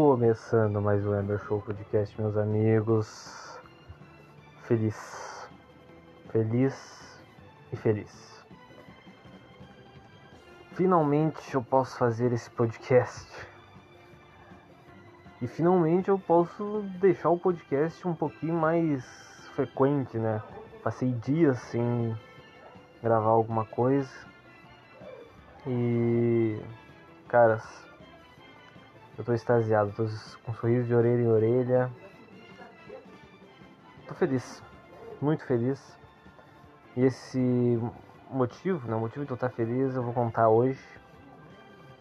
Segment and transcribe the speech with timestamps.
[0.00, 3.58] Começando mais um Ender Show Podcast, meus amigos.
[4.62, 5.50] Feliz.
[6.30, 7.20] Feliz
[7.72, 8.46] e feliz.
[10.74, 13.28] Finalmente eu posso fazer esse podcast.
[15.42, 19.04] E finalmente eu posso deixar o podcast um pouquinho mais
[19.56, 20.40] frequente, né?
[20.80, 22.16] Passei dias sem
[23.02, 24.08] gravar alguma coisa.
[25.66, 26.56] E.
[27.26, 27.87] Caras,
[29.18, 30.04] eu tô extasiado, tô
[30.44, 31.90] com um sorriso de orelha em orelha.
[34.06, 34.62] Tô feliz,
[35.20, 35.98] muito feliz.
[36.96, 37.80] E esse
[38.30, 40.80] motivo, né, o motivo de eu estar feliz, eu vou contar hoje,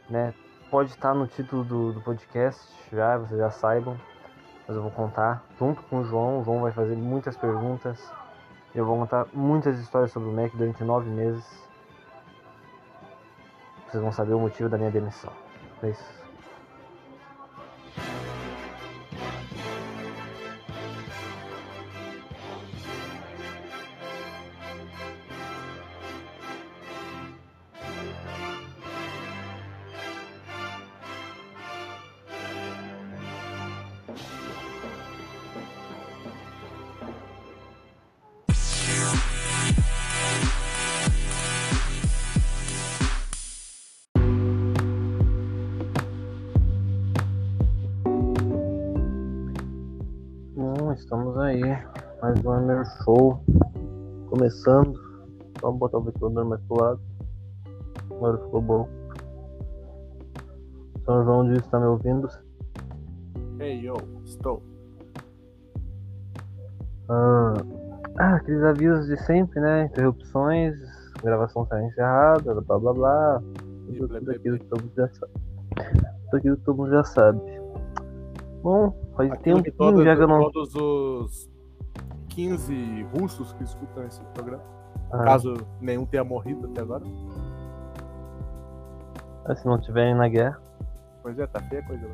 [0.07, 0.31] né?
[0.69, 3.99] Pode estar no título do, do podcast, já, vocês já saibam,
[4.67, 6.41] mas eu vou contar junto com o João.
[6.41, 8.13] O João vai fazer muitas perguntas.
[8.75, 11.67] Eu vou contar muitas histórias sobre o Mac durante nove meses.
[13.87, 15.31] Vocês vão saber o motivo da minha demissão.
[15.81, 16.26] É isso.
[54.67, 54.99] Começando.
[55.61, 56.99] Vamos botar o ventilador mais pro lado.
[58.11, 58.89] Agora ficou bom.
[61.05, 62.27] São João diz está me ouvindo.
[63.61, 63.95] Hey yo,
[64.25, 64.61] estou.
[67.07, 67.53] Ah,
[68.19, 69.85] ah, aqueles avisos de sempre, né?
[69.85, 70.75] Interrupções,
[71.23, 73.43] gravação está encerrada, blá blá blá.
[73.97, 75.33] Tudo, tudo aquilo que todo mundo já sabe.
[76.25, 77.39] Tudo aquilo que todo mundo já sabe.
[78.61, 79.49] Bom, faz já que
[80.23, 80.51] eu não.
[80.51, 81.56] todos os
[82.37, 84.61] 15 russos que escutam esse programa,
[85.11, 87.03] Ah, caso nenhum tenha morrido até agora.
[89.45, 90.59] ah, se não tiverem na guerra.
[91.23, 92.05] Pois é, tá feia a coisa.
[92.05, 92.13] né?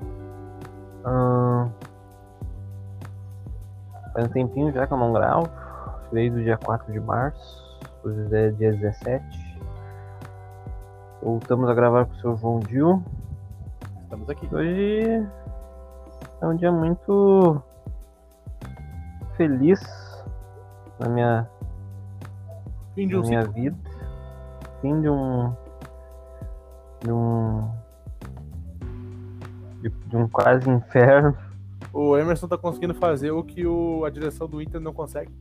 [1.04, 1.68] Ah,
[4.14, 5.50] faz um tempinho já que eu não gravo.
[6.12, 7.62] Desde o dia 4 de março.
[8.06, 9.60] Hoje é dia 17.
[11.22, 13.04] Voltamos a gravar com o seu João Dil.
[14.04, 14.48] Estamos aqui.
[14.56, 15.28] Hoje
[16.40, 17.62] é um dia muito
[19.36, 19.82] feliz
[21.04, 21.50] na minha,
[22.96, 23.54] Fim de na um minha ciclo.
[23.62, 23.78] vida.
[24.82, 25.54] Fim de um.
[27.02, 27.70] De um.
[29.82, 31.38] De, de um quase inferno.
[31.92, 35.32] O Emerson tá conseguindo fazer o que o, a direção do Inter não consegue.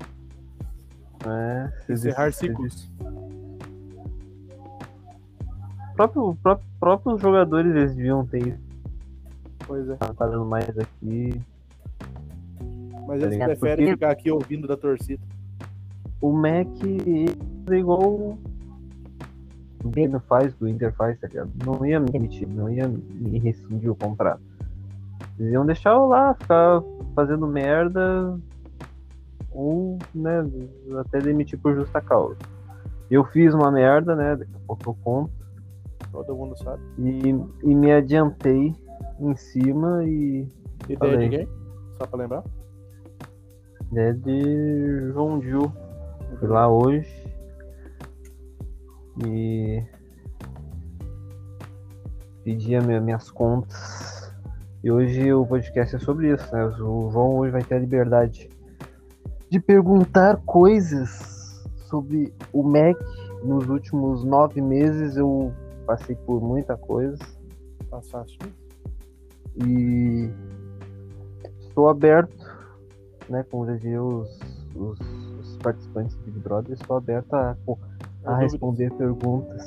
[1.87, 2.91] Se- Encerrar ciclos.
[5.95, 8.61] próprio, próprio, próprios jogadores eles deviam ter isso.
[9.67, 9.95] Pois é.
[9.97, 11.41] Tá dando mais aqui.
[13.07, 15.23] Mas Tá eles preferem Porque- ficar aqui ouvindo da torcida.
[16.23, 16.69] O Mac
[17.71, 18.39] é igual o
[19.85, 21.51] Grêmio faz, o Inter faz, tá ligado?
[21.67, 24.41] Não ia me demitir, não ia me rescindir o contrato.
[25.39, 26.81] Eles iam deixar eu lá, ficar
[27.17, 28.39] fazendo merda
[29.51, 30.47] ou, né,
[31.01, 32.37] até demitir por justa causa.
[33.11, 35.33] Eu fiz uma merda, né, daqui a pouco eu conto,
[36.13, 36.81] Todo mundo sabe.
[36.99, 37.29] e,
[37.71, 38.75] e me adiantei
[39.19, 40.47] em cima e
[40.85, 41.29] Ideia Falei.
[41.29, 41.49] de quem?
[41.99, 42.45] Só pra lembrar.
[43.91, 45.73] né, de João Gil.
[46.39, 47.09] Fui lá hoje
[49.25, 49.83] e
[52.43, 54.33] pedi as minhas contas.
[54.83, 56.65] E hoje o podcast é sobre isso, né?
[56.65, 58.51] O João hoje vai ter a liberdade
[59.49, 62.99] de perguntar coisas sobre o Mac.
[63.45, 65.53] Nos últimos nove meses eu
[65.87, 67.19] passei por muita coisa
[67.91, 68.39] Passaste.
[69.65, 70.31] e
[71.61, 72.35] estou aberto,
[73.29, 73.45] né?
[73.51, 74.41] Como já diziam os,
[74.75, 75.22] os, os
[75.63, 78.41] participantes do Big Brother, estou aberto a, a Dúvidas?
[78.53, 79.63] responder perguntas.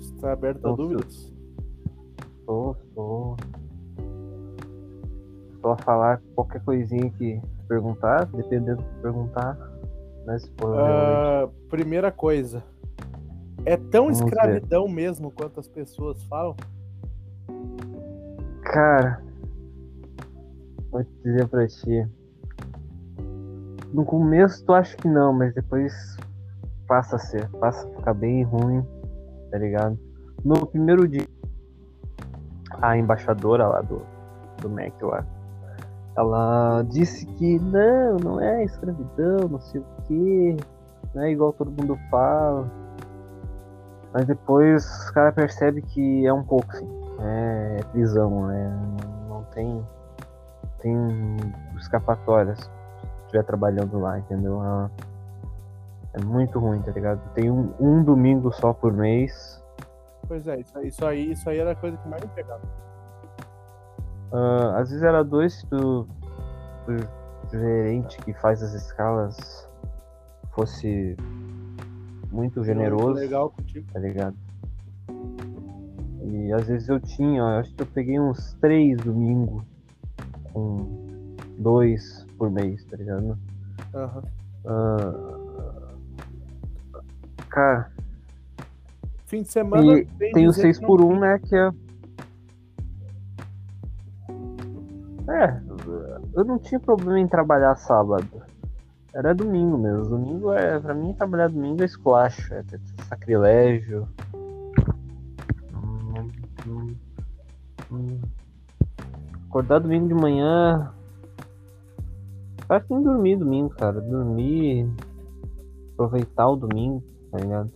[0.00, 1.32] Está aberto a Então, dúvidas?
[2.40, 3.36] Estou, estou.
[5.54, 9.54] Estou a falar qualquer coisinha que perguntar, dependendo do que perguntar.
[10.26, 12.62] Né, for realmente- Ah, primeira coisa.
[13.64, 14.26] É tão Vamos ver.
[14.26, 16.54] escravidão mesmo quanto as pessoas falam?
[18.62, 19.22] Cara,
[20.90, 22.06] vou te dizer pra ti.
[23.92, 26.16] No começo tu acha que não, mas depois
[26.86, 28.86] passa a ser, passa a ficar bem ruim,
[29.50, 29.98] tá ligado?
[30.44, 31.26] No primeiro dia,
[32.80, 34.02] a embaixadora lá do,
[34.60, 35.26] do MEC lá,
[36.16, 40.56] ela disse que não, não é escravidão, não sei o que,
[41.12, 42.70] não é igual todo mundo fala.
[44.12, 46.88] Mas depois os caras percebem que é um pouco sim.
[47.22, 48.72] É prisão, né?
[49.28, 49.84] Não tem,
[50.80, 51.36] tem
[51.76, 52.70] escapatórias
[53.30, 54.60] estiver trabalhando lá, entendeu?
[54.62, 54.90] É,
[56.14, 57.20] é muito ruim, tá ligado?
[57.34, 59.62] Tem um, um domingo só por mês.
[60.26, 62.60] Pois é, isso, aí- isso aí, era a coisa que mais me pegava.
[64.32, 66.06] Ah, às vezes era dois se tu,
[66.88, 69.68] o gerente que faz as escalas
[70.52, 71.16] fosse
[72.30, 73.86] muito generoso, Legal contigo.
[73.92, 74.36] tá ligado?
[76.22, 79.64] E às vezes eu tinha, eu acho que eu peguei uns três domingos
[80.52, 83.36] com dois por mês, tá ligado?
[83.94, 84.22] Aham.
[84.64, 85.92] Ah,
[87.50, 87.90] cara,
[89.26, 89.98] Fim de semana.
[89.98, 91.38] E tem o dizer 6 que por não- 1 né?
[91.38, 91.70] Que é.
[95.28, 95.60] É,
[96.34, 98.42] eu não tinha problema em trabalhar sábado.
[99.14, 100.04] Era domingo mesmo.
[100.08, 100.80] Domingo é.
[100.80, 102.64] Pra mim, trabalhar domingo é esculacho, é
[103.06, 104.08] sacrilégio.
[109.48, 110.92] Acordar domingo de manhã.
[112.70, 114.00] Acho que nem dormir domingo, cara.
[114.00, 114.88] Dormir.
[115.94, 117.70] Aproveitar o domingo, tá ligado?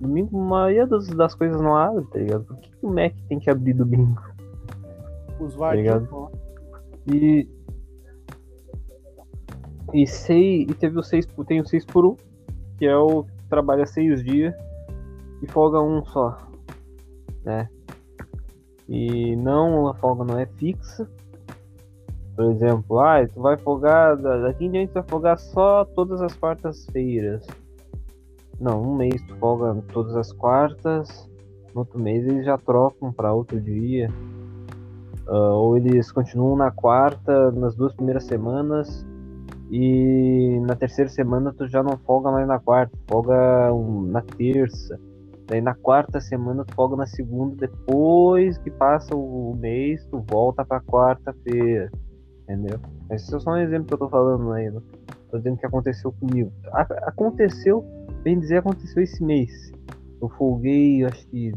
[0.00, 2.44] Domingo, a maioria das, das coisas não abre, tá ligado?
[2.44, 4.20] Por que, que o Mac tem que abrir domingo?
[5.38, 6.06] Os ligado?
[6.06, 6.30] vadios.
[7.06, 7.48] E.
[9.92, 10.62] E sei.
[10.62, 11.44] E teve o 6 por.
[11.44, 12.16] Tem o 6 por 1,
[12.78, 14.54] que é o que trabalha seis dias
[15.42, 16.38] e folga um só.
[17.44, 17.68] Né?
[18.88, 21.08] E não, a folga não é fixa.
[22.40, 24.16] Por exemplo, ah, tu vai folgar.
[24.16, 27.46] da- Daqui em diante tu vai folgar só todas as quartas-feiras.
[28.58, 31.28] Não, um mês tu folga todas as quartas.
[31.74, 34.08] No outro mês eles já trocam para outro dia.
[35.28, 39.06] Ah, ou eles continuam na quarta, nas duas primeiras semanas,
[39.70, 43.68] e na terceira semana tu já não folga mais na quarta, folga
[44.06, 44.98] na terça.
[45.46, 50.64] Daí na quarta semana tu folga na segunda, depois que passa o mês, tu volta
[50.64, 51.90] pra quarta-feira.
[52.50, 52.80] Entendeu?
[53.12, 54.68] Esse é só um exemplo que eu tô falando aí.
[54.70, 54.80] Né?
[55.30, 56.50] Tô dizendo que aconteceu comigo.
[56.72, 57.84] A- aconteceu,
[58.24, 59.70] bem dizer, aconteceu esse mês.
[60.20, 61.52] Eu folguei, acho que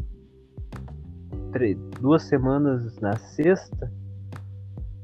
[1.50, 3.90] tre- duas semanas na sexta.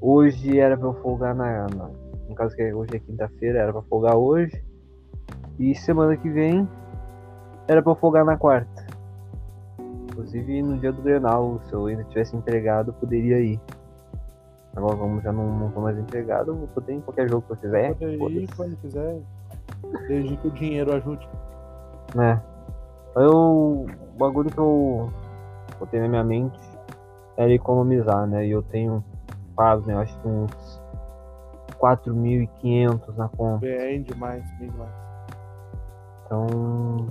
[0.00, 1.90] Hoje era pra eu folgar na, na-
[2.28, 4.62] No caso que hoje é quinta-feira, era pra folgar hoje.
[5.58, 6.66] E semana que vem
[7.66, 8.86] era pra eu folgar na quarta.
[10.04, 13.60] Inclusive no dia do Grenal, se eu ainda tivesse empregado, eu poderia ir.
[14.76, 17.44] Agora como já não, não tô mais empregado, eu vou poder ir em qualquer jogo
[17.46, 17.94] que eu quiser.
[17.94, 19.20] Pode ir quando quiser.
[20.06, 21.28] Desde que o dinheiro ajude.
[22.14, 22.40] né?
[23.16, 23.86] Eu, o
[24.16, 25.12] bagulho que eu
[25.78, 26.60] botei na minha mente
[27.36, 28.46] era economizar, né?
[28.46, 29.02] E eu tenho
[29.56, 29.94] pago, né?
[29.94, 30.80] Eu acho que uns
[31.80, 33.66] 4.500 na conta.
[33.66, 34.92] Bem demais, bem demais.
[36.26, 37.08] Então,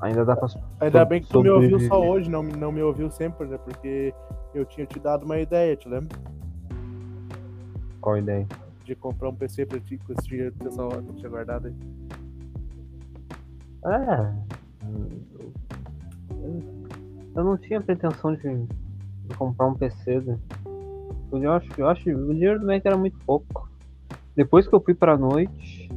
[0.00, 0.48] ainda dá pra.
[0.80, 3.58] Ainda Sob- bem que tu me ouviu só hoje, não, não me ouviu sempre, né?
[3.58, 4.14] Porque
[4.54, 6.16] eu tinha te dado uma ideia, te lembra?
[8.02, 8.46] Qual a ideia?
[8.84, 11.68] De comprar um PC pra ti com esse dinheiro que hora que eu tinha guardado
[11.68, 11.74] aí.
[13.84, 14.32] É.
[17.34, 20.20] Eu não tinha pretensão de, de comprar um PC.
[20.20, 20.36] Né?
[21.32, 23.70] Eu acho, eu acho o dinheiro do Mac era muito pouco.
[24.34, 25.88] Depois que eu fui pra noite,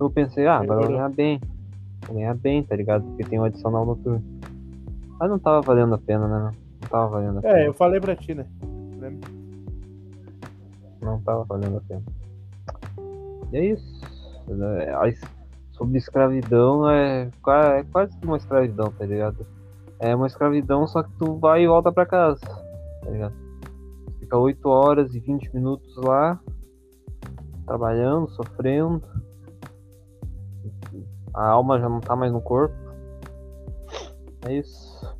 [0.00, 1.40] eu pensei, ah, agora eu vou ganhar bem.
[2.06, 3.04] Vou ganhar bem, tá ligado?
[3.04, 4.22] Porque tem um adicional noturno.
[5.20, 6.50] Mas não tava valendo a pena, né?
[6.82, 7.58] Não tava valendo a pena.
[7.58, 8.46] É, eu falei pra ti, né?
[11.04, 12.02] Não tava valendo a pena.
[13.52, 14.00] E é isso.
[14.48, 15.14] É,
[15.72, 19.44] Sobre escravidão é, é quase uma escravidão, tá ligado?
[19.98, 23.34] É uma escravidão, só que tu vai e volta pra casa, tá ligado?
[24.20, 26.40] Fica 8 horas e 20 minutos lá,
[27.66, 29.02] trabalhando, sofrendo.
[31.34, 32.74] A alma já não tá mais no corpo.
[34.46, 35.18] É isso.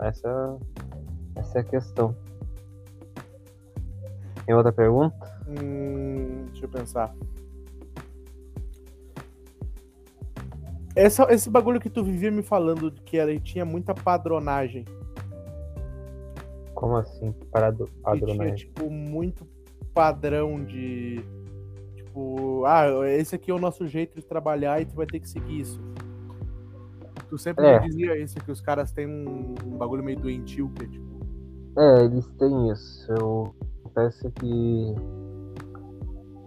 [0.00, 0.58] Essa,
[1.36, 2.16] essa é a questão.
[4.48, 5.14] Tem outra pergunta?
[5.46, 7.14] Hum, deixa eu pensar.
[10.96, 14.86] Essa, esse bagulho que tu vivia me falando de que era, tinha muita padronagem.
[16.74, 17.30] Como assim?
[17.52, 18.56] Parado, Que tinha, padronagem.
[18.56, 19.46] tipo, muito
[19.92, 21.20] padrão de.
[21.94, 25.28] Tipo, ah, esse aqui é o nosso jeito de trabalhar e tu vai ter que
[25.28, 25.78] seguir isso.
[27.28, 27.80] Tu sempre É.
[27.80, 31.06] me dizia isso, que os caras têm um, um bagulho meio doentio, que é tipo.
[31.78, 33.12] É, eles têm isso.
[33.12, 33.54] Eu
[33.88, 34.94] peço que.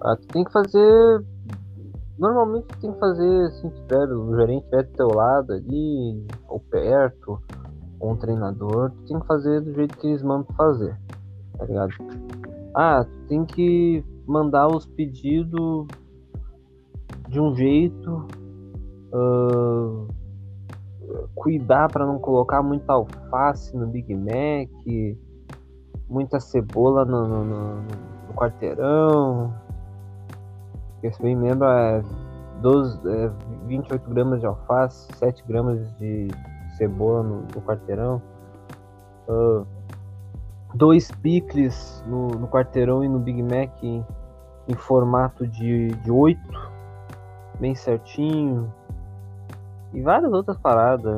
[0.03, 1.25] Ah, tu tem que fazer.
[2.17, 6.59] Normalmente tu tem que fazer se tiver, o gerente estiver do teu lado ali, ou
[6.59, 7.39] perto,
[7.99, 10.95] ou um treinador, tu tem que fazer do jeito que eles mandam fazer.
[11.57, 11.91] Tá ligado?
[12.75, 15.87] Ah, tu tem que mandar os pedidos
[17.27, 18.27] de um jeito.
[19.13, 20.05] ah,
[21.35, 24.69] cuidar para não colocar muita alface no Big Mac
[26.11, 27.75] muita cebola no, no, no,
[28.27, 29.53] no quarteirão.
[30.99, 32.03] Que se bem lembro é,
[32.61, 33.31] 12, é
[33.65, 36.27] 28 gramas de alface, 7 gramas de
[36.77, 38.21] cebola no, no quarteirão.
[39.27, 39.65] Uh,
[40.75, 44.05] dois picles no, no, quarteirão e no Big Mac em,
[44.67, 46.39] em formato de, de 8,
[47.59, 48.71] bem certinho.
[49.93, 51.15] E várias outras paradas.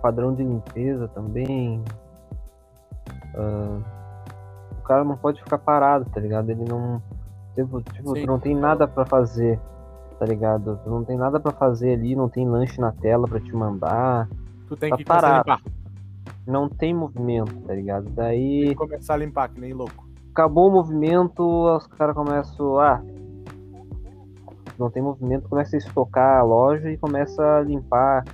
[0.00, 1.82] Padrão de limpeza também.
[3.34, 3.82] Uh,
[4.78, 6.50] o cara não pode ficar parado, tá ligado?
[6.50, 7.02] Ele não.
[7.54, 9.60] Tipo, tipo tu não tem nada para fazer,
[10.18, 10.78] tá ligado?
[10.82, 14.28] Tu não tem nada para fazer ali, não tem lanche na tela para te mandar.
[14.66, 15.60] Tu tem tá que parado.
[16.46, 18.08] Não tem movimento, tá ligado?
[18.10, 18.60] Daí.
[18.60, 20.08] Tem que começar a limpar, que nem louco.
[20.30, 22.78] Acabou o movimento, os caras começam.
[22.78, 23.02] Ah,
[24.78, 28.24] não tem movimento, começa a estocar a loja e começa a limpar.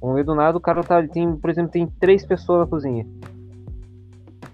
[0.00, 1.02] Vamos ver do nada, o cara tá.
[1.06, 3.06] Tem, por exemplo, tem três pessoas na cozinha.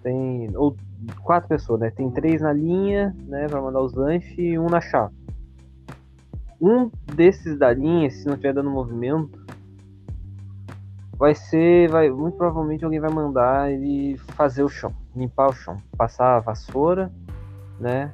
[0.02, 0.57] Tem.
[0.57, 0.76] Ou
[1.23, 1.90] quatro pessoas, né?
[1.90, 3.47] Tem três na linha, né?
[3.49, 5.14] Pra mandar os lanches e um na chave.
[6.61, 9.38] Um desses da linha, se não estiver dando movimento,
[11.16, 11.88] vai ser.
[11.90, 16.40] Vai, muito provavelmente alguém vai mandar ele fazer o chão, limpar o chão, passar a
[16.40, 17.11] vassoura,
[17.78, 18.12] né?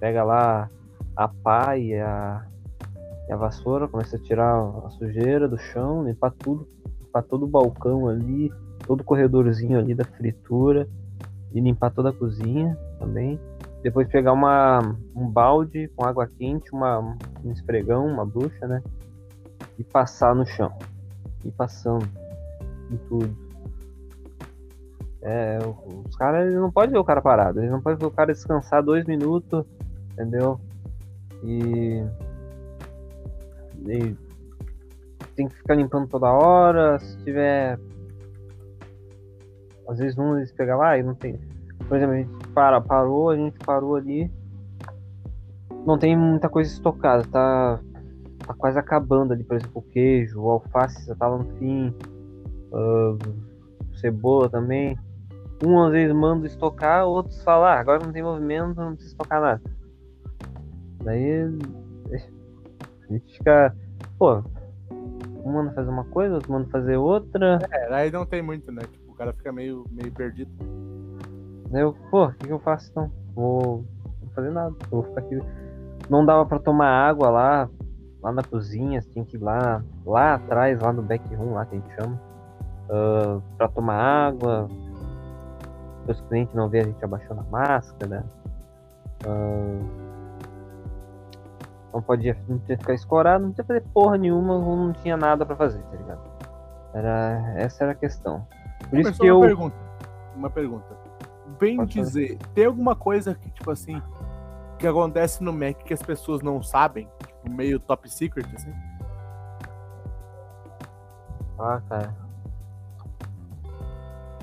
[0.00, 0.70] Pega lá
[1.14, 2.44] a pá e a,
[3.28, 6.66] e a vassoura, começa a tirar a sujeira do chão, limpar tudo,
[7.00, 8.50] limpar todo o balcão ali,
[8.86, 10.88] todo o corredorzinho ali da fritura
[11.54, 13.38] e limpar toda a cozinha também.
[13.82, 18.82] Depois pegar uma, um balde com água quente, uma, um esfregão, uma bruxa, né?
[19.78, 20.72] E passar no chão.
[21.44, 22.08] E passando
[22.90, 23.36] em tudo.
[25.20, 25.58] É,
[26.06, 28.82] os caras não podem ver o cara parado, eles não podem ver o cara descansar
[28.82, 29.64] dois minutos,
[30.12, 30.60] entendeu?
[31.44, 32.04] E,
[33.86, 34.16] e
[35.34, 36.98] tem que ficar limpando toda hora.
[36.98, 37.78] Se tiver.
[39.88, 41.38] Às vezes um eles pegam lá e não tem.
[41.88, 44.30] Por exemplo, a gente para, parou, a gente parou ali.
[45.84, 47.80] Não tem muita coisa estocada, tá,
[48.46, 51.92] tá quase acabando ali, por exemplo, o queijo, o alface já tava no fim,
[52.70, 53.18] uh,
[53.98, 54.96] cebola também.
[55.64, 59.40] Um às vezes manda estocar, outros falam, ah, agora não tem movimento, não precisa estocar
[59.40, 59.62] nada.
[61.02, 61.42] Daí
[62.12, 63.74] a gente fica,
[64.18, 64.42] pô,
[65.44, 67.58] um manda fazer uma coisa, outro manda fazer outra.
[67.70, 68.82] É, aí não tem muito, né?
[69.22, 70.50] Cara fica meio, meio perdido.
[71.72, 73.08] Eu, pô, o que, que eu faço então?
[73.32, 73.84] Vou,
[74.20, 75.38] vou fazer nada, vou ficar aqui.
[76.10, 77.70] Não dava pra tomar água lá,
[78.20, 81.76] lá na cozinha, tinha que ir lá, lá atrás, lá no back room, lá que
[81.76, 82.20] a gente chama,
[82.90, 84.68] uh, pra tomar água.
[86.08, 88.24] Os clientes não vê a gente abaixando a máscara.
[89.24, 89.86] Uh,
[91.94, 95.54] não podia, não podia ficar escorado, não tinha fazer porra nenhuma, não tinha nada para
[95.54, 96.20] fazer, tá ligado?
[96.92, 98.44] Era, essa era a questão.
[98.92, 99.40] Por isso que uma eu.
[99.40, 99.76] Pergunta,
[100.36, 100.96] uma pergunta.
[101.58, 102.52] Bem Pode dizer, fazer.
[102.54, 104.02] tem alguma coisa que, tipo assim,
[104.78, 107.08] que acontece no Mac que as pessoas não sabem?
[107.18, 108.72] Tipo, meio top secret, assim?
[111.58, 112.14] Ah, cara.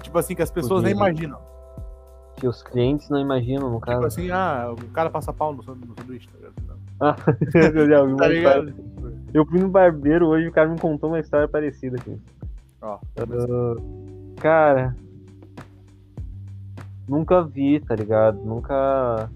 [0.02, 1.40] Tipo assim, que as pessoas nem imaginam.
[2.38, 3.98] Que os clientes não imaginam, no tipo caso.
[3.98, 6.80] Tipo assim, ah, o cara passa pau no sanduíche, tá ligado?
[8.18, 8.74] Tá ligado?
[9.32, 12.20] Eu fui no barbeiro hoje e o cara me contou uma história parecida aqui.
[12.82, 12.98] Ó.
[13.20, 14.09] Uh,
[14.40, 14.96] cara.
[17.08, 18.38] Nunca vi, tá ligado?
[18.44, 19.30] Nunca.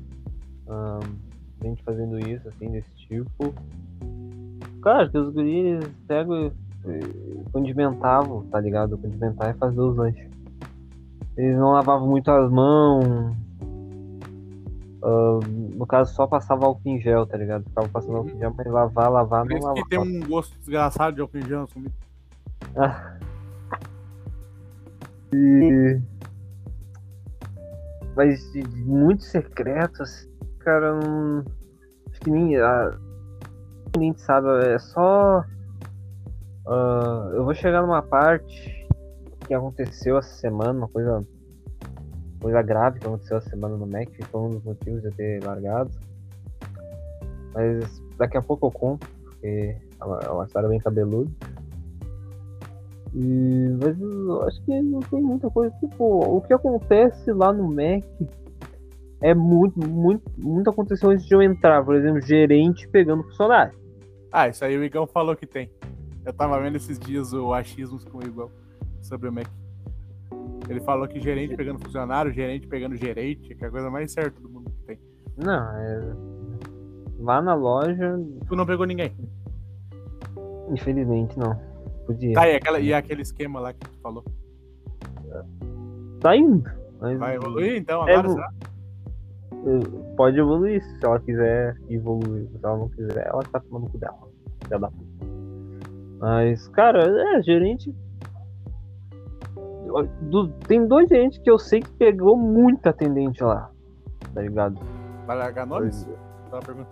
[0.68, 1.00] Um,
[1.62, 3.54] gente fazendo isso, assim, desse tipo.
[4.82, 6.52] Cara, que os guris pegam
[6.86, 8.98] e condimentavam, tá ligado?
[8.98, 10.30] Condimentar e fazer os lanches.
[11.38, 13.34] Eles não lavavam muito as mãos,
[15.04, 15.42] Uh,
[15.76, 17.66] no caso, só passava álcool em gel, tá ligado?
[17.66, 19.84] Ficava passando álcool em gel, mas lavar, lavar, não lavar.
[19.84, 21.94] que tem um gosto desgraçado de álcool em gel sumido.
[22.76, 23.18] Ah.
[25.34, 26.02] E...
[28.16, 31.44] Mas de, de muito secreto, assim, cara, não...
[32.10, 32.98] acho que nem, a...
[33.98, 35.44] nem sabe, é só.
[36.66, 38.88] Uh, eu vou chegar numa parte
[39.46, 41.26] que aconteceu essa semana, uma coisa
[42.44, 45.14] coisa grave que aconteceu essa semana no Mac, que foi um dos motivos de eu
[45.14, 45.90] ter largado.
[47.54, 51.32] Mas daqui a pouco eu conto, porque é uma, é uma história bem cabeluda.
[53.16, 55.74] E, mas acho que não tem muita coisa.
[55.80, 58.04] Tipo, o que acontece lá no Mac
[59.22, 61.84] é muito, muito, muito aconteceu antes de eu entrar.
[61.84, 63.74] Por exemplo, gerente pegando funcionário.
[64.32, 65.70] Ah, isso aí o Igão falou que tem.
[66.26, 68.50] Eu tava vendo esses dias o achismos com o Igão
[69.02, 69.48] sobre o Mac.
[70.68, 74.40] Ele falou que gerente pegando funcionário, gerente pegando gerente, que é a coisa mais certa
[74.40, 75.00] do mundo que tem.
[75.38, 76.16] Não, é.
[77.20, 78.20] Lá na loja.
[78.48, 79.14] Tu não pegou ninguém?
[80.70, 81.73] Infelizmente não.
[82.06, 82.34] Podia.
[82.34, 84.24] Tá, e, aquela, e aquele esquema lá que tu falou?
[86.20, 86.64] tá indo.
[87.02, 88.50] Mas Vai evoluir então É, agora, vo- será?
[90.16, 92.48] pode evoluir se ela quiser evoluir.
[92.50, 94.18] Se ela não quiser, ela tá tomando cu dela.
[94.70, 95.04] Da puta.
[96.20, 97.94] Mas, cara, é, gerente.
[100.22, 103.70] do- tem dois gerentes que eu sei que pegou muita atendente lá.
[104.34, 104.80] Tá ligado?
[105.28, 106.08] Vai largar nomes?
[106.66, 106.88] Pergunta.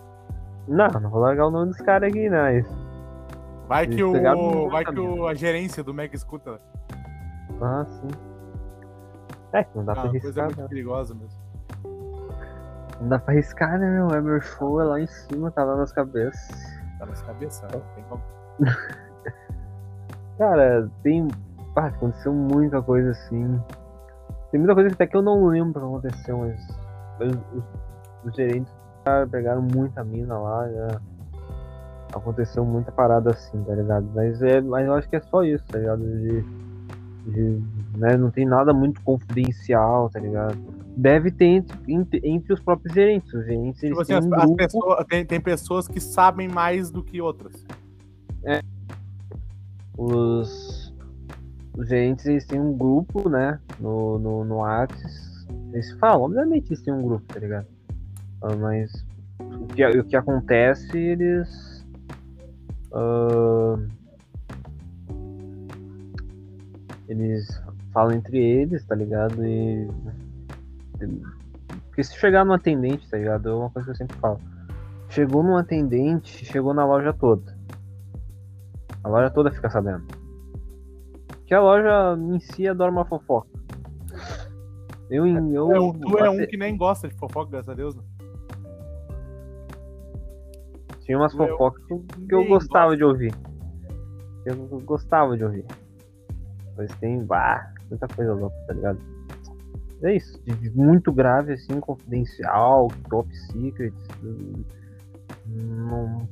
[0.67, 2.37] Não, não vou largar o nome dos caras aqui, não.
[3.71, 6.59] Vai que, o, muito vai que o, a gerência do Mac escuta.
[7.61, 8.09] Ah, sim.
[9.53, 10.67] É, que não dá Ah, pra uma coisa arriscar, muito né?
[10.67, 11.39] perigosa mesmo.
[12.99, 14.07] Não dá pra arriscar, né, meu?
[14.07, 16.49] O Emer Show é lá em cima, tá lá nas cabeças.
[16.99, 18.21] Tá nas cabeças, não tem como.
[20.37, 21.29] Cara, tem.
[21.77, 23.57] Ah, aconteceu muita coisa assim.
[24.51, 26.67] Tem muita coisa que até que eu não lembro que aconteceu, mas.
[27.17, 27.63] mas os,
[28.25, 28.73] os gerentes
[29.31, 31.01] pegaram muita mina lá, já.
[32.13, 34.09] Aconteceu muita parada assim, tá ligado?
[34.13, 36.01] Mas, é, mas eu acho que é só isso, tá ligado?
[36.01, 36.43] De,
[37.31, 37.61] de,
[37.97, 40.57] né, não tem nada muito confidencial, tá ligado?
[40.97, 43.33] Deve ter entre, entre, entre os próprios gerentes.
[43.33, 47.01] Os gerentes Tipo assim, as, um as pessoas, tem, tem pessoas que sabem mais do
[47.01, 47.65] que outras.
[49.97, 50.93] os,
[51.77, 53.59] os gerentes eles têm um grupo, né?
[53.79, 55.47] No, no, no Whats.
[55.71, 57.67] Eles falam, obviamente eles têm um grupo, tá ligado?
[58.41, 59.05] Ah, mas
[59.39, 61.70] o que, o que acontece, eles.
[62.93, 63.77] Ah,
[67.07, 67.61] eles
[67.93, 69.45] falam entre eles, tá ligado?
[69.45, 69.87] E.
[71.87, 73.49] Porque se chegar num atendente, tá ligado?
[73.49, 74.39] É uma coisa que eu sempre falo.
[75.09, 77.57] Chegou num atendente, chegou na loja toda.
[79.03, 80.03] A loja toda fica sabendo.
[81.45, 83.49] Que a loja em si adora uma fofoca.
[85.09, 87.93] Eu, eu, É, um- tu é um que nem gosta de fofoca, graças a Deus.
[87.95, 88.03] Né?
[91.11, 93.33] Tinha umas fofocas que eu- gostava de ouvir.
[94.45, 95.65] Eu gostava de ouvir.
[96.77, 98.97] Mas tem bah, muita coisa louca, tá ligado?
[100.03, 100.41] É isso.
[100.45, 103.93] de- muito grave, assim, confidencial, top secret.
[105.47, 106.27] Não,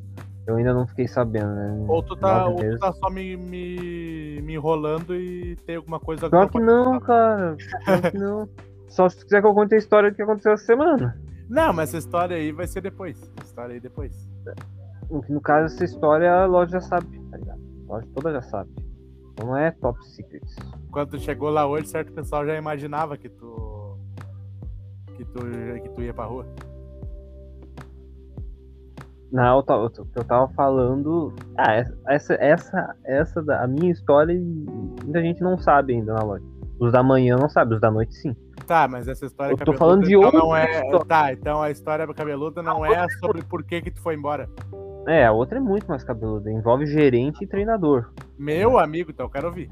[0.48, 1.86] eu ainda não fiquei sabendo, né?
[1.86, 6.30] Ou tu tá, ou tu tá só me, me, me enrolando e tem alguma coisa
[6.30, 7.58] Pior alguma que não, cara.
[7.84, 8.50] Pior que não.
[8.88, 11.22] Só se tu quiser que eu conte a história do que aconteceu essa semana.
[11.50, 13.20] Não, mas essa história aí vai ser depois.
[13.44, 14.29] História aí depois.
[15.28, 17.60] No caso, essa história a loja já sabe, tá ligado?
[17.88, 18.70] A loja toda já sabe.
[19.34, 20.44] Então não é top secret.
[20.92, 23.98] Quando tu chegou lá hoje, certo pessoal já imaginava que tu.
[25.16, 25.40] que tu,
[25.84, 26.46] que tu ia pra rua.
[29.32, 31.34] Não, eu tava, eu tava falando.
[31.58, 34.36] Ah, essa, essa, essa, da, a minha história,
[35.04, 36.46] muita gente não sabe ainda na loja.
[36.80, 38.36] Os da manhã não sabe, os da noite sim.
[38.66, 40.64] Tá, mas essa história Eu tô cabeluda falando de então outra não é.
[40.64, 41.06] história.
[41.06, 44.50] Tá, então a história cabeluda não é sobre por que que tu foi embora.
[45.08, 46.52] É, a outra é muito mais cabeluda.
[46.52, 48.12] Envolve gerente e treinador.
[48.38, 49.70] Meu amigo, então eu quero ouvir.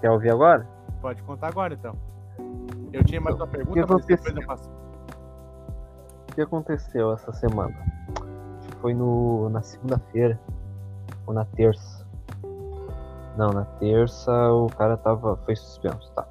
[0.00, 0.66] Quer ouvir agora?
[1.00, 1.94] Pode contar agora então.
[2.92, 4.70] Eu tinha mais uma pergunta, que mas depois eu faço.
[6.30, 7.74] O que aconteceu essa semana?
[8.58, 10.40] Acho que foi no, na segunda-feira.
[11.26, 11.99] Ou na terça.
[13.36, 15.36] Não, na terça o cara tava.
[15.44, 16.26] Foi suspenso, tá.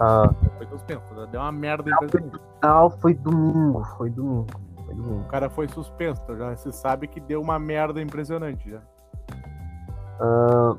[0.00, 1.02] Ah, Foi suspenso.
[1.30, 2.40] Deu uma merda impressionante.
[2.62, 3.84] não, foi domingo.
[3.96, 4.46] Foi domingo.
[4.86, 5.20] Foi domingo.
[5.20, 8.80] O cara foi suspenso, então já se sabe que deu uma merda impressionante já.
[10.20, 10.74] Ah,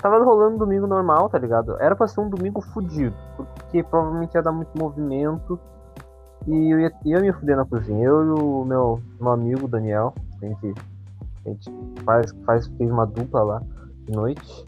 [0.00, 1.76] tava rolando domingo normal, tá ligado?
[1.80, 5.58] Era pra ser um domingo fudido, porque provavelmente ia dar muito movimento
[6.46, 8.04] e eu ia, ia me fuder na cozinha.
[8.04, 10.74] Eu e o meu, meu amigo Daniel, a gente,
[11.44, 11.70] a gente
[12.04, 13.62] faz, faz, fez uma dupla lá
[14.10, 14.64] noite.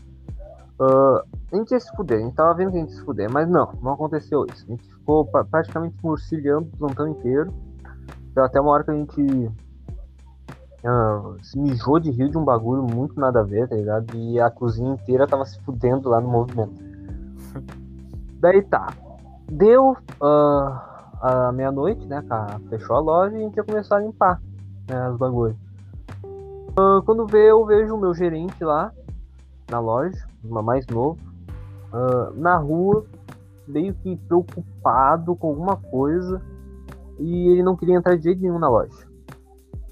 [0.81, 1.23] Ah,
[1.53, 3.31] a gente ia se fuder, a gente tava vendo que a gente ia se fuder,
[3.31, 4.65] mas não, não aconteceu isso.
[4.67, 7.53] A gente ficou pra- praticamente morcilhando o plantão inteiro.
[8.35, 9.51] Deu até uma hora que a gente
[10.85, 14.17] ah, se mijou de rir de um bagulho muito nada a ver, tá ligado?
[14.17, 16.73] E a cozinha inteira tava se fudendo lá no movimento.
[18.41, 18.89] Daí tá.
[19.51, 22.23] Deu ah, a meia-noite, né?
[22.27, 24.41] ca- Fechou a loja e a gente ia começar a limpar
[24.89, 25.57] né, os bagulhos.
[26.79, 28.93] Ah, quando vê, eu vejo o meu gerente lá
[29.71, 31.19] na loja, uma mais novo,
[31.93, 33.05] ah, na rua,
[33.67, 36.43] meio que preocupado com alguma coisa
[37.19, 39.07] e ele não queria entrar de jeito nenhum na loja.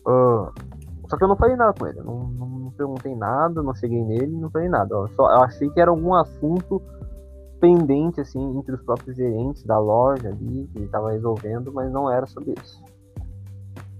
[0.06, 0.52] Ah,
[1.08, 4.04] só que eu não falei nada com ele, não, não, não perguntei nada, não cheguei
[4.04, 4.94] nele, não falei nada.
[4.94, 6.82] Eu, só, eu achei que era algum assunto
[7.60, 12.10] pendente, assim, entre os próprios gerentes da loja ali, que ele tava resolvendo, mas não
[12.10, 12.82] era sobre isso.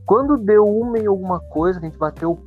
[0.06, 2.38] Quando deu uma e alguma coisa, que a gente bateu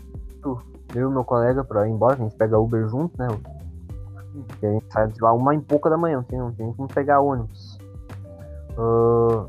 [0.95, 3.27] eu e meu colega pra ir embora, a gente pega Uber junto, né?
[3.27, 6.87] A gente sai de lá uma e pouca da manhã, não tem, não tem como
[6.87, 7.79] pegar ônibus.
[8.77, 9.45] Ah,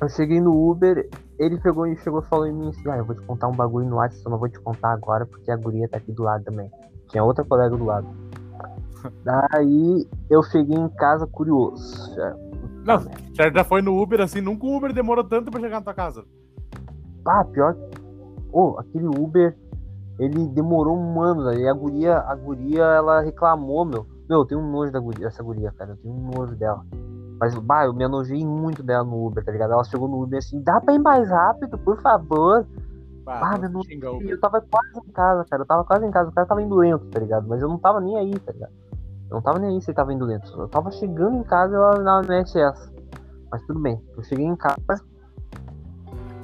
[0.00, 3.04] eu cheguei no Uber, ele pegou e chegou e falou em mim assim, ah, eu
[3.04, 5.56] vou te contar um bagulho no WhatsApp, só não vou te contar agora porque a
[5.56, 6.70] guria tá aqui do lado também.
[7.08, 8.06] Tinha outra colega do lado.
[9.24, 12.14] Daí eu cheguei em casa curioso.
[12.14, 12.36] Já.
[12.84, 13.00] Não,
[13.32, 15.94] já, já foi no Uber assim, nunca o Uber demorou tanto pra chegar na tua
[15.94, 16.24] casa.
[17.26, 17.76] Ah, pior.
[18.52, 19.56] Ô, aquele Uber,
[20.18, 21.60] ele demorou um ano, velho.
[21.60, 24.06] E a guria, a guria, ela reclamou, meu.
[24.28, 25.90] Meu, eu tenho um nojo da guria, dessa guria, cara.
[25.92, 26.84] Eu tenho um nojo dela.
[27.40, 29.72] Mas, bah, eu me enojei muito dela no Uber, tá ligado?
[29.72, 32.64] Ela chegou no Uber assim, dá pra ir mais rápido, por favor.
[33.24, 34.28] Bah, Ah, meu, não Uber.
[34.30, 35.62] Eu tava quase em casa, cara.
[35.62, 36.30] Eu tava quase em casa.
[36.30, 37.46] O cara tava indo lento, tá ligado?
[37.48, 38.72] Mas eu não tava nem aí, tá ligado?
[39.30, 40.48] Eu não tava nem aí se ele tava indo lento.
[40.58, 42.92] Eu tava chegando em casa e ela ela mete essa.
[43.50, 44.00] Mas tudo bem.
[44.16, 45.02] Eu cheguei em casa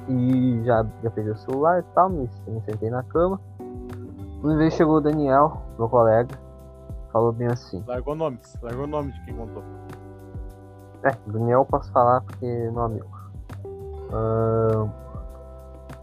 [0.09, 3.39] e já, já peguei o celular e tal, me, me sentei na cama.
[4.41, 6.37] Uma vez chegou o Daniel, meu colega,
[7.11, 7.83] falou bem assim.
[7.87, 9.63] Largou nomes, largou o nome de quem contou.
[11.03, 13.07] É, Daniel eu posso falar porque é meu amigo.
[14.13, 14.89] Ahn,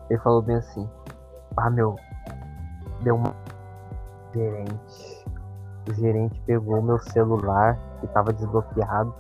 [0.09, 0.89] ele falou bem assim.
[1.57, 1.97] Ah, meu.
[3.03, 3.33] Deu uma.
[4.35, 5.25] Gerente.
[5.89, 9.13] O gerente pegou meu celular, que tava desbloqueado,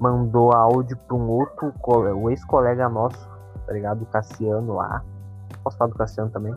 [0.00, 3.28] mandou áudio pra um outro, co- o ex-colega nosso,
[3.66, 4.02] tá ligado?
[4.02, 5.02] O Cassiano lá.
[5.62, 6.54] Posso falar do Cassiano também?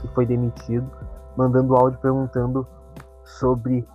[0.00, 0.88] Que foi demitido,
[1.36, 2.66] mandando áudio perguntando
[3.24, 3.86] sobre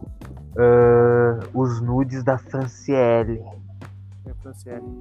[0.58, 3.42] ah, os nudes da Franciele.
[4.26, 5.00] É Franciele.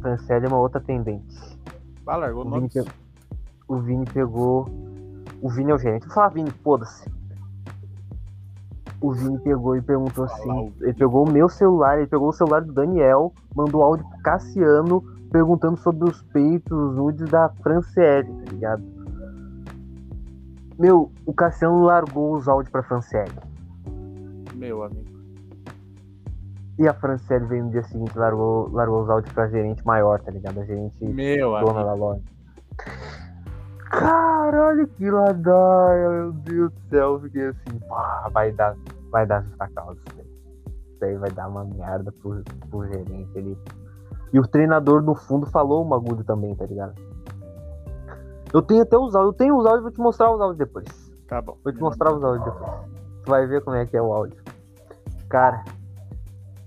[0.00, 1.58] Franciele é uma outra tendente.
[2.04, 2.72] Bah, largou O Vini, nomes.
[2.74, 2.84] pe-
[3.68, 4.66] o Vini pegou.
[5.42, 6.06] O Vini é o gerente.
[6.06, 7.10] Vou falar Vini, foda-se.
[9.00, 10.72] O Vini pegou e perguntou Fala, assim.
[10.80, 15.02] Ele pegou o meu celular, ele pegou o celular do Daniel, mandou áudio pro Cassiano
[15.30, 18.82] perguntando sobre os peitos, os nudes da Franciele, tá ligado?
[20.78, 23.32] Meu, o Cassiano largou os áudios pra Franciele.
[24.54, 25.18] Meu amigo.
[26.78, 30.20] E a Franciele veio no dia seguinte e largou, largou os áudios pra gerente maior,
[30.20, 30.60] tá ligado?
[30.60, 31.84] A gerente Meu dona amigo.
[31.84, 32.22] da loja.
[33.90, 37.20] Caralho, que ladaia, meu Deus do céu.
[37.20, 38.76] Fiquei assim, pá, vai dar,
[39.10, 39.98] vai dar justa causa.
[41.02, 43.58] Isso vai dar uma merda pro, pro gerente ali.
[44.32, 46.94] E o treinador no fundo falou um bagulho também, tá ligado?
[48.52, 50.86] Eu tenho até os áudios, eu tenho os áudios, vou te mostrar os áudios depois.
[51.28, 51.56] Tá bom.
[51.62, 52.70] Vou te mostrar os áudios depois.
[53.24, 54.42] Tu vai ver como é que é o áudio.
[55.28, 55.64] Cara,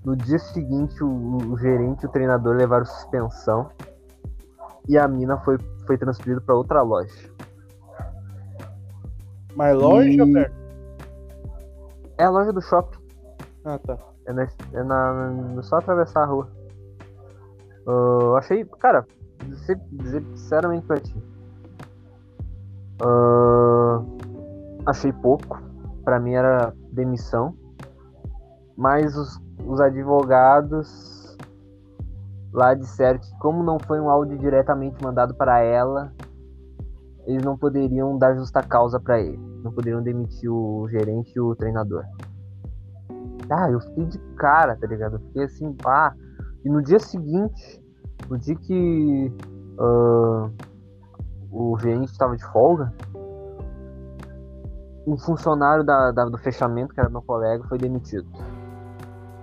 [0.06, 3.70] no dia seguinte, o, o gerente e o treinador levaram suspensão.
[4.88, 7.30] E a mina foi, foi transferida pra outra loja.
[9.56, 10.56] Mais longe E- ou perto?
[12.18, 13.00] É a loja do shopping.
[13.66, 13.98] Ah, tá.
[14.26, 16.48] É, na, é na- é só atravessar a rua.
[17.86, 19.06] Eu achei, cara,
[19.46, 21.16] dizer, dizer sinceramente pra ti.
[23.04, 24.04] Ah,
[24.86, 25.62] achei pouco.
[26.04, 27.56] Pra mim era demissão.
[28.78, 31.38] Mas os, os advogados
[32.54, 36.12] lá disseram que como não foi um áudio diretamente mandado para ela,
[37.26, 39.40] eles não poderiam dar justa causa pra ele.
[39.64, 42.04] Não poderiam demitir o gerente e o treinador.
[43.50, 45.16] Ah, eu fiquei de cara, tá ligado?
[45.16, 46.16] Eu fiquei assim, pá.
[46.64, 47.84] E no dia seguinte,
[48.30, 49.32] no dia que
[49.80, 50.50] ah,
[51.52, 52.94] o gerente estava de folga,
[55.06, 58.28] um funcionário da, da- do fechamento, que era meu colega, foi demitido.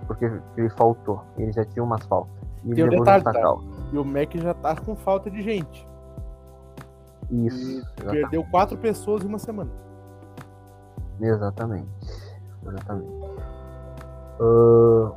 [0.07, 0.25] Porque
[0.57, 1.21] ele faltou.
[1.37, 2.31] Ele já tinha umas faltas.
[2.63, 3.55] E ele Tem um levou detalhe, tá?
[3.93, 5.87] E o Mac já tá com falta de gente.
[7.29, 7.85] Isso.
[7.99, 9.69] E perdeu quatro pessoas em uma semana.
[11.21, 11.87] Exatamente.
[12.65, 13.11] Exatamente.
[14.41, 15.13] Ah,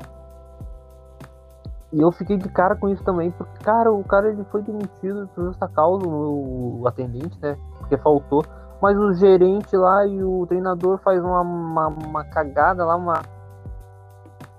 [1.93, 5.29] E eu fiquei de cara com isso também, porque, cara, o cara ele foi demitido
[5.35, 7.57] por justa causa, o, atendente, né?
[7.79, 8.43] Porque faltou.
[8.81, 13.23] Mas o gerente lá e o treinador faz uma, uma, uma cagada lá, uma,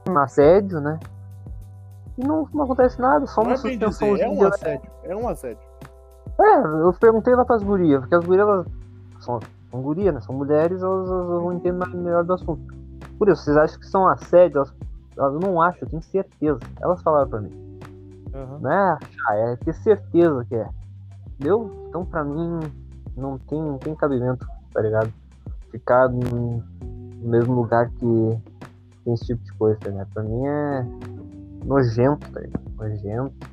[0.07, 0.99] um assédio, né?
[2.17, 4.13] E não, não acontece nada, só Não uma é suspensão.
[4.13, 4.91] dizer, é um assédio.
[5.03, 5.63] É um assédio.
[6.39, 8.67] É, eu perguntei lá pras gurias, porque as gurias elas
[9.19, 9.39] são,
[9.71, 10.21] são gurias, né?
[10.21, 12.61] São mulheres, elas, elas não entendem mais melhor do assunto.
[13.17, 14.57] Por isso, vocês acham que são assédio?
[14.57, 14.73] Elas,
[15.17, 16.59] elas não acham, eu tenho certeza.
[16.81, 17.79] Elas falaram pra mim.
[18.33, 18.59] Aham.
[18.59, 20.69] Não é achar, é ter certeza que é.
[21.33, 21.85] Entendeu?
[21.87, 22.59] Então pra mim
[23.15, 25.11] não tem, não tem cabimento, tá ligado?
[25.71, 26.63] Ficar no,
[27.23, 28.41] mesmo lugar que
[29.03, 30.09] tem esse tipo de coisa, tá ligado?
[30.13, 30.85] Pra mim é
[31.65, 32.63] nojento, tá ligado?
[32.75, 33.47] Nojento.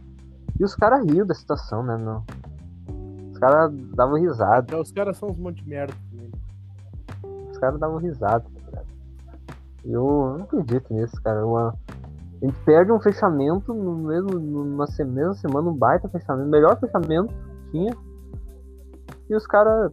[0.59, 2.23] E os caras riam da situação, né, meu?
[3.33, 4.79] Os caras davam risada.
[4.79, 6.31] Os caras são uns monte de merda também.
[7.51, 8.45] Os caras davam risada?
[9.85, 11.45] Eu não acredito nisso, cara.
[11.47, 11.75] Uma...
[12.43, 16.79] A gente perde um fechamento no mesmo, numa se- mesma semana, um baita fechamento, melhor
[16.79, 17.93] fechamento que tinha.
[19.29, 19.93] E os caras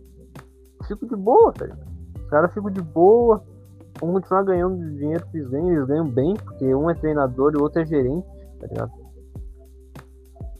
[0.88, 1.88] ficam de boa, tá ligado?
[2.16, 3.44] Os caras ficam de boa,
[4.00, 7.58] vão continuar ganhando dinheiro que eles ganham, eles ganham bem, porque um é treinador e
[7.58, 8.26] o outro é gerente,
[8.60, 8.92] tá ligado?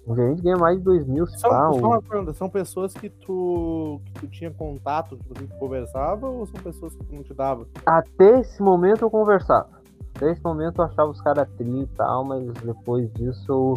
[0.08, 1.50] O gerente ganha mais de 2 mil, São,
[1.82, 6.30] pá, pergunta, são pessoas que tu, que tu tinha contato, tipo, assim, que tu conversava,
[6.30, 7.68] ou são pessoas que tu não te dava?
[7.86, 9.68] Até esse momento eu conversava.
[10.16, 13.74] Até esse momento eu achava os caras tri e tal, mas depois disso eu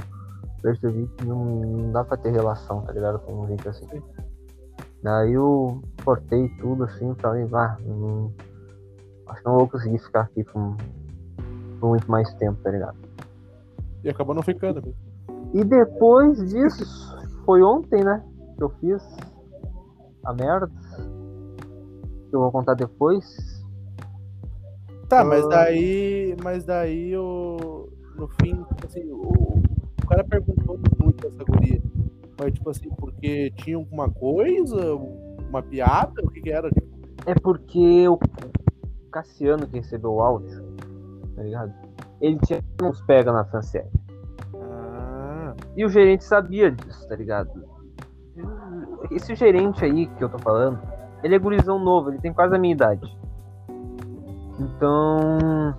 [0.62, 3.18] percebi que não, não dá pra ter relação, tá ligado?
[3.18, 3.88] Com gente assim.
[3.88, 4.00] Sim.
[5.02, 8.32] Daí eu cortei tudo assim, falei, ah, não,
[9.26, 10.76] acho que não vou conseguir ficar aqui por,
[11.80, 12.96] por muito mais tempo, tá ligado?
[14.04, 14.94] E acabou não ficando.
[15.52, 16.84] E depois disso,
[17.44, 18.22] foi ontem, né?
[18.56, 19.02] Que eu fiz
[20.24, 20.68] a merda.
[22.28, 23.24] Que eu vou contar depois.
[25.08, 25.48] Tá, mas Ah.
[25.48, 26.36] daí.
[26.42, 27.88] Mas daí o.
[28.16, 29.22] No fim, tipo assim, o,
[30.02, 31.82] o cara perguntou muito essa guria.
[32.38, 34.94] Mas tipo assim, porque tinha alguma coisa,
[35.48, 36.70] uma piada, o que, que era?
[36.70, 36.88] Tipo,
[37.26, 38.18] É porque o
[39.10, 40.62] Cassiano que recebeu o áudio,
[41.34, 41.72] tá ligado?
[42.20, 43.88] Ele tinha uns pega na Franciele.
[45.76, 47.50] E o gerente sabia disso, tá ligado?
[49.10, 50.78] Esse gerente aí que eu tô falando,
[51.22, 53.18] ele é gurizão novo, ele tem quase a minha idade.
[54.58, 55.74] Então.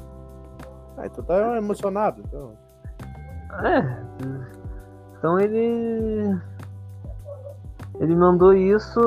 [0.98, 2.22] ah, então tá emocionado.
[2.26, 2.54] Então.
[3.64, 4.04] É.
[5.18, 6.40] Então ele.
[8.00, 9.00] Ele mandou isso,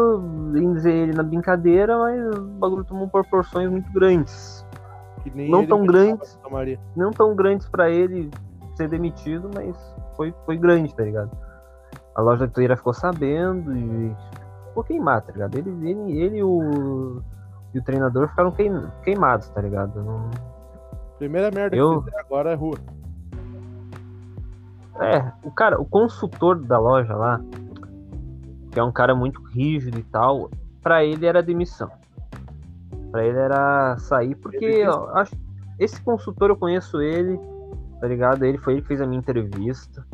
[0.55, 4.65] em dizer ele na brincadeira, mas o bagulho tomou proporções muito grandes.
[5.23, 6.39] Que nem Não tão grandes.
[6.95, 8.31] Não tão grandes pra ele
[8.77, 11.31] ser demitido, mas foi, foi grande, tá ligado?
[12.15, 14.15] A loja da Toeira ficou sabendo e
[14.69, 15.57] ficou queimado, tá ligado?
[15.57, 17.21] Ele, ele, ele e, o,
[17.75, 20.03] e o treinador ficaram queim- queimados, tá ligado?
[20.03, 20.31] Não-
[21.19, 22.77] Primeira merda Eu- que agora é rua.
[25.01, 27.41] É, o cara, o consultor da loja lá,
[28.71, 30.51] que é um cara muito rígido e tal,
[30.83, 31.91] pra ele era demissão.
[33.11, 35.35] Pra ele era sair, porque ó, acho,
[35.79, 37.41] esse consultor eu conheço ele,
[38.05, 38.45] tá ligado?
[38.45, 40.07] Ele foi ele que fez a minha entrevista.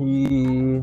[0.00, 0.82] E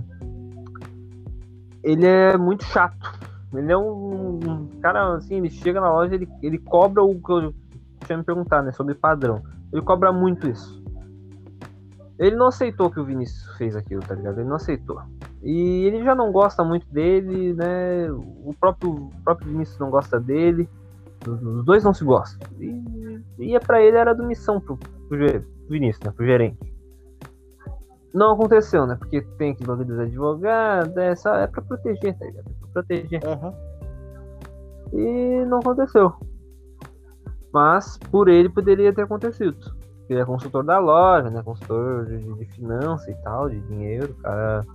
[1.81, 3.11] ele é muito chato.
[3.51, 7.31] Ele é um, um cara assim, ele chega na loja, ele, ele cobra o que
[7.31, 7.53] eu
[8.05, 8.71] tinha me perguntado, né?
[8.71, 9.41] Sobre padrão.
[9.71, 10.83] Ele cobra muito isso.
[12.19, 14.39] Ele não aceitou que o Vinícius fez aquilo, tá ligado?
[14.39, 15.01] Ele não aceitou.
[15.41, 18.11] E ele já não gosta muito dele, né?
[18.11, 20.69] O próprio, o próprio Vinícius não gosta dele.
[21.27, 22.47] Os, dois não se gostam.
[22.59, 26.13] E, e é pra ele era do missão pro, pro ge- Vinícius, né?
[26.15, 26.73] Pro gerente.
[28.13, 28.95] Não aconteceu, né?
[28.95, 32.49] Porque tem aquele bagulho dos advogados, é, só, é pra proteger, tá ligado?
[32.49, 33.21] É pra proteger.
[33.25, 33.53] Aham.
[34.93, 36.13] E não aconteceu.
[37.51, 39.57] Mas por ele poderia ter acontecido.
[40.09, 41.41] Ele é consultor da loja, né?
[41.41, 44.13] Consultor de, de finança e tal, de dinheiro.
[44.15, 44.65] Cara.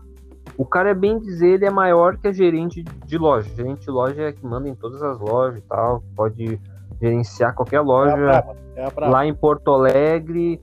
[0.57, 3.48] O cara é bem dizer, ele é maior que a gerente de loja.
[3.55, 6.03] Gerente de loja é que manda em todas as lojas e tal.
[6.16, 6.61] Pode
[7.01, 8.57] gerenciar qualquer É loja brava.
[8.74, 9.12] É brava.
[9.12, 10.61] lá em Porto Alegre,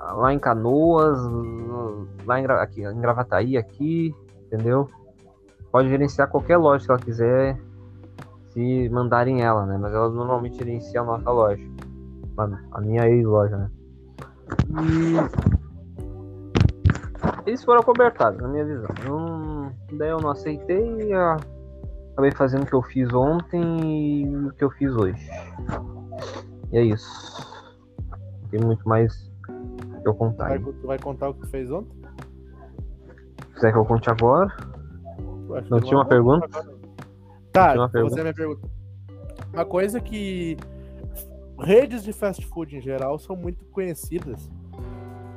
[0.00, 1.18] lá em Canoas,
[2.26, 4.14] lá em, aqui, em Gravataí, aqui,
[4.46, 4.88] entendeu?
[5.70, 7.60] Pode gerenciar qualquer loja que ela quiser,
[8.48, 9.78] se mandarem ela, né?
[9.78, 11.62] Mas ela normalmente gerencia a nossa loja,
[12.72, 13.70] a, minha ex-loja, né?
[17.46, 18.88] E eles foram cobertados, na minha visão.
[19.06, 21.12] Não- daí eu não aceitei e
[22.12, 25.28] acabei fazendo o que eu fiz ontem e o que eu fiz hoje.
[26.72, 27.08] E é isso.
[28.42, 29.29] Não tem muito mais
[30.08, 30.48] eu contar.
[30.48, 31.94] Vai, tu vai contar o que tu fez ontem?
[33.48, 34.50] Se quiser que eu conte agora.
[35.56, 36.48] Acho Não tinha uma pergunta?
[37.52, 38.68] Tá, uma vou fazer a minha pergunta.
[39.52, 40.56] Uma coisa que
[41.58, 44.48] redes de fast food em geral são muito conhecidas.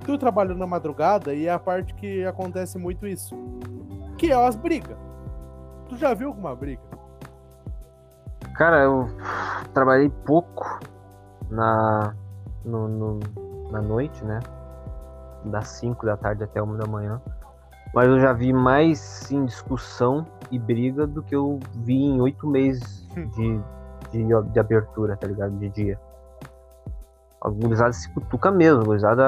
[0.06, 3.36] Tu trabalha na madrugada e é a parte que acontece muito isso.
[4.18, 4.98] Que é as brigas.
[5.90, 6.82] Tu já viu alguma briga?
[8.56, 9.08] Cara, eu
[9.74, 10.80] trabalhei pouco
[11.50, 12.16] na,
[12.64, 13.20] no, no-
[13.74, 14.40] na noite, né?
[15.46, 17.20] Das 5 da tarde até 1 da manhã.
[17.94, 22.48] Mas eu já vi mais sim, discussão e briga do que eu vi em oito
[22.48, 23.06] meses
[23.36, 23.60] de,
[24.12, 25.52] de, de abertura, tá ligado?
[25.58, 26.00] De dia.
[27.42, 29.24] A gurizada se cutuca mesmo, a gurizada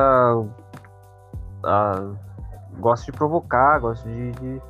[1.64, 2.12] ah,
[2.80, 4.62] gosta de provocar, gosta de, de-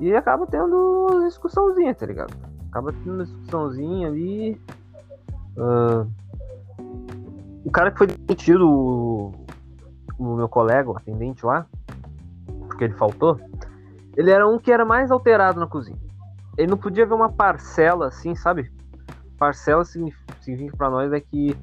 [0.00, 2.34] E acaba tendo discussãozinha, tá ligado?
[2.70, 4.60] Acaba tendo uma discussãozinha ali.
[5.58, 6.04] ah,
[7.64, 9.32] o cara que foi demitido, o,
[10.18, 11.66] o meu colega, o atendente lá,
[12.66, 13.38] porque ele faltou,
[14.16, 15.98] ele era um que era mais alterado na cozinha.
[16.56, 18.70] Ele não podia ver uma parcela assim, sabe?
[19.38, 21.56] Parcela significa, significa pra nós é que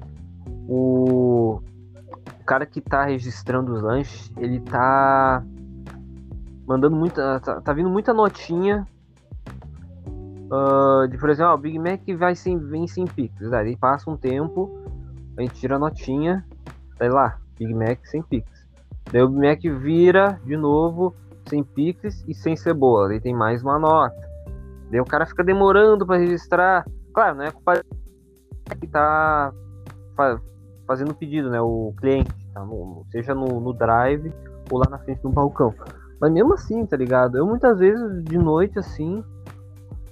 [0.68, 1.60] o,
[2.40, 5.42] o cara que tá registrando os lanches, ele tá
[6.66, 7.38] mandando muita.
[7.40, 8.86] tá, tá vindo muita notinha
[10.50, 13.52] ah, de, por exemplo, ah, o Big Mac vai sem, vem sem Pix.
[13.52, 14.70] Aí passa um tempo,
[15.38, 16.44] a gente tira a notinha,
[16.96, 18.66] sei lá, Big Mac sem Pix.
[19.12, 21.14] Daí o Big Mac vira de novo
[21.48, 23.08] sem picles e sem cebola.
[23.08, 24.16] Daí tem mais uma nota.
[24.90, 26.84] Daí o cara fica demorando para registrar.
[27.14, 27.80] Claro, não é culpa
[28.80, 29.52] que tá
[30.86, 31.60] fazendo pedido, né?
[31.60, 32.66] O cliente, tá?
[33.10, 34.32] seja no, no drive
[34.70, 35.72] ou lá na frente do balcão.
[36.20, 37.38] Mas mesmo assim, tá ligado?
[37.38, 39.22] Eu muitas vezes de noite assim,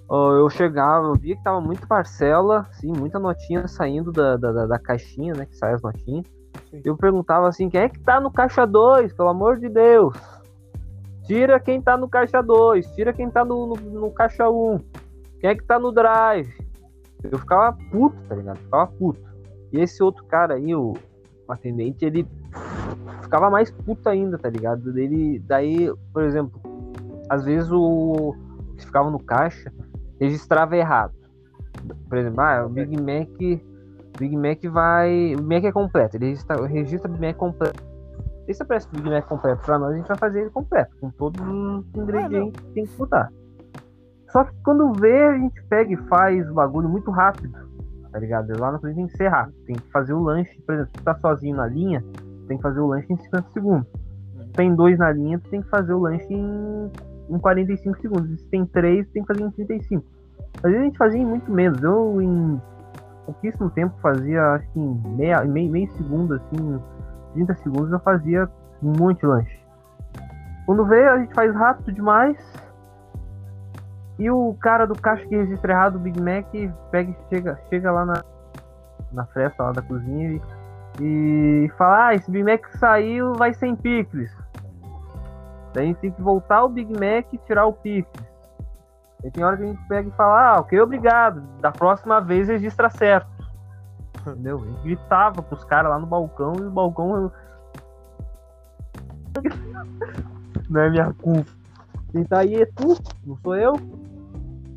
[0.09, 4.79] eu chegava, eu via que tava muita parcela, assim, muita notinha saindo da, da, da
[4.79, 5.47] caixinha, né?
[5.47, 6.27] Que sai as notinhas.
[6.71, 6.81] Sim.
[6.85, 10.17] Eu perguntava assim, quem é que tá no caixa 2, pelo amor de Deus?
[11.27, 14.53] Tira quem tá no caixa 2, tira quem tá no, no, no caixa 1.
[14.53, 14.79] Um.
[15.41, 16.55] Quem é que tá no drive?
[17.25, 18.59] Eu ficava puto, tá ligado?
[18.59, 19.21] ficava puto.
[19.73, 20.95] E esse outro cara aí, o,
[21.49, 22.27] o atendente, ele
[23.23, 24.97] ficava mais puto ainda, tá ligado?
[24.97, 26.61] Ele, daí, por exemplo,
[27.29, 28.35] às vezes o
[28.77, 29.73] que ficava no caixa
[30.21, 31.13] registrava errado.
[32.09, 33.29] Por exemplo, ah, o Big Mac,
[34.19, 37.85] Big Mac vai, o Big Mac é completo, ele registra, registra o Big Mac completo.
[38.49, 40.97] E se aparece o Big Mac completo para nós, a gente vai fazer ele completo,
[41.01, 43.31] com todos os ingredientes que tem que botar.
[44.31, 47.57] Só que quando vê, a gente pega e faz o bagulho muito rápido,
[48.11, 48.59] tá ligado?
[48.59, 50.99] Lá na cozinha tem que ser rápido, tem que fazer o lanche, por exemplo, se
[50.99, 52.05] tu tá sozinho na linha,
[52.47, 53.89] tem que fazer o lanche em 50 segundos.
[54.39, 56.91] Se tem dois na linha, tu tem que fazer o lanche em,
[57.29, 58.41] em 45 segundos.
[58.41, 60.05] Se tem três, tu tem que fazer em 35.
[60.57, 61.83] Às vezes a gente fazia em muito menos.
[61.83, 62.61] Eu, em
[63.25, 66.81] pouquíssimo tempo, fazia, acho que em meia, meio, meio segundo, assim,
[67.35, 68.49] 30 segundos, eu fazia
[68.83, 69.61] um monte de lanche.
[70.65, 72.37] Quando vê, a gente faz rápido demais.
[74.19, 76.47] E o cara do caixa que registra errado o Big Mac
[76.91, 78.25] pega chega, chega lá na,
[79.13, 80.43] na fresta lá da cozinha e
[81.01, 84.31] e falar, ah, esse Big Mac saiu, vai sem picles.
[85.83, 88.27] A gente tem que voltar o Big Mac e tirar o picles.
[89.25, 91.41] E tem hora que a gente pega e fala, ah, ok, obrigado.
[91.61, 93.29] Da próxima vez registra certo.
[94.27, 94.63] Entendeu?
[94.63, 97.33] A gente gritava pros caras lá no balcão e o balcão.
[100.71, 101.51] não é minha culpa.
[102.13, 103.75] Quem tá aí é tu, não sou eu.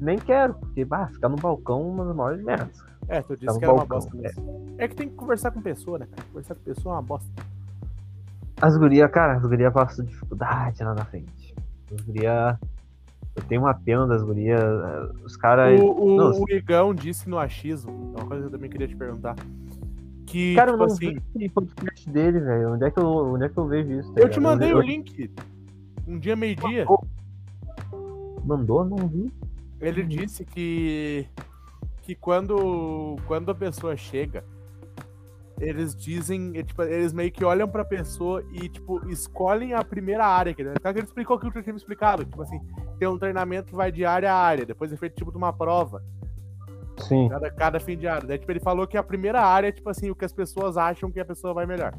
[0.02, 2.84] Nem quero, porque bah, ficar no balcão é uma das maiores merdas.
[3.08, 3.76] É, tu disse tá que era balcão.
[3.76, 4.76] uma bosta mesmo.
[4.78, 4.86] É.
[4.86, 4.88] é.
[4.88, 6.28] que tem que conversar com pessoa, né, cara?
[6.28, 7.30] Conversar com pessoa é uma bosta.
[8.62, 11.56] As gurias, cara, as gurias passam dificuldade lá na frente.
[11.94, 12.58] As gurias.
[13.36, 14.62] Eu tenho uma pena das gurias.
[15.24, 15.80] Os caras.
[15.80, 18.96] O, o, o Igão disse no achismo, é uma coisa que eu também queria te
[18.96, 19.36] perguntar.
[20.26, 22.74] Que, cara, tipo eu não assim, vi podcast dele, velho.
[22.74, 24.14] Onde, é que eu, onde é que eu vejo isso?
[24.14, 24.78] Tá eu te mandei eu...
[24.78, 25.32] o link.
[26.08, 26.86] Um dia, meio-dia.
[28.44, 28.84] Mandou?
[28.84, 29.32] Não vi.
[29.80, 31.28] Ele disse que
[32.10, 34.44] que quando, quando a pessoa chega,
[35.60, 40.54] eles dizem, tipo, eles meio que olham pra pessoa e, tipo, escolhem a primeira área.
[40.54, 40.74] Que, né?
[40.84, 42.24] ele explicou aquilo que eu tinha explicado.
[42.26, 42.60] Tipo assim,
[42.98, 45.52] tem um treinamento que vai de área a área, depois é feito tipo de uma
[45.52, 46.04] prova.
[46.98, 47.30] Sim.
[47.30, 48.28] Cada, cada fim de área.
[48.28, 50.78] Daí, tipo, ele falou que a primeira área é, tipo assim, o que as pessoas
[50.78, 51.94] acham que a pessoa vai melhor.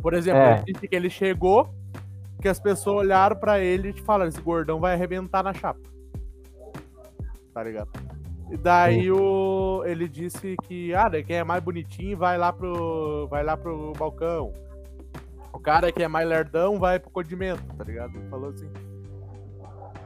[0.00, 0.56] Por exemplo, é.
[0.56, 1.74] ele disse que ele chegou,
[2.40, 5.80] que as pessoas olharam para ele e falaram, esse gordão vai arrebentar na chapa.
[7.52, 7.90] Tá ligado?
[8.50, 13.42] E daí o, ele disse que, ah, quem é mais bonitinho vai lá pro, vai
[13.42, 14.52] lá pro balcão.
[15.52, 18.16] O cara que é mais lerdão vai pro condimento, tá ligado?
[18.16, 18.70] Ele falou assim.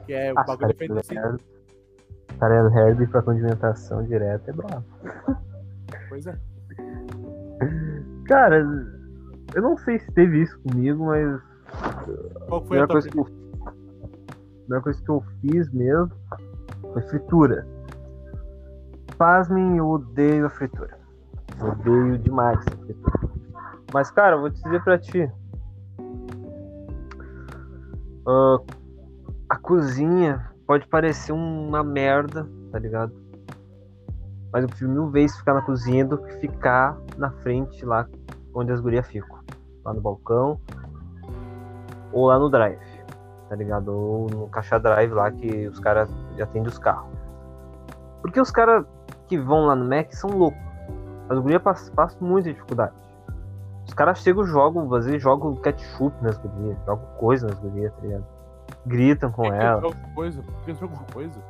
[0.07, 1.19] Que é o ah, bagulho feito assim.
[1.19, 4.85] O cara é lerdo e pra condimentação direta é bravo.
[6.09, 6.35] Pois é.
[8.27, 8.59] Cara,
[9.55, 11.43] eu não sei se teve isso comigo, mas.
[12.49, 13.27] Qual foi a, a coisa que eu,
[13.67, 13.71] a
[14.63, 16.11] primeira coisa que eu fiz mesmo
[16.93, 17.67] foi fritura
[19.21, 20.99] pasmem, eu odeio a fritura.
[21.61, 23.31] odeio demais a fritura.
[23.93, 25.31] Mas, cara, eu vou te dizer pra ti.
[28.27, 28.65] Uh,
[29.47, 33.13] a cozinha pode parecer uma merda, tá ligado?
[34.51, 38.09] Mas eu prefiro mil vezes ficar na cozinha do que ficar na frente lá
[38.55, 39.39] onde as gurias ficam.
[39.85, 40.59] Lá no balcão.
[42.11, 42.81] Ou lá no drive,
[43.51, 43.89] tá ligado?
[43.93, 46.09] Ou no caixa drive lá que os caras
[46.41, 47.21] atendem os carros.
[48.23, 48.85] Porque os caras
[49.31, 50.61] que vão lá no Mac são loucos.
[51.29, 52.93] As gurias passam, passam muita dificuldade.
[53.87, 58.03] Os caras chegam, jogam, às vezes jogam ketchup nas gurias, jogam coisa nas gurias, tá
[58.03, 58.25] ligado?
[58.85, 59.95] Gritam com elas.
[60.15, 60.43] Coisa?
[60.43, 61.41] Por que jogam coisa?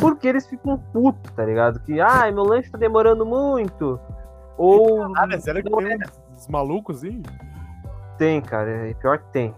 [0.00, 1.78] Porque eles ficam putos, tá ligado?
[1.80, 4.00] Que, ai, meu lanche tá demorando muito.
[4.58, 5.04] Ou.
[5.16, 5.38] Ah, né?
[5.38, 5.98] Será que tem
[6.32, 7.22] uns malucos assim?
[8.18, 9.54] Tem, cara, é pior que tem.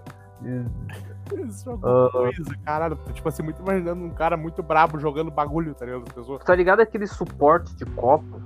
[1.33, 2.99] Uh, coisa, caralho.
[3.12, 6.12] Tipo assim, muito imaginando um cara muito brabo jogando bagulho, tá ligado?
[6.12, 6.45] pessoas.
[6.45, 8.41] Tá ligado aquele suporte de copo?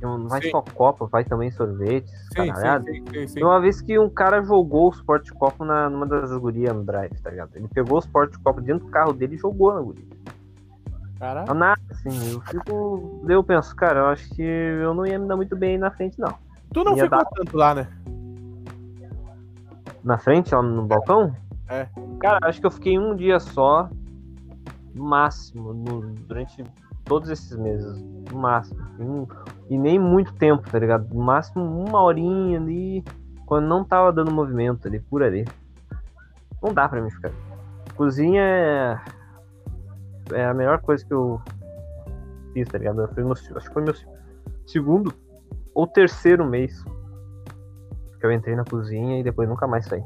[0.00, 0.50] Não vai sim.
[0.50, 4.90] só copo, vai também sorvete, sim, sim, sim, sim, Uma vez que um cara jogou
[4.90, 7.50] o suporte de copo na, numa das gurias no drive, tá ligado?
[7.56, 10.04] Ele pegou o suporte de copo dentro do carro dele e jogou na guria.
[11.18, 11.52] Caralho.
[11.52, 13.24] Nada, assim, eu fico.
[13.28, 16.18] Eu penso, cara, eu acho que eu não ia me dar muito bem na frente,
[16.20, 16.32] não.
[16.72, 17.24] Tu não ia ficou dar...
[17.24, 17.88] tanto lá, né?
[20.04, 21.34] Na frente, ó, no balcão?
[21.68, 21.86] É.
[22.20, 23.88] Cara, acho que eu fiquei um dia só,
[24.94, 26.64] no máximo, no- durante
[27.04, 28.02] todos esses meses.
[28.32, 28.80] No máximo.
[28.98, 29.26] Um-
[29.68, 31.12] e nem muito tempo, tá ligado?
[31.14, 33.04] No máximo uma horinha ali,
[33.46, 35.44] quando não tava dando movimento ali, por ali.
[36.62, 37.30] Não dá pra mim ficar.
[37.96, 39.00] Cozinha é.
[40.32, 41.40] É a melhor coisa que eu
[42.52, 43.08] fiz, tá ligado?
[43.16, 43.94] Meu- acho que foi meu
[44.66, 45.12] segundo
[45.74, 46.84] ou terceiro mês
[48.20, 50.02] que eu entrei na cozinha e depois nunca mais saí.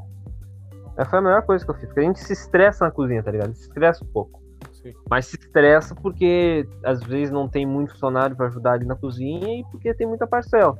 [0.97, 3.23] Essa foi a melhor coisa que eu fiz, porque a gente se estressa na cozinha,
[3.23, 3.53] tá ligado?
[3.55, 4.41] Se estressa um pouco.
[4.71, 4.93] Sim.
[5.09, 9.59] Mas se estressa porque às vezes não tem muito funcionário pra ajudar ali na cozinha
[9.59, 10.77] e porque tem muita parcela.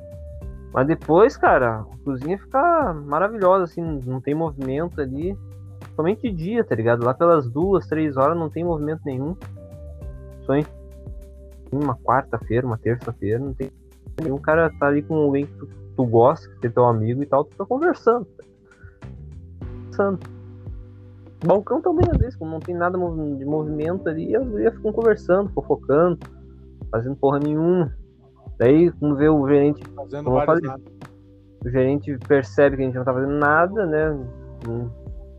[0.74, 5.38] Mas depois, cara, a cozinha fica maravilhosa, assim, não tem movimento ali.
[5.95, 7.05] Somente de dia, tá ligado?
[7.05, 9.36] Lá pelas duas, três horas não tem movimento nenhum.
[10.45, 10.66] Só em
[11.72, 13.72] uma quarta-feira, uma terça-feira, não tem
[14.22, 17.26] nenhum cara tá ali com alguém que tu, tu gosta, que é teu amigo e
[17.26, 18.28] tal, tu tá conversando.
[19.97, 20.19] Conversando.
[21.45, 25.49] Balcão também, às vezes, quando não tem nada de movimento ali, as gurias ficam conversando,
[25.49, 26.17] fofocando,
[26.89, 27.93] fazendo porra nenhuma.
[28.57, 30.81] Daí, quando vê o gerente Fazendo Como vários nada.
[31.65, 34.11] o gerente percebe que a gente não tá fazendo nada, né?
[34.67, 34.89] Hum,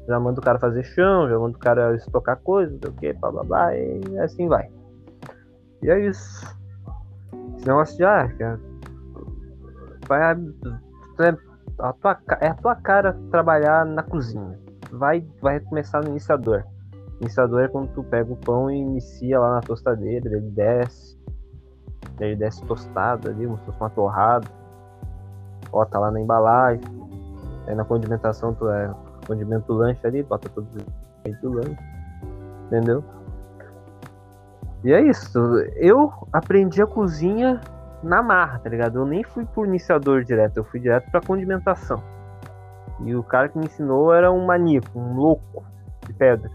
[0.07, 2.94] Já manda o cara fazer chão, já manda o cara estocar coisa, não sei o
[2.94, 4.68] que, blá blá blá, e assim vai.
[5.82, 6.44] E é isso.
[7.57, 8.61] Esse negócio de, ah, cara,
[10.07, 11.36] vai, é,
[11.79, 14.59] a tua, é a tua cara trabalhar na cozinha.
[14.91, 16.64] Vai, vai começar no iniciador.
[17.20, 21.18] Iniciador é quando tu pega o pão e inicia lá na tostadeira, ele desce,
[22.20, 24.64] ele desce tostado ali, como se fosse uma torrada
[25.75, 26.83] ó, tá lá na embalagem.
[27.66, 28.95] Aí na condimentação tu é
[29.27, 31.79] condimento do lanche ali, bota os ingredientes do lanche.
[32.66, 33.05] Entendeu?
[34.85, 35.39] E é isso.
[35.77, 37.61] Eu aprendi a cozinha
[38.05, 38.98] na marra, tá ligado?
[38.98, 42.02] Eu nem fui por iniciador direto, eu fui direto pra condimentação.
[43.00, 45.64] E o cara que me ensinou era um maníaco, um louco
[46.07, 46.50] de pedra.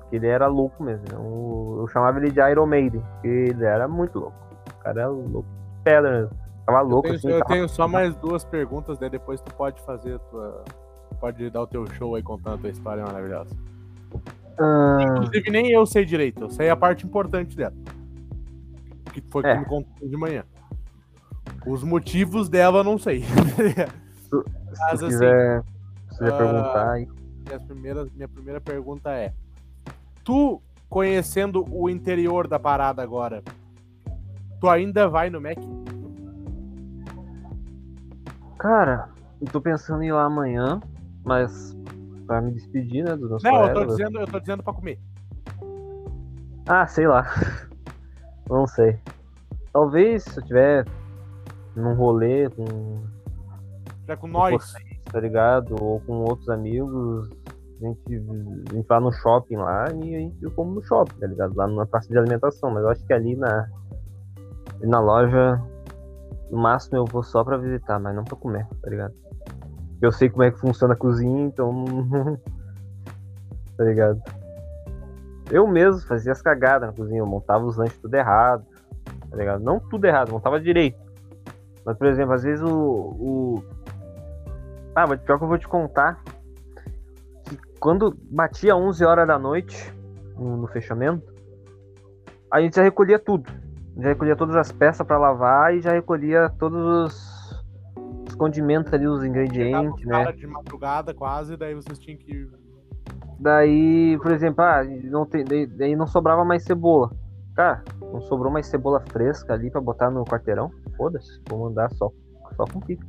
[0.00, 1.04] Porque ele era louco mesmo.
[1.10, 1.14] né?
[1.16, 4.36] Eu, eu chamava ele de Iron Maiden, porque ele era muito louco.
[4.78, 6.36] O cara era louco de pedra mesmo.
[6.66, 7.28] Tava Eu louco tenho, assim.
[7.30, 10.64] eu tava- tenho só mais duas perguntas, daí depois tu pode fazer a tua.
[11.20, 13.56] Pode dar o teu show aí contando a tua história maravilhosa.
[14.60, 17.72] Ah, Inclusive, nem eu sei direito, eu sei a parte importante dela.
[19.20, 19.54] Que foi que É.
[19.54, 20.44] tu me contou de manhã.
[21.66, 23.22] Os motivos dela não sei.
[23.22, 23.32] se
[24.80, 25.62] Mas assim, quiser,
[26.10, 27.08] se quiser ah, perguntar aí.
[28.14, 29.32] minha primeira pergunta é:
[30.24, 33.42] Tu, conhecendo o interior da parada agora,
[34.60, 35.58] tu ainda vai no Mac?
[38.58, 39.08] Cara,
[39.40, 40.80] eu tô pensando em ir lá amanhã,
[41.24, 41.76] mas
[42.26, 43.96] pra me despedir, né, dos meus Não, eu tô colegas.
[43.96, 44.98] dizendo, eu tô dizendo pra comer.
[46.66, 47.26] Ah, sei lá.
[48.48, 48.98] Não sei.
[49.72, 50.84] Talvez se eu tiver
[51.76, 53.02] num rolê com,
[54.06, 54.54] Já com nós.
[54.54, 55.76] vocês, tá ligado?
[55.80, 57.30] Ou com outros amigos,
[57.80, 58.00] a gente,
[58.70, 61.54] a gente vai no shopping lá e a gente come no shopping, tá ligado?
[61.54, 62.70] Lá na praça de alimentação.
[62.70, 63.68] Mas eu acho que ali na,
[64.80, 65.62] na loja,
[66.50, 69.14] no máximo eu vou só pra visitar, mas não pra comer, tá ligado?
[70.00, 71.84] Eu sei como é que funciona a cozinha, então.
[73.76, 74.20] tá ligado?
[75.50, 78.64] Eu mesmo fazia as cagadas na cozinha, eu montava os lanches tudo errado,
[79.30, 79.62] tá ligado?
[79.62, 80.98] Não tudo errado, montava direito.
[81.84, 82.70] Mas, por exemplo, às vezes o.
[82.70, 83.64] o...
[84.94, 86.22] Ah, mas pior que eu vou te contar
[87.44, 89.90] que quando batia 11 horas da noite
[90.36, 91.32] no, no fechamento,
[92.50, 93.50] a gente já recolhia tudo.
[93.96, 97.64] Já recolhia todas as peças pra lavar e já recolhia todos os,
[98.28, 100.30] os condimentos ali, os ingredientes, né?
[100.32, 102.48] de madrugada quase, daí vocês tinham que.
[103.38, 107.10] Daí, por exemplo, ah, não tem, daí, não sobrava mais cebola.
[107.54, 110.70] Cara, não sobrou mais cebola fresca ali pra botar no quarteirão.
[110.96, 112.10] Foda-se, vou mandar só,
[112.56, 113.08] só com picles.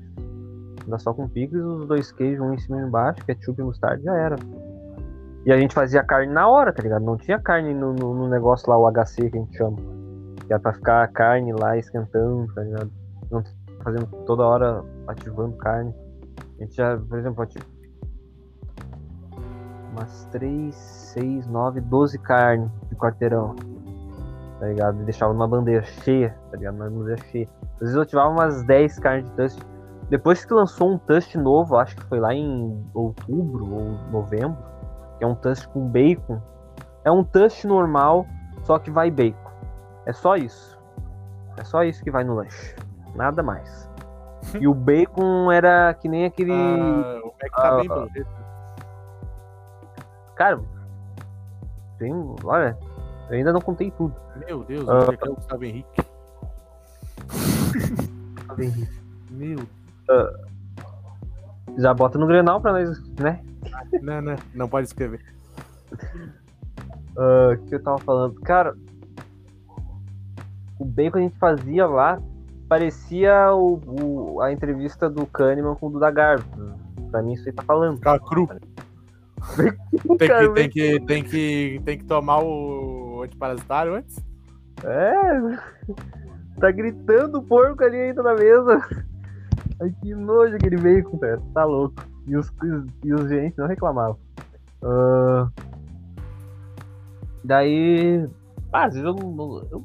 [0.86, 4.01] Mandar só com picles, os dois queijos, um em cima e embaixo, ketchup e mostarda,
[4.03, 4.36] já era.
[5.45, 7.03] E a gente fazia carne na hora, tá ligado?
[7.03, 9.77] Não tinha carne no, no, no negócio lá, o HC que a gente chama.
[10.45, 12.91] Que era pra ficar a carne lá esquentando, tá ligado?
[13.32, 13.43] Não
[13.84, 15.93] fazendo toda hora ativando carne.
[16.59, 17.59] A gente já, por exemplo, ati-
[19.91, 23.55] umas 3, 6, 9, 12 carnes de quarteirão.
[24.59, 25.01] Tá ligado?
[25.01, 26.75] E deixava numa bandeja cheia, tá ligado?
[26.75, 27.47] Numa bandeja cheia.
[27.75, 29.59] Às vezes eu ativava umas 10 carnes de tust.
[30.09, 34.57] Depois que lançou um tust novo, acho que foi lá em outubro ou novembro,
[35.17, 36.41] que é um tust com bacon.
[37.05, 38.25] É um tust normal,
[38.63, 39.49] só que vai bacon.
[40.05, 40.77] É só isso.
[41.57, 42.75] É só isso que vai no lanche.
[43.15, 43.87] Nada mais.
[44.59, 46.53] E o bacon era que nem aquele.
[46.53, 48.38] Ah, o Mac tá Ah, bem ah.
[50.39, 50.57] Cara,
[51.97, 52.13] tem.
[52.45, 52.77] Olha,
[53.29, 54.15] eu ainda não contei tudo.
[54.47, 54.99] Meu Deus, Ah.
[55.03, 56.01] onde é que é o Gustavo Henrique?
[59.29, 59.59] Meu
[61.77, 63.41] Já bota no Grenal pra nós, né?
[64.01, 65.19] Não, não, não pode escrever.
[67.17, 68.39] Ah, O que eu tava falando?
[68.41, 68.73] Cara,
[70.79, 72.17] o bem que a gente fazia lá
[72.69, 76.45] parecia o, o- a entrevista do Kahneman com o Duda Garbo.
[77.11, 77.97] Pra mim, isso aí tá falando.
[77.97, 78.47] Ficar cru.
[80.17, 84.17] Tem que, tem, que, tem, que, tem que tomar o antiparasitário antes?
[84.83, 85.21] É,
[86.59, 88.81] tá gritando o porco ali ainda na mesa.
[89.81, 91.41] Ai, que nojo aquele bacon, cara.
[91.53, 91.95] Tá louco.
[92.27, 92.51] E os,
[93.03, 94.17] e os gerentes não reclamavam.
[94.83, 95.47] Ah,
[97.43, 98.27] daí.
[98.71, 99.15] Ah, às vezes eu,
[99.71, 99.83] eu,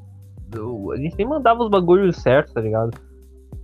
[0.54, 2.96] eu- A gente nem mandava os bagulhos certos, tá ligado?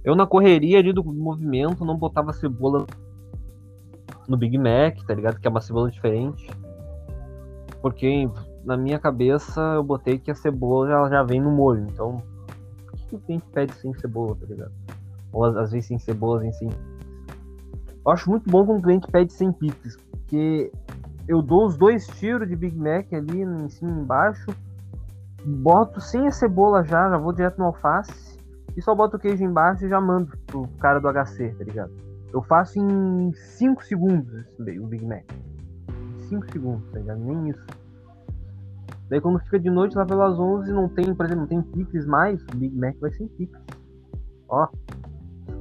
[0.03, 2.86] Eu na correria ali do movimento não botava cebola
[4.29, 5.39] no Big Mac, tá ligado?
[5.41, 6.51] Que é uma cebola diferente.
[7.81, 8.29] Porque
[8.64, 11.87] na minha cabeça eu botei que a cebola já, já vem no molho.
[11.91, 12.23] Então,
[12.87, 14.73] por que, que o cliente pede sem cebola, tá ligado?
[15.33, 16.68] Ou às, vezes sem cebola, sem.
[18.05, 20.73] Eu acho muito bom quando o cliente pede sem picles, porque
[21.29, 24.47] eu dou os dois tiros de Big Mac ali em cima e embaixo,
[25.45, 28.39] boto sem a cebola já, já vou direto no alface,
[28.77, 32.10] e só boto o queijo embaixo e já mando pro cara do HC, tá ligado?
[32.33, 35.24] Eu faço em 5 segundos o Big Mac.
[36.28, 37.20] 5 segundos, tá ligado?
[37.20, 37.66] Nem isso.
[39.09, 42.07] Daí quando fica de noite lá pelas 11 não tem, por exemplo, não tem picles
[42.07, 43.61] mais, o Big Mac vai sem picles.
[44.49, 44.68] Ó,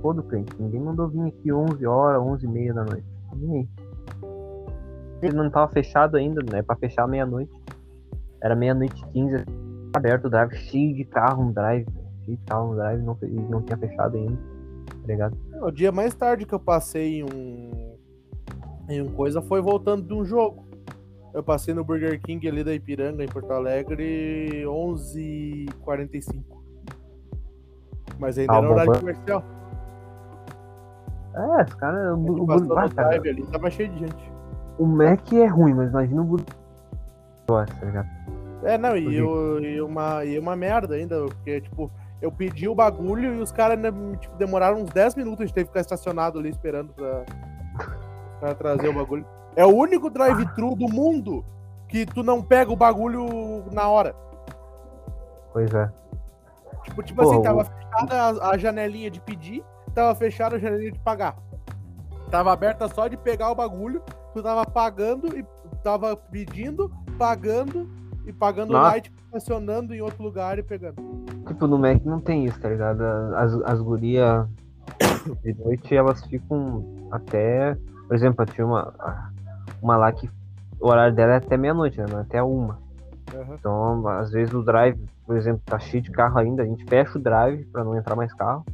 [0.02, 0.56] foda o cliente.
[0.60, 3.08] Ninguém mandou vir aqui 11 horas, 11 e meia da noite.
[3.34, 3.68] Aí.
[5.22, 6.62] Ele não tava fechado ainda, né?
[6.62, 7.52] Pra fechar meia-noite.
[8.42, 9.46] Era meia-noite e 15,
[9.94, 11.86] aberto o drive, cheio de carro no drive.
[12.24, 13.18] Cheio de carro no drive, não,
[13.50, 14.38] não tinha fechado ainda.
[14.86, 15.38] Tá ligado?
[15.62, 17.98] O dia mais tarde que eu passei em um.
[18.88, 20.68] Em um coisa foi voltando de um jogo.
[21.34, 26.44] Eu passei no Burger King ali da Ipiranga, em Porto Alegre, 11h45.
[28.18, 29.00] Mas ainda Ah, era horário bom.
[29.00, 29.44] comercial.
[31.36, 32.14] É, os caras.
[32.14, 34.32] O, gente o, o, ah, cara, ali, tava cheio de gente.
[34.80, 36.46] o Mac é ruim, mas imagina o Burger
[37.48, 38.10] King, tá ligado?
[38.64, 41.90] É, não, e, eu, e, uma, e uma merda ainda, porque, tipo,
[42.22, 45.54] eu pedi o bagulho e os caras ainda, tipo, demoraram uns 10 minutos, a gente
[45.56, 47.24] teve que ficar estacionado ali esperando pra,
[48.40, 49.26] pra trazer o bagulho.
[49.56, 51.46] É o único drive-thru do mundo
[51.88, 54.16] que tu não pega o bagulho na hora.
[55.52, 55.92] Pois é.
[56.84, 58.16] Tipo, tipo Porra, assim, o- tava fechada
[58.46, 59.64] a, a janelinha de pedir,
[59.94, 61.36] tava fechada a janelinha de pagar.
[62.30, 64.04] Tava aberta só de pegar o bagulho,
[64.34, 65.44] tu tava pagando e
[65.84, 67.90] tava pedindo, pagando
[68.26, 68.98] e pagando Nossa.
[68.98, 70.96] e tipo, estacionando em outro lugar e pegando.
[71.48, 73.02] Tipo, no Mac não tem isso, tá ligado?
[73.36, 74.48] As, as gurias
[75.44, 77.78] de noite, elas ficam até.
[78.08, 78.94] Por exemplo, tinha uma,
[79.82, 80.30] uma lá que
[80.80, 82.06] o horário dela é até meia-noite, né?
[82.10, 82.80] Não é até uma.
[83.34, 83.56] Aham.
[83.60, 87.18] Então, às vezes o drive, por exemplo, tá cheio de carro ainda, a gente fecha
[87.18, 88.66] o drive pra não entrar mais carro.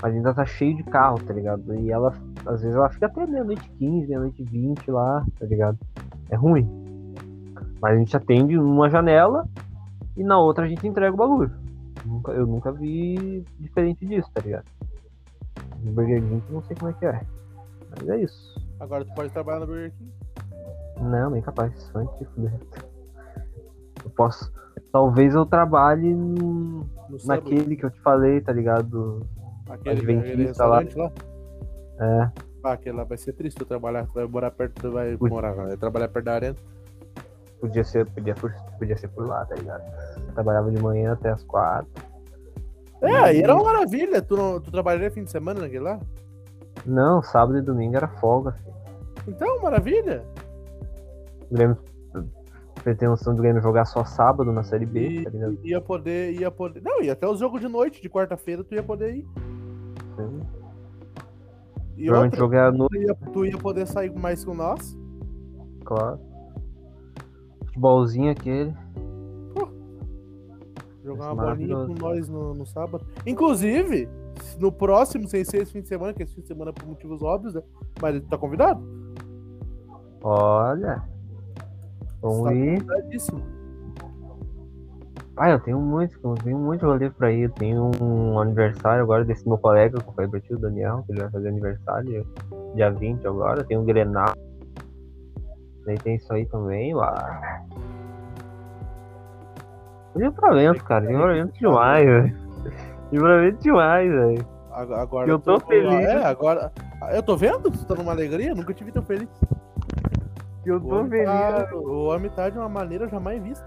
[0.00, 1.74] Mas ainda tá cheio de carro, tá ligado?
[1.74, 2.14] E ela,
[2.46, 5.76] às vezes, ela fica até meia-noite 15, meia-noite 20 lá, tá ligado?
[6.30, 6.68] É ruim.
[7.82, 9.44] Mas a gente atende numa janela
[10.18, 11.50] e na outra a gente entrega o bagulho.
[12.04, 14.64] Nunca, eu nunca vi diferente disso, tá ligado?
[15.82, 17.20] No Burger King não sei como é que é.
[17.90, 18.60] Mas é isso.
[18.80, 20.12] Agora tu pode trabalhar no Burger King.
[21.00, 21.72] Não, nem capaz.
[21.92, 22.52] Só te fuder.
[24.04, 24.52] Eu posso.
[24.92, 29.26] Talvez eu trabalhe no- No naquele que eu te falei, tá ligado?
[29.68, 31.12] Aquele, Adventista restaurante lá.
[32.00, 32.30] É.
[32.64, 34.06] Ah, aquele lá vai ser triste tu trabalhar.
[34.06, 36.56] Tu vai morar perto, tu vai morar, vai trabalhar perto da arena.
[37.60, 39.82] Podia ser, podia, por, podia ser por lá, tá ligado?
[40.26, 41.90] Eu trabalhava de manhã até as quatro.
[43.00, 44.22] É, aí era uma maravilha.
[44.22, 46.00] Tu, não, tu trabalharia fim de semana naquele lá?
[46.86, 48.74] Não, sábado e domingo era folga, filho.
[49.26, 50.22] Então, maravilha.
[51.50, 51.76] O Grêmio.
[52.82, 55.58] Pretensão do Grêmio jogar só sábado na série B, E, tá ligado?
[55.64, 56.80] ia poder, ia poder.
[56.80, 59.26] Não, ia até os jogos de noite, de quarta-feira, tu ia poder ir.
[60.16, 60.40] Sim.
[61.96, 64.96] E Provavelmente outra, jogar à noite, tu ia, tu ia poder sair mais com nós.
[65.84, 66.20] claro.
[67.78, 68.74] Futebolzinho aquele.
[71.04, 73.06] Jogar Isso, uma bolinha com nós no, no sábado.
[73.24, 74.08] Inclusive,
[74.58, 76.86] no próximo, sem ser esse fim de semana, que esse fim de semana é por
[76.86, 77.62] motivos óbvios, né?
[78.02, 78.82] Mas ele tá convidado.
[80.22, 81.02] Olha.
[82.20, 82.84] Vamos Tá ir.
[85.36, 87.42] Ah, eu tenho muito, eu tenho muito rolê pra ir.
[87.42, 91.04] Eu tenho um aniversário agora desse meu colega que eu falei pra ti, o Daniel,
[91.06, 92.26] que ele vai fazer aniversário
[92.74, 93.62] dia 20 agora.
[93.62, 94.34] Tem o Grenal.
[95.88, 97.62] Daí tem isso aí também, lá.
[100.14, 101.06] Livramento, cara.
[101.06, 102.36] Livramento demais, velho.
[103.10, 104.46] Livramento demais, velho.
[104.70, 105.90] Agora, agora Eu tô feliz.
[106.06, 106.70] É, agora.
[107.10, 107.70] Eu tô vendo?
[107.70, 108.54] Tu tá numa alegria?
[108.54, 109.28] Nunca te vi tão feliz.
[110.66, 111.26] Eu O tô homem feliz.
[111.26, 113.66] tá- o homem tá de uma maneira jamais vista.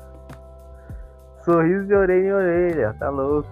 [1.39, 3.49] Sorriso de orelha em orelha, tá louco.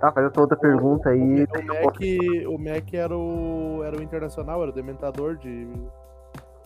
[0.00, 1.44] Tá, faz essa outra pergunta aí.
[1.44, 2.00] O Mac,
[2.48, 5.72] o Mac era, o, era o internacional, era o dementador de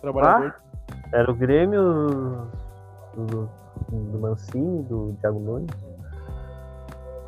[0.01, 0.55] trabalhador.
[0.57, 0.70] Ah,
[1.13, 2.47] era o Grêmio
[3.15, 3.49] do,
[3.91, 5.71] do Mancini, do Thiago Nunes.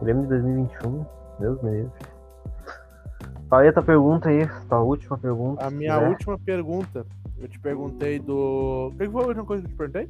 [0.01, 1.05] Grêmio de 2021.
[1.41, 1.93] Deus me livre.
[3.49, 5.67] Fala aí a tua pergunta aí, tua última pergunta.
[5.67, 6.09] A minha quiser.
[6.09, 7.07] última pergunta,
[7.39, 8.91] eu te perguntei do.
[8.93, 10.09] O que foi a última coisa que eu te perguntei?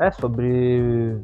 [0.00, 1.16] É sobre.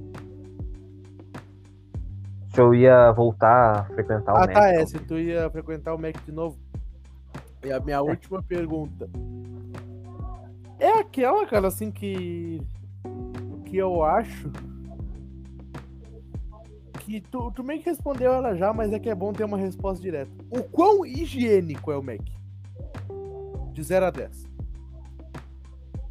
[2.54, 4.52] Se eu ia voltar a frequentar o Ah, Mac.
[4.52, 4.86] tá, é.
[4.86, 6.56] Se tu ia frequentar o Mac de novo.
[7.64, 9.08] E a minha última pergunta.
[10.78, 12.60] É aquela, cara, assim, que.
[13.64, 14.50] Que eu acho.
[17.00, 19.56] Que tu, tu meio que respondeu ela já, mas é que é bom ter uma
[19.56, 20.30] resposta direta.
[20.50, 22.20] O quão higiênico é o Mac?
[23.72, 24.44] De 0 a 10.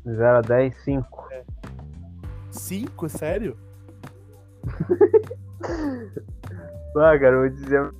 [0.07, 1.29] 0 a 10, 5.
[2.51, 3.09] 5?
[3.09, 3.57] Sério?
[6.97, 7.91] Ah, cara, eu vou dizer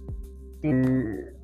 [0.61, 1.35] que.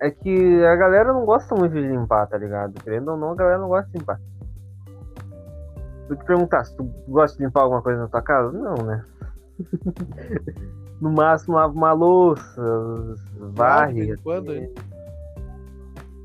[0.00, 2.80] É que a galera não gosta muito de limpar, tá ligado?
[2.82, 4.20] Querendo ou não, a galera não gosta de limpar.
[6.06, 9.04] Se te perguntar se tu gosta de limpar alguma coisa na tua casa, não, né?
[11.00, 12.62] no máximo lava uma louça,
[13.52, 14.12] varre.
[14.12, 14.74] em quando, assim.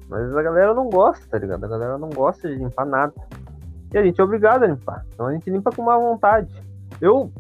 [0.10, 1.64] Mas a galera não gosta, tá ligado?
[1.64, 3.14] A galera não gosta de limpar nada.
[3.92, 5.06] E a gente é obrigado a limpar.
[5.14, 6.54] Então a gente limpa com má vontade.
[7.02, 7.32] Eu,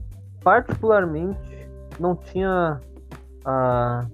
[0.44, 1.70] particularmente,
[2.00, 2.80] não tinha
[3.46, 4.06] ah,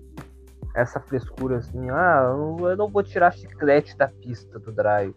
[0.76, 1.90] essa frescura assim.
[1.90, 2.24] Ah,
[2.62, 5.16] eu não- vou tirar chiclete da pista do drive.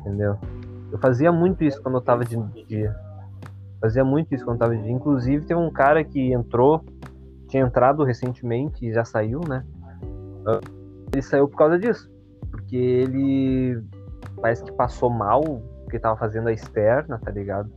[0.00, 0.38] Entendeu?
[0.90, 2.94] Eu fazia muito isso quando eu tava de dia.
[3.80, 4.92] Fazia muito isso quando eu tava de dia.
[4.92, 6.84] Inclusive, teve um cara que entrou,
[7.48, 9.64] tinha entrado recentemente e já saiu, né?
[11.12, 12.10] Ele saiu por causa disso.
[12.50, 13.82] Porque ele
[14.40, 15.42] parece que passou mal,
[15.82, 17.70] porque tava fazendo a externa, tá ligado?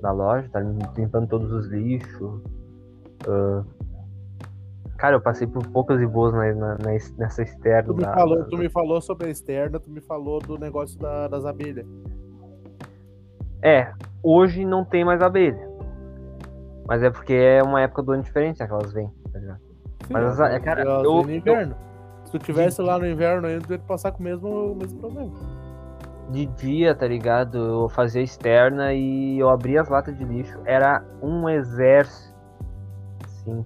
[0.00, 2.40] Da loja, tá limpando todos os lixos.
[3.28, 3.62] Ah,
[5.02, 6.78] Cara, eu passei por poucas e boas na, na-
[7.18, 7.88] nessa externa.
[7.88, 10.96] Tu me, da- falou, tu me falou sobre a externa, tu me falou do negócio
[11.00, 11.84] da- das abelhas.
[13.60, 13.92] É,
[14.22, 15.68] hoje não tem mais abelha.
[16.86, 19.60] Mas é porque é uma época do ano diferente né, que elas vêm, tá ligado?
[20.08, 21.74] Mas, elas- é, cara, elas eu- vêm no inverno.
[22.24, 25.00] Se tu tivesse lá no inverno ainda, tu ia passar com o mesmo, o mesmo
[25.00, 25.32] problema.
[26.30, 27.58] De dia, tá ligado?
[27.58, 30.60] Eu fazia externa e eu abria as latas de lixo.
[30.64, 32.32] Era um exército.
[33.26, 33.64] Sim.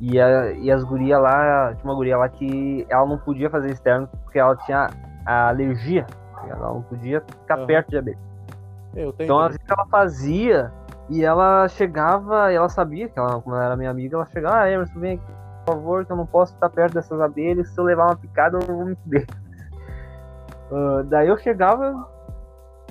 [0.00, 3.70] E, a, e as gurias lá, tinha uma guria lá que ela não podia fazer
[3.70, 4.88] externo porque ela tinha
[5.26, 6.06] a alergia.
[6.48, 7.66] Ela não podia ficar Aham.
[7.66, 8.18] perto de abelha.
[8.94, 9.26] Eu tenho.
[9.26, 10.72] Então, às vezes ela fazia
[11.10, 14.60] e ela chegava, e ela sabia que ela, como ela era minha amiga, ela chegava,
[14.60, 15.24] ah, Emerson, vem aqui,
[15.66, 18.58] por favor, que eu não posso estar perto dessas abelhas, se eu levar uma picada
[18.58, 19.26] eu não vou me fuder.
[20.72, 22.08] Ah, daí eu chegava,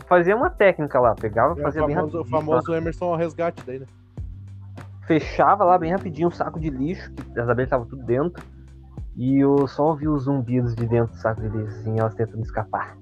[0.06, 3.16] fazia uma técnica lá, pegava, É o fazia bem famoso, o rapidinho, famoso Emerson ao
[3.16, 3.86] resgate daí, né?
[5.10, 8.44] Fechava lá bem rapidinho um saco de lixo, que as abelhas estavam tudo dentro,
[9.16, 12.44] e eu só ouvia os zumbidos de dentro do saco de lixo, assim, elas tentando
[12.44, 12.96] escapar.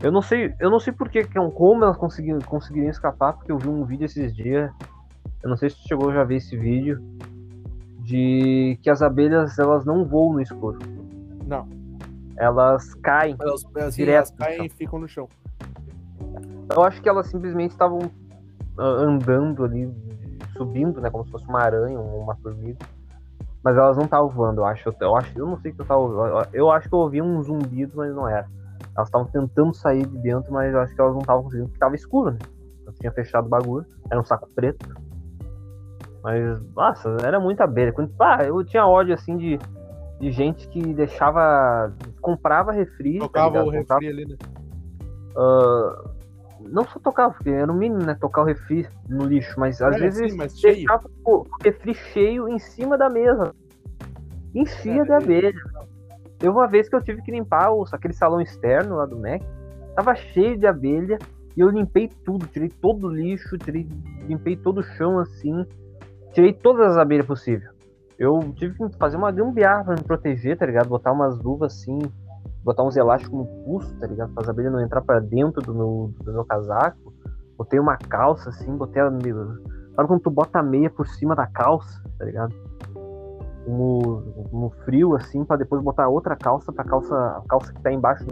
[0.00, 3.58] Eu não sei, eu não sei por que, como elas conseguiram, conseguiriam escapar, porque eu
[3.58, 4.72] vi um vídeo esses dias,
[5.42, 6.98] eu não sei se tu chegou a já ver esse vídeo,
[7.98, 10.78] de que as abelhas, elas não voam no escuro,
[11.46, 11.68] Não.
[12.38, 13.36] elas caem.
[13.38, 15.28] Elas, assim, Direto elas caem e ficam no chão.
[16.74, 18.10] Eu acho que elas simplesmente estavam
[18.78, 19.92] ah, andando ali,
[20.56, 21.10] subindo, né?
[21.10, 22.78] Como se fosse uma aranha, uma formiga.
[23.62, 24.92] Mas elas não estavam voando, eu acho.
[25.00, 26.48] Eu, acho, eu não sei o que eu tava ouvindo.
[26.52, 28.46] Eu acho que eu ouvi um zumbido, mas não era.
[28.96, 31.78] Elas estavam tentando sair de dentro, mas eu acho que elas não estavam conseguindo, porque
[31.78, 32.38] tava escuro, né?
[32.84, 34.84] Eu tinha fechado o bagulho, era um saco preto.
[36.22, 37.92] Mas, nossa, era muita abelha.
[37.92, 39.58] Quando, ah, eu tinha ódio, assim, de,
[40.20, 41.92] de gente que deixava.
[42.20, 43.18] comprava refri.
[43.18, 43.68] tá Tocava ligado?
[43.68, 44.36] o Comprava refri ali, né?
[45.36, 46.04] ah,
[46.68, 48.14] não só tocava, porque era o mínimo, né?
[48.20, 52.48] Tocar o refri no lixo, mas às É, vezes sim, mas deixava o refri cheio
[52.48, 53.54] em cima da mesa.
[54.54, 55.52] Enchia É, de abelha.
[56.38, 59.42] Teve uma vez que eu tive que limpar o, aquele salão externo lá do Mac,
[59.94, 61.18] tava cheio de abelha
[61.56, 63.88] e eu limpei tudo, tirei todo o lixo, tirei,
[64.26, 65.64] limpei todo o chão assim,
[66.32, 67.70] tirei todas as abelhas possível.
[68.18, 70.88] Eu tive que fazer uma gambiarra pra me proteger, tá ligado?
[70.88, 71.98] Botar umas luvas assim,
[72.64, 74.32] botar uns elásticos no pulso, tá ligado?
[74.32, 77.12] Para as abelhas não entrar pra dentro do meu, do meu casaco.
[77.56, 79.10] Botei uma calça assim, botei a.
[79.94, 82.54] Sabe quando tu bota a meia por cima da calça, tá ligado?
[83.66, 87.92] No, no frio, assim, pra depois botar outra calça pra calça, a calça que tá
[87.92, 88.26] embaixo.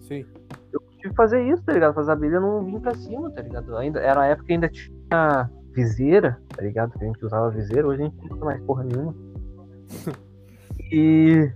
[0.00, 0.26] Sim.
[0.72, 1.94] Eu tive que fazer isso, tá ligado?
[1.94, 3.76] Para as abelhas não virem pra cima, tá ligado?
[3.76, 6.92] Ainda, era a época que ainda tinha viseira, tá ligado?
[6.92, 9.14] Que a gente usava viseira, hoje a gente não usa mais porra nenhuma.
[10.90, 11.50] E.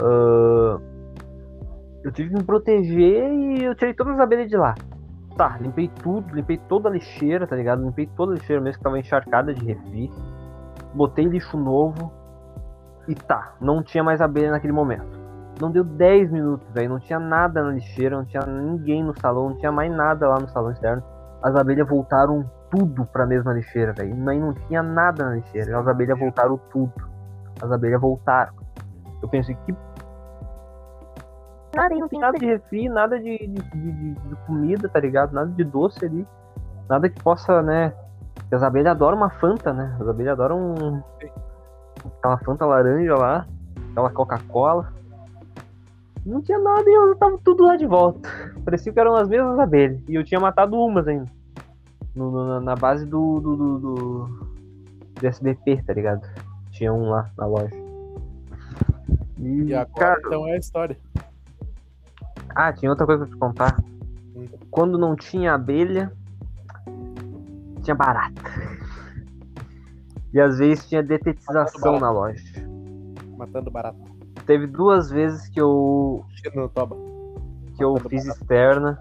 [0.00, 0.80] ah,
[2.04, 4.74] eu tive que me proteger e eu tirei todas as abelhas de lá.
[5.36, 7.82] Tá, limpei tudo, limpei toda a lixeira, tá ligado?
[7.82, 10.10] Limpei toda a lixeira mesmo que tava encharcada de refri.
[10.94, 12.12] Botei lixo novo.
[13.06, 15.18] E tá, não tinha mais abelha naquele momento.
[15.60, 16.90] Não deu 10 minutos, velho.
[16.90, 20.38] Não tinha nada na lixeira, não tinha ninguém no salão, não tinha mais nada lá
[20.38, 21.02] no salão externo.
[21.42, 24.28] As abelhas voltaram tudo pra mesma lixeira, velho.
[24.28, 25.78] Aí não tinha nada na lixeira.
[25.78, 26.92] As abelhas voltaram tudo.
[27.60, 28.52] As abelhas voltaram.
[29.22, 29.74] Eu pensei, que.
[31.74, 35.32] Nada, não tem nada de refri, nada de, de, de, de comida, tá ligado?
[35.32, 36.26] Nada de doce ali.
[36.88, 37.92] Nada que possa, né?
[38.34, 39.96] Porque as abelhas adoram uma Fanta, né?
[40.00, 41.02] As abelhas adoram um...
[42.18, 43.46] aquela Fanta laranja lá,
[43.90, 44.92] aquela Coca-Cola.
[46.24, 48.28] Não tinha nada e eu tava tudo lá de volta.
[48.64, 50.00] Parecia que eram as mesmas abelhas.
[50.08, 51.26] E eu tinha matado umas ainda.
[52.14, 54.48] No, no, na base do, do, do, do,
[55.20, 56.26] do SBP, tá ligado?
[56.70, 57.74] Tinha um lá na loja.
[59.38, 60.98] E, E agora, cara, então, é a história.
[62.54, 63.80] Ah, tinha outra coisa pra te contar.
[64.34, 64.46] Hum.
[64.70, 66.12] Quando não tinha abelha,
[67.82, 68.42] tinha barata.
[70.32, 72.42] E às vezes tinha detetização na loja.
[73.36, 73.98] Matando barata.
[74.46, 76.96] Teve duas vezes que eu, Cheiro no toba.
[77.76, 78.40] que eu Matando fiz barata.
[78.40, 79.00] externa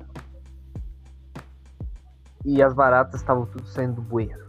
[2.45, 4.45] e as baratas estavam tudo saindo do bueiro.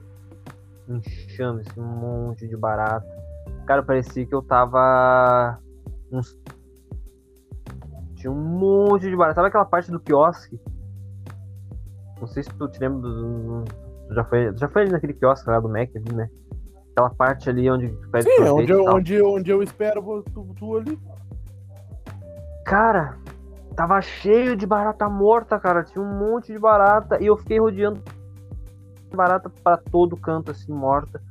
[0.89, 3.07] Enxame, um monte de barata.
[3.67, 5.59] Cara, parecia que eu tava.
[6.11, 6.39] Uns...
[8.19, 9.37] Tinha um monte de barata.
[9.37, 10.61] Sabe aquela parte do quiosque?
[12.21, 13.64] Não sei se tu te lembra do.
[14.09, 16.29] tu Já foi, já foi ali naquele quiosque lá do Mac ali, né?
[16.91, 20.03] Aquela parte ali onde tu pede Sim, onde eu, onde, onde eu espero
[20.35, 20.99] tu, tu ali.
[22.64, 23.16] Cara,
[23.77, 25.85] tava cheio de barata morta, cara.
[25.85, 27.23] Tinha um monte de barata.
[27.23, 28.03] E eu fiquei rodeando
[29.14, 31.23] barata pra todo canto, assim, morta.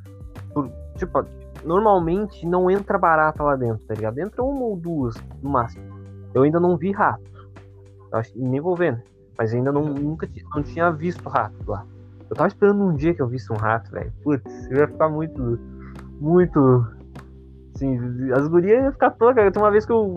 [0.53, 1.25] Por- tipo,
[1.65, 4.19] normalmente não entra barata lá dentro, tá ligado?
[4.19, 5.96] Entra uma ou duas, no máximo.
[6.34, 7.23] Eu ainda não vi rato.
[8.61, 9.03] Vou ver, né?
[9.38, 11.86] Mas ainda não, nunca não tinha visto rato lá.
[12.30, 14.11] Eu tava esperando um dia que eu visse um rato, velho.
[14.23, 15.59] Putz, eu ia ficar muito.
[16.19, 16.86] Muito.
[17.75, 19.51] Assim, as gurias iam ficar todas, cara.
[19.51, 20.13] Tem uma vez que eu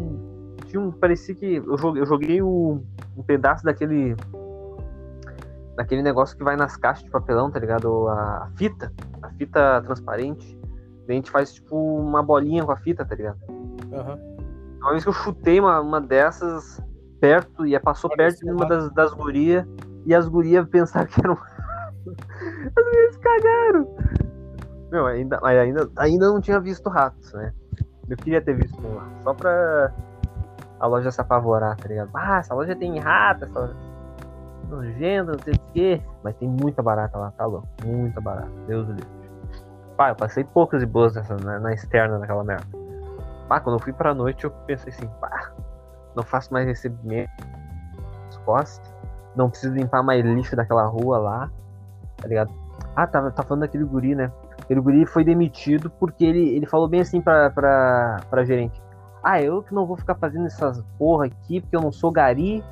[0.66, 0.90] tinha um.
[0.90, 1.56] Parecia que.
[1.56, 2.80] Eu joguei, eu joguei o,
[3.16, 4.16] um pedaço daquele.
[5.76, 8.08] Daquele negócio que vai nas caixas de papelão, tá ligado?
[8.08, 8.92] A, a fita.
[9.22, 10.58] A fita transparente.
[11.08, 13.38] A gente faz tipo uma bolinha com a fita, tá ligado?
[13.92, 14.18] Aham.
[14.80, 16.82] Uma vez que eu chutei uma, uma dessas
[17.20, 19.66] perto e passou perto de uma das, das gurias
[20.06, 21.36] e as gurias pensaram que era um.
[22.76, 23.96] as gurias cagaram!
[24.90, 27.52] Meu, ainda, ainda, ainda não tinha visto ratos, né?
[28.08, 29.92] Eu queria ter visto um lá, só pra
[30.80, 32.10] a loja se apavorar, tá ligado?
[32.14, 33.76] Ah, essa loja tem rato, essa loja
[34.68, 36.02] nojenta, não sei o quê.
[36.24, 37.68] Mas tem muita barata lá, tá louco?
[37.84, 39.08] Muita barata, Deus do livre.
[39.96, 42.79] Pá, eu passei poucas e boas nessa, na, na externa daquela merda.
[43.50, 45.50] Pá, quando eu fui pra noite, eu pensei assim, pá,
[46.14, 47.32] não faço mais recebimento
[48.26, 48.94] nas costas,
[49.34, 51.50] não preciso limpar mais lixo daquela rua lá,
[52.16, 52.52] tá ligado?
[52.94, 54.30] Ah, tá, tá falando daquele guri, né?
[54.62, 58.80] Aquele guri foi demitido porque ele, ele falou bem assim pra, pra, pra gerente.
[59.20, 62.62] Ah, eu que não vou ficar fazendo essas porra aqui, porque eu não sou gari.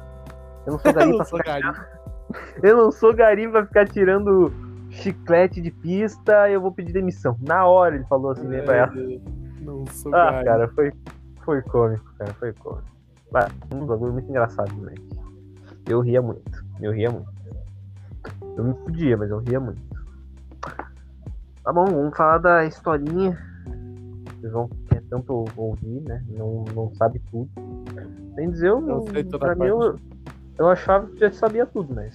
[0.65, 1.79] Eu não sou gari Eu pra sou ficar gari.
[2.63, 4.53] eu não sou gari pra ficar tirando
[4.91, 7.37] chiclete de pista, eu vou pedir demissão.
[7.41, 8.93] Na hora ele falou assim, né, pra ela.
[9.69, 10.45] É, Não sou Ah, gari.
[10.45, 10.93] cara, foi,
[11.45, 12.89] foi cômico, cara, foi cômico.
[13.35, 15.07] Ah, um bagulho muito engraçado, moleque.
[15.87, 17.29] Eu ria muito, eu ria muito.
[18.57, 19.81] Eu me fudia, mas eu ria muito.
[21.63, 23.39] Tá bom, vamos falar da historinha.
[24.41, 26.25] Vocês vão quer tanto ouvir, né?
[26.29, 27.51] Não, não sabe tudo.
[28.35, 29.97] Sem dizer, eu, Eu sei toda pra mim, eu,
[30.59, 32.15] eu achava que já sabia tudo, mas.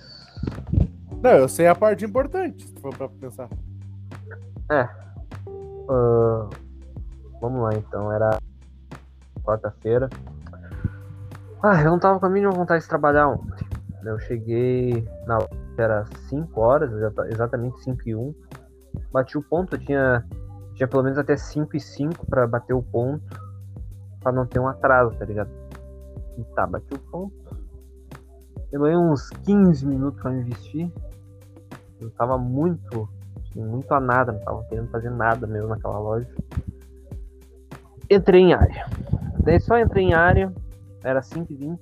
[1.22, 3.50] Não, eu sei a parte importante, se for pra pensar.
[4.70, 4.90] Ah,
[7.44, 8.40] vamos lá então, era
[9.44, 10.10] quarta-feira.
[11.62, 13.68] Ah, eu não tava com a mínima vontade de trabalhar ontem.
[14.04, 15.40] Eu cheguei na
[15.78, 18.34] era 5 horas, exata- exatamente 5 e 1.
[19.12, 20.26] Bati o ponto, eu tinha,
[20.76, 23.24] tinha pelo menos até 5 e 5 pra bater o ponto,
[24.22, 25.50] pra não ter um atraso, tá ligado?
[26.38, 27.34] E tá, bati o ponto.
[28.72, 30.92] Demorei uns 15 minutos pra me vestir.
[32.00, 36.28] Eu tava muito assim, muito a nada, não tava querendo fazer nada mesmo naquela loja.
[38.14, 38.86] Entrei em área.
[39.40, 40.54] Daí só entrei em área,
[41.04, 41.80] era 5h20.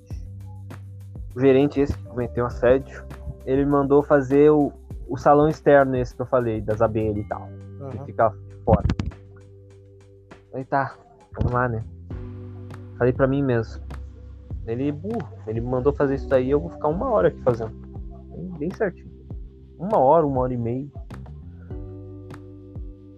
[1.34, 3.04] O gerente esse que cometeu assédio,
[3.44, 4.72] ele me mandou fazer o,
[5.08, 7.48] o salão externo esse que eu falei, das abelhas e tal.
[7.90, 8.04] Que Aham.
[8.06, 8.86] fica de fora.
[10.54, 10.94] Aí tá,
[11.34, 11.84] vamos lá, né?
[12.96, 13.82] Falei pra mim mesmo.
[14.66, 17.72] Ele burro, ele me mandou fazer isso daí, eu vou ficar uma hora aqui fazendo.
[18.58, 19.10] Bem certinho.
[19.78, 20.86] Uma hora, uma hora e meia.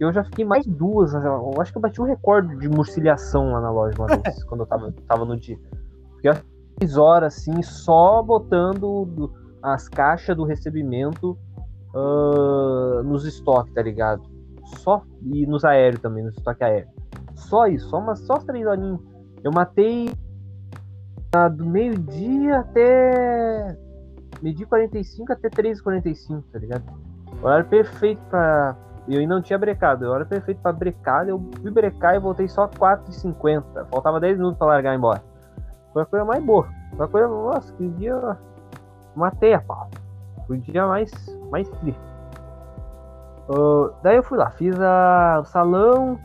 [0.01, 1.15] Eu já fiquei mais duas.
[1.15, 4.61] Eu acho que eu bati um recorde de murcilhação lá na loja uma vez, quando
[4.63, 5.59] eu tava, tava no dia.
[6.13, 6.35] Porque eu
[6.77, 9.33] três horas assim, só botando do-
[9.63, 11.39] as caixas do recebimento
[11.95, 14.23] uh, nos estoques, tá ligado?
[14.79, 15.03] Só.
[15.23, 16.91] E nos aéreos também, nos estoques aéreos.
[17.35, 18.99] Só isso, só, umas, só três horinhas.
[19.43, 20.09] Eu matei
[21.37, 23.79] uh, do meio-dia até.
[24.43, 26.83] Meio-dia 45 até 3h45, tá ligado?
[27.43, 28.77] Horário perfeito pra.
[29.09, 30.05] Eu ainda não tinha brecado.
[30.05, 31.29] O horário perfeito pra brecar.
[31.29, 33.87] Eu fui brecar e voltei só 4h50.
[33.91, 35.23] Faltava 10 minutos pra largar embora.
[35.93, 36.67] Foi a coisa mais boa.
[36.97, 37.29] Foi a coisa.
[37.29, 38.39] Nossa, que dia.
[39.15, 39.89] Matei a pau.
[40.47, 41.11] Foi o dia mais,
[41.51, 42.01] mais triste.
[43.49, 46.19] Uh, daí eu fui lá, fiz a, o salão.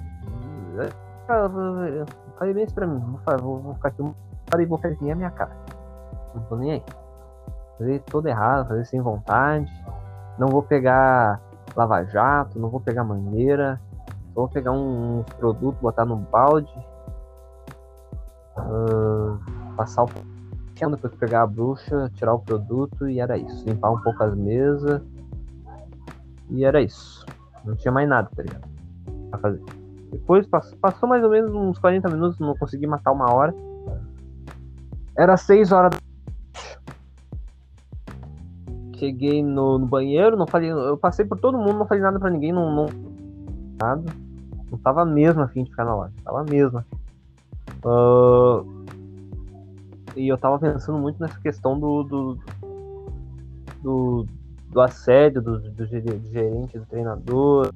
[2.38, 3.00] Falei bem isso pra mim.
[3.42, 4.04] Vou, vou, ficar aqui.
[4.50, 5.52] Falei, vou fazer a minha cara.
[6.34, 6.84] Não tô nem aí.
[7.78, 9.72] Fazer todo errado, fazer sem vontade.
[10.38, 11.42] Não vou pegar
[11.80, 13.80] lava-jato, não vou pegar mangueira.
[14.36, 16.72] Vou pegar uns produtos, botar no balde.
[18.58, 19.40] Uh,
[19.76, 20.10] passar o
[20.92, 23.66] depois pegar a bruxa, tirar o produto e era isso.
[23.68, 25.02] Limpar um pouco as mesas.
[26.50, 27.26] E era isso.
[27.66, 28.68] Não tinha mais nada, tá ligado?
[29.30, 29.62] Pra fazer.
[30.12, 33.54] Depois passou mais ou menos uns 40 minutos, não consegui matar uma hora.
[35.18, 35.99] Era 6 horas
[39.00, 40.70] Cheguei no, no, banheiro, não falei.
[40.70, 42.70] Eu passei por todo mundo, não falei nada pra ninguém, não.
[42.76, 42.86] não
[43.82, 44.04] nada.
[44.70, 46.14] Não tava mesmo afim de ficar na loja.
[46.24, 46.84] Tava mesmo.
[47.86, 48.86] Uh,
[50.16, 52.04] e eu tava pensando muito nessa questão do.
[52.04, 52.38] do,
[53.82, 54.26] do,
[54.68, 57.72] do assédio do, do, gerente, do treinador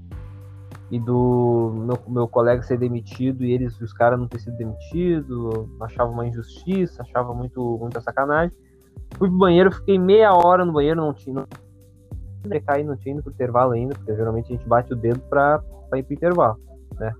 [0.91, 5.67] e do meu, meu colega ser demitido e eles, os caras não ter sido demitidos,
[5.80, 8.55] achava uma injustiça, achava muito, muita sacanagem.
[9.24, 11.34] Fui pro banheiro, fiquei meia hora no banheiro, não tinha.
[11.34, 15.21] Não, cair, não tinha ido pro intervalo ainda, porque geralmente a gente bate o dedo
[15.30, 15.59] pra,
[15.89, 16.59] pra ir pro intervalo,
[16.99, 17.15] né?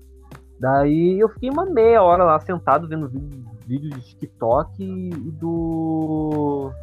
[0.60, 6.74] Daí eu fiquei uma meia hora lá sentado vendo vídeo, vídeo de TikTok e do.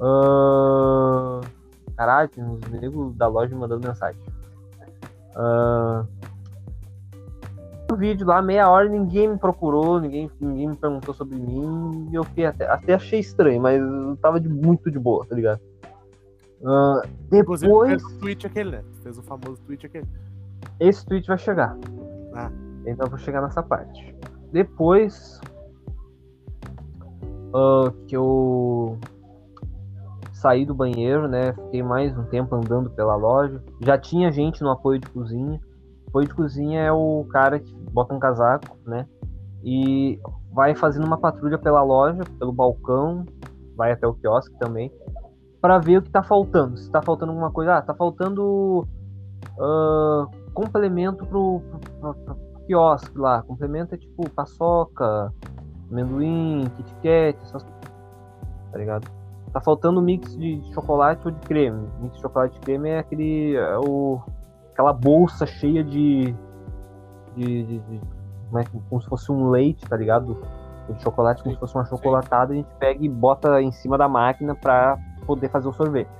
[0.00, 1.40] Uh...
[1.96, 4.20] Caralho, tem uns negros da loja mandando mensagem.
[5.36, 6.33] Uh
[7.94, 12.08] o vídeo lá, meia hora, ninguém me procurou, ninguém, ninguém me perguntou sobre mim.
[12.10, 15.34] E eu fiquei até, até achei estranho, mas eu tava de, muito de boa, tá
[15.34, 15.60] ligado?
[16.60, 17.60] Uh, depois.
[17.60, 18.84] fez o tweet aquele, né?
[19.02, 20.06] Fez o famoso tweet aquele.
[20.80, 21.76] Esse tweet vai chegar.
[22.34, 22.50] Ah.
[22.86, 24.14] Então eu vou chegar nessa parte.
[24.52, 25.40] Depois.
[27.54, 28.98] Uh, que eu
[30.32, 31.52] saí do banheiro, né?
[31.52, 33.62] Fiquei mais um tempo andando pela loja.
[33.80, 35.60] Já tinha gente no apoio de cozinha
[36.14, 39.06] apoio de cozinha é o cara que bota um casaco, né?
[39.64, 40.20] E
[40.52, 43.24] vai fazendo uma patrulha pela loja, pelo balcão,
[43.76, 44.92] vai até o quiosque também,
[45.60, 46.76] para ver o que tá faltando.
[46.76, 48.86] Se tá faltando alguma coisa, ah, tá faltando
[49.58, 52.36] uh, complemento pro, pro, pro, pro,
[52.66, 53.42] quiosque lá.
[53.42, 55.32] Complemento é tipo paçoca,
[55.90, 57.64] amendoim, Kit Kat, essas
[58.70, 59.10] tá ligado?
[59.52, 61.88] Tá faltando mix de chocolate ou de creme.
[62.00, 63.54] Mix de chocolate e creme é aquele.
[63.56, 64.20] É o
[64.74, 66.34] aquela bolsa cheia de.
[67.34, 68.00] de, de, de
[68.50, 70.42] como, é, como se fosse um leite, tá ligado?
[70.88, 72.52] De chocolate, como sim, se fosse uma chocolatada, sim.
[72.52, 76.10] a gente pega e bota em cima da máquina pra poder fazer o sorvete.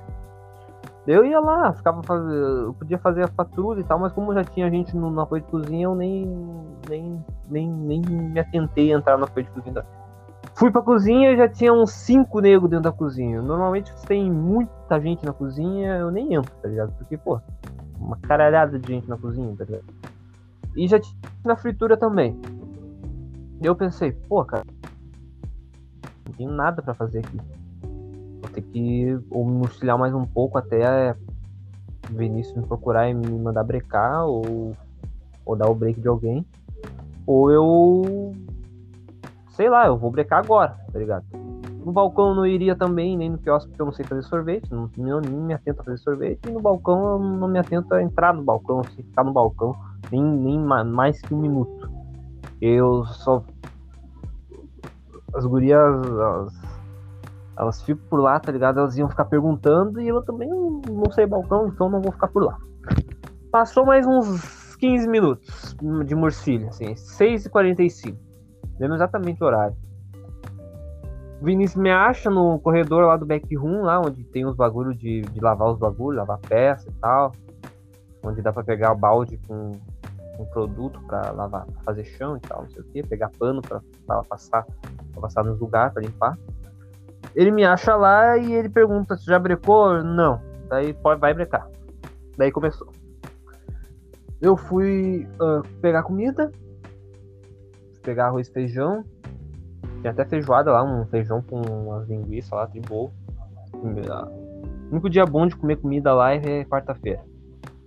[1.05, 4.43] Eu ia lá, ficava fazendo, eu podia fazer a fatura e tal, mas como já
[4.43, 6.25] tinha gente no, no apoio de cozinha, eu nem,
[6.89, 9.85] nem, nem, nem me atentei a entrar no apoio de cozinha.
[10.55, 13.39] Fui pra cozinha e já tinha uns cinco negros dentro da cozinha.
[13.39, 16.91] Normalmente, se tem muita gente na cozinha, eu nem entro, tá ligado?
[16.97, 17.39] Porque, pô,
[18.05, 19.83] uma caralhada de gente na cozinha, tá ligado?
[20.75, 22.39] E já tinha na fritura também.
[23.61, 24.65] E eu pensei, pô, cara,
[26.25, 27.39] não tenho nada para fazer aqui.
[28.41, 31.15] Vou ter que ou me auxiliar mais um pouco até
[32.11, 34.75] o Vinícius me procurar e me mandar brecar, ou,
[35.45, 36.45] ou dar o break de alguém.
[37.25, 38.35] Ou eu.
[39.49, 41.25] Sei lá, eu vou brecar agora, tá ligado?
[41.85, 44.71] No balcão eu não iria também, nem no quiosque, porque eu não sei fazer sorvete,
[44.71, 47.93] não, não nem me atento a fazer sorvete, e no balcão eu não me atento
[47.93, 49.75] a entrar no balcão, assim, ficar no balcão,
[50.11, 51.87] nem, nem mais que um minuto.
[52.59, 53.43] Eu só.
[55.35, 56.53] As gurias, elas,
[57.55, 58.79] elas ficam por lá, tá ligado?
[58.79, 62.45] Elas iam ficar perguntando e eu também não, sei balcão, então não vou ficar por
[62.45, 62.57] lá.
[63.51, 68.17] Passou mais uns 15 minutos de morcilha, assim, 6h45.
[68.79, 69.84] Lembro exatamente o horário.
[71.41, 75.39] Vinícius me acha no corredor lá do backroom, lá onde tem os bagulhos de, de
[75.39, 77.33] lavar os bagulhos, lavar peça e tal.
[78.23, 79.71] Onde dá pra pegar o balde com,
[80.37, 83.61] com produto pra lavar, pra fazer chão e tal, não sei o que, pegar pano
[83.61, 84.65] pra, pra passar,
[85.11, 86.37] pra passar nos lugares pra limpar.
[87.35, 90.01] Ele me acha lá e ele pergunta se já brecou?
[90.03, 90.41] Não.
[90.69, 91.69] Daí pode, vai brecar.
[92.37, 92.87] Daí começou.
[94.41, 96.51] Eu fui uh, pegar comida,
[98.03, 99.03] pegar arroz e feijão,
[100.05, 103.11] tinha até feijoada lá, um feijão com umas linguiças lá, tribou.
[103.73, 107.23] O único dia bom de comer comida lá é quarta-feira.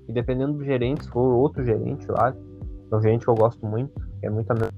[0.08, 2.34] E dependendo do gerente, se for outro gerente lá,
[2.90, 4.72] é um gerente que eu gosto muito, que é muito amigo,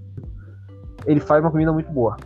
[1.06, 2.16] ele faz uma comida muito boa.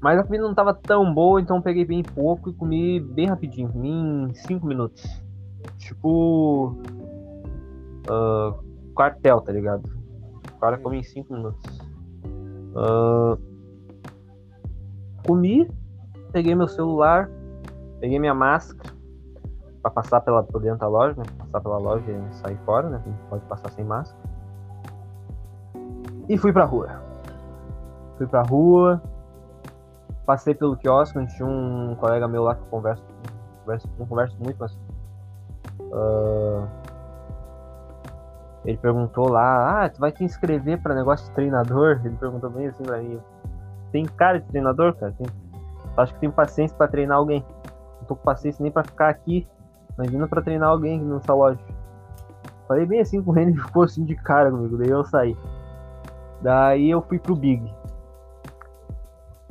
[0.00, 3.72] Mas a comida não tava tão boa, então peguei bem pouco e comi bem rapidinho,
[3.72, 5.04] comi em 5 minutos.
[5.78, 6.76] Tipo.
[8.08, 9.90] Uh, quartel, tá ligado?
[10.54, 11.80] O cara come em 5 minutos.
[12.76, 13.55] Uh,
[15.26, 15.70] comi,
[16.32, 17.28] peguei meu celular,
[18.00, 18.94] peguei minha máscara
[19.82, 21.24] para passar pela, por dentro da loja, né?
[21.38, 23.00] Passar pela loja e sair fora, né?
[23.30, 24.18] Pode passar sem máscara.
[26.28, 26.88] E fui pra rua.
[28.16, 29.00] Fui pra rua,
[30.24, 33.02] passei pelo quiosque, onde tinha um colega meu lá que conversa,
[33.60, 34.72] conversa não converso muito, mas.
[35.80, 36.66] Uh,
[38.64, 42.00] ele perguntou lá, ah, tu vai te inscrever para negócio de treinador?
[42.04, 43.20] Ele perguntou bem assim pra mim.
[43.92, 45.12] Tem cara de treinador, cara?
[45.12, 45.26] Tem,
[45.96, 47.44] acho que tem paciência para treinar alguém.
[48.00, 49.46] Não tô com paciência nem para ficar aqui.
[49.96, 51.58] Imagina para treinar alguém nessa loja.
[52.68, 55.36] Falei bem assim com ele, ele ficou assim de cara comigo, daí eu saí.
[56.42, 57.72] Daí eu fui pro Big.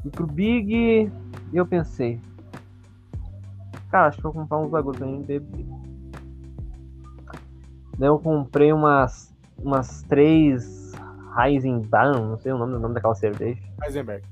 [0.02, 1.12] Fui pro Big
[1.52, 2.20] e eu pensei.
[3.90, 5.26] Cara, acho que vou comprar uns bagulho pra mim.
[7.98, 10.85] Daí eu comprei umas, umas três
[11.38, 13.62] Heisenberg, não sei o nome, o nome daquela cerveja.
[13.84, 14.24] Heisenberg.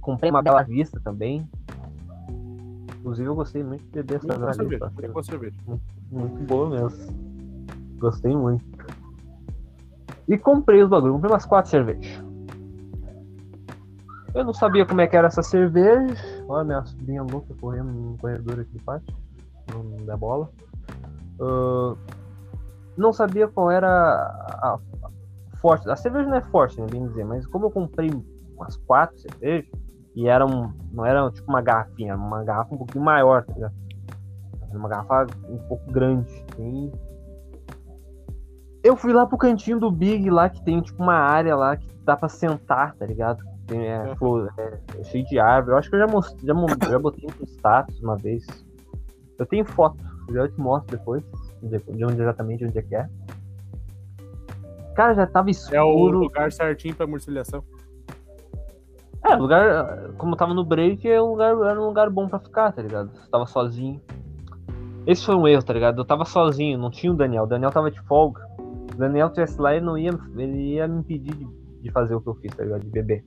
[0.00, 1.48] Comprei uma Bela Vista também.
[2.98, 4.86] Inclusive eu gostei muito de beber essa Muito Bela cerveja.
[4.86, 5.00] Vista.
[5.00, 5.56] Muito boa cerveja.
[6.10, 7.30] Muito boa mesmo.
[7.98, 8.64] Gostei muito.
[10.28, 12.22] E comprei os bagulhos, comprei umas quatro cervejas.
[14.32, 16.14] Eu não sabia como é que era essa cerveja.
[16.48, 19.14] Olha minha sobrinha louca correndo no corredor aqui pátio.
[19.74, 20.48] Não dá bola.
[21.40, 21.96] Ah,
[23.00, 24.78] não sabia qual era a, a
[25.60, 25.88] forte.
[25.90, 28.10] A cerveja não é forte, né, bem dizer, mas como eu comprei
[28.56, 29.70] umas quatro cervejas,
[30.14, 33.52] e era um, não era tipo uma garrafinha, era uma garrafa um pouquinho maior, tá
[33.54, 33.74] ligado?
[34.72, 36.30] Uma garrafa um pouco grande.
[36.58, 36.90] E
[38.82, 41.86] eu fui lá pro cantinho do Big lá, que tem tipo uma área lá que
[42.04, 43.42] dá pra sentar, tá ligado?
[43.66, 44.16] Tem, é, Uhum.
[44.16, 45.74] flor- é, é cheio de árvore.
[45.74, 46.54] Eu acho que eu já, mostrei, já,
[46.90, 48.44] já botei no status uma vez.
[49.38, 49.96] Eu tenho foto,
[50.28, 51.22] eu te mostro depois,
[51.62, 53.08] de de onde exatamente onde é que é.
[54.94, 56.18] Cara, já tava É o escuro.
[56.18, 57.62] lugar certinho pra morcilhação.
[59.22, 62.38] É, lugar, como eu tava no break, é um lugar, era um lugar bom pra
[62.38, 63.10] ficar, tá ligado?
[63.14, 64.00] Eu tava sozinho.
[65.06, 65.98] Esse foi um erro, tá ligado?
[66.00, 67.44] Eu tava sozinho, não tinha o Daniel.
[67.44, 68.42] O Daniel tava de folga.
[68.88, 71.46] Se o Daniel tivesse lá, ele não ia, ele ia me impedir de,
[71.82, 72.80] de fazer o que eu fiz, tá ligado?
[72.82, 73.24] De beber.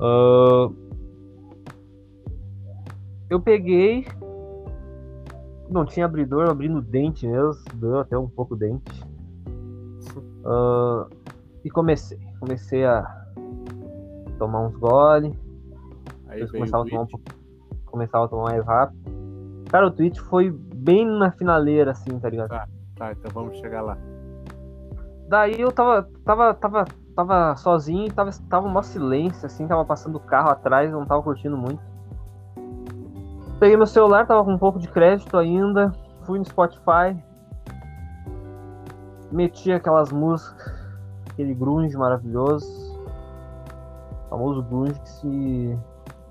[0.00, 0.70] Ah,
[3.30, 4.06] eu peguei.
[5.70, 9.04] Não tinha abridor, eu abri no dente mesmo, doeu até um pouco o dente.
[10.44, 11.06] Ah,
[11.64, 12.18] e comecei.
[12.40, 13.04] Comecei a
[14.38, 15.38] tomar uns gole.
[16.28, 17.24] Aí começava a tomar um pouco.
[17.86, 18.98] Começava a tomar mais rápido.
[19.70, 22.48] Cara, o Twitch foi bem na finaleira, assim, tá ligado?
[22.96, 23.98] Tá, então vamos chegar lá.
[25.28, 29.84] Daí eu tava, tava, tava, tava sozinho e tava, tava um maior silêncio, assim, tava
[29.84, 31.82] passando o carro atrás, não tava curtindo muito.
[33.58, 35.92] Peguei meu celular, tava com um pouco de crédito ainda,
[36.22, 37.16] fui no Spotify,
[39.32, 40.72] meti aquelas músicas,
[41.28, 42.68] aquele grunge maravilhoso,
[44.26, 45.78] o famoso grunge que se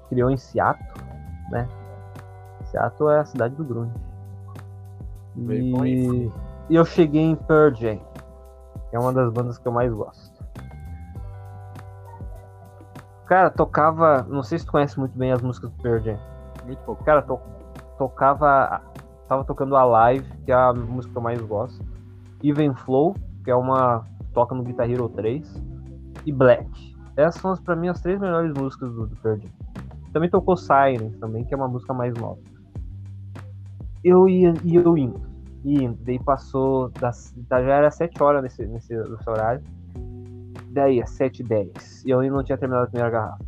[0.08, 1.04] criou em Seattle,
[1.52, 1.68] né?
[2.66, 3.94] Seattle é a cidade do grunge.
[5.36, 6.32] E,
[6.70, 8.00] e eu cheguei em Pearl Jam,
[8.90, 10.38] que é uma das bandas que eu mais gosto.
[13.26, 14.26] Cara, tocava.
[14.30, 16.18] Não sei se tu conhece muito bem as músicas do Pearl Jam.
[16.68, 17.04] Muito pouco.
[17.04, 17.40] Cara, to-
[17.98, 18.82] tocava.
[19.28, 21.84] Tava tocando a live, que é a música que eu mais gosto.
[22.44, 24.06] Even Flow, que é uma.
[24.34, 25.64] Toca no Guitar Hero 3.
[26.26, 26.96] E Black.
[27.16, 29.50] Essas são, pra mim, as três melhores músicas do, do Pearl Jam.
[30.14, 32.40] Também tocou Sirens, também, que é uma música mais nova.
[34.04, 35.22] Eu ia, e eu indo.
[35.64, 35.98] E indo.
[36.04, 36.90] Daí passou.
[37.00, 39.64] Das, já era 7 horas nesse, nesse, nesse horário.
[40.72, 43.46] Daí, às 7 h 10 E eu ainda não tinha terminado a primeira garrafa.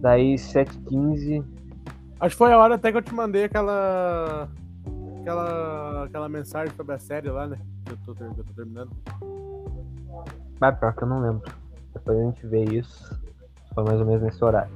[0.00, 1.57] Daí, 7 h 15
[2.20, 4.48] Acho que foi a hora até que eu te mandei aquela.
[5.20, 6.04] Aquela.
[6.04, 7.58] Aquela mensagem sobre a série lá, né?
[7.84, 8.90] Que eu tô, que eu tô terminando.
[10.60, 11.50] Mas pior que eu não lembro.
[11.92, 13.20] Depois a gente vê isso.
[13.74, 14.72] Foi mais ou menos nesse horário.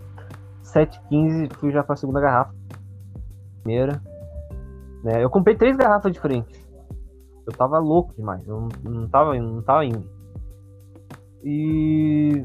[0.62, 2.54] 7h15, fui já pra segunda garrafa.
[3.62, 4.00] Primeira.
[5.02, 5.22] Né?
[5.22, 6.62] Eu comprei três garrafas diferentes.
[7.44, 8.46] Eu tava louco demais.
[8.46, 10.08] Eu não, não, tava, não tava indo.
[11.42, 12.44] E.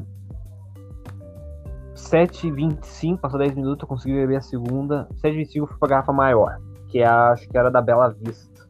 [2.09, 5.07] 7h25, passou 10 minutos, eu consegui beber a segunda.
[5.23, 6.59] 7h25 eu fui pra garrafa maior.
[6.87, 8.67] Que é a- acho que era da Bela Vista.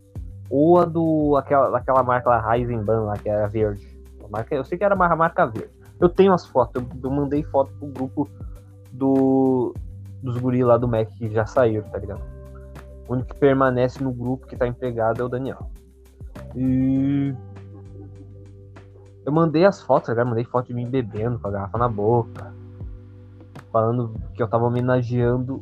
[0.49, 1.35] Ou a do.
[1.37, 3.85] aquela, daquela marca lá, Heisenbahn lá, que era verde.
[4.23, 5.69] A marca, eu sei que era uma marca verde.
[5.99, 8.29] Eu tenho as fotos, eu, eu mandei foto pro grupo
[8.91, 9.73] do,
[10.21, 12.21] dos guri lá do Mac que já saíram, tá ligado?
[13.07, 15.69] O único que permanece no grupo que tá empregado é o Daniel.
[16.55, 17.33] E.
[19.25, 20.23] Eu mandei as fotos, cara.
[20.23, 22.53] Mandei foto de mim bebendo com a garrafa na boca.
[23.77, 25.61] Falando que eu tava homenageando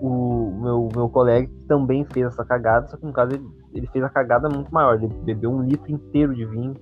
[0.00, 3.86] o meu, meu colega que também fez essa cagada, só que no caso ele, ele
[3.88, 4.94] fez a cagada muito maior.
[4.94, 6.74] Ele bebeu um litro inteiro de vinho,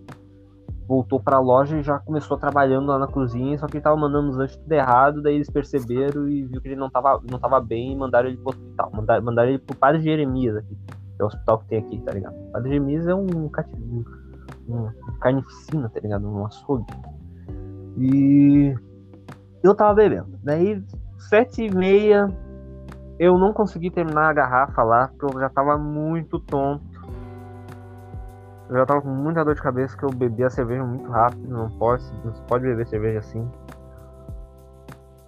[0.86, 4.30] voltou pra loja e já começou trabalhando lá na cozinha, só que ele tava mandando
[4.30, 7.60] os lanches tudo errado, daí eles perceberam e viu que ele não tava, não tava
[7.60, 8.92] bem e mandaram ele pro hospital.
[8.94, 12.12] Mandaram, mandaram ele pro Padre Jeremias aqui, que é o hospital que tem aqui, tá
[12.12, 12.36] ligado?
[12.36, 14.04] O Padre Jeremias é um, cativo,
[14.68, 16.28] um carnificina, tá ligado?
[16.28, 16.86] Um açougue.
[17.96, 18.72] E
[19.62, 20.38] eu tava bebendo.
[20.42, 20.82] Daí,
[21.18, 22.28] sete e meia,
[23.18, 26.90] eu não consegui terminar a garrafa lá, porque eu já tava muito tonto.
[28.68, 31.48] Eu já tava com muita dor de cabeça, que eu bebi a cerveja muito rápido,
[31.48, 33.46] não pode, não se pode beber cerveja assim.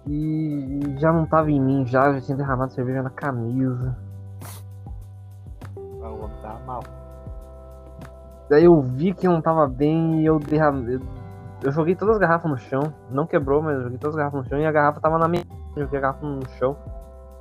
[0.07, 3.95] E já não tava em mim, já, já tinha derramado cerveja na camisa.
[5.75, 6.83] O homem tá mal.
[8.49, 10.99] Daí eu vi que não tava bem e eu derramei.
[11.63, 12.93] Eu, joguei todas as garrafas no chão.
[13.09, 15.27] Não quebrou, mas eu joguei todas as garrafas no chão e a garrafa tava na
[15.27, 15.43] minha.
[15.75, 16.75] Eu joguei a garrafa no chão.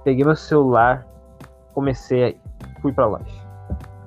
[0.05, 1.07] Peguei meu celular,
[1.75, 2.41] comecei aí.
[2.81, 3.25] Fui pra loja.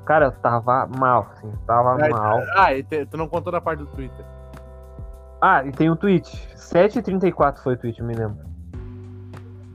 [0.05, 2.39] Cara, eu tava mal, assim, tava Ah, mal.
[2.55, 4.25] Ah, e te- tu não contou da parte do Twitter.
[5.41, 6.29] Ah, e tem o tweet.
[6.55, 8.45] 7h34 foi o tweet, eu me lembro.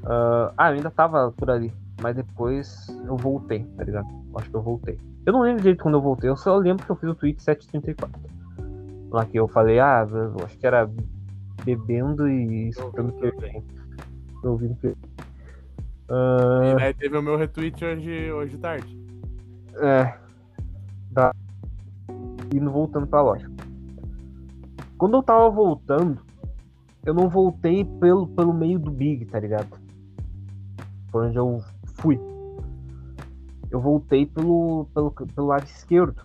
[0.07, 1.73] Ah, ah, eu ainda tava por ali.
[2.03, 4.07] Mas depois eu voltei, tá ligado?
[4.37, 4.99] Acho que eu voltei.
[5.27, 7.43] Eu não lembro direito quando eu voltei, eu só lembro que eu fiz o tweet
[7.43, 8.09] 7h34.
[9.11, 10.89] Lá que eu falei, ah, eu acho que era
[11.65, 18.99] bebendo e escutando que ouvindo que E daí teve o meu retweet hoje, hoje tarde.
[19.81, 20.17] É.
[21.15, 21.35] Tá.
[22.55, 23.51] Indo voltando pra loja.
[24.97, 26.21] Quando eu tava voltando,
[27.05, 29.79] eu não voltei pelo, pelo meio do Big, tá ligado?
[31.11, 31.63] Por onde eu
[31.95, 32.21] fui.
[33.71, 36.23] Eu voltei pelo, pelo, pelo lado esquerdo.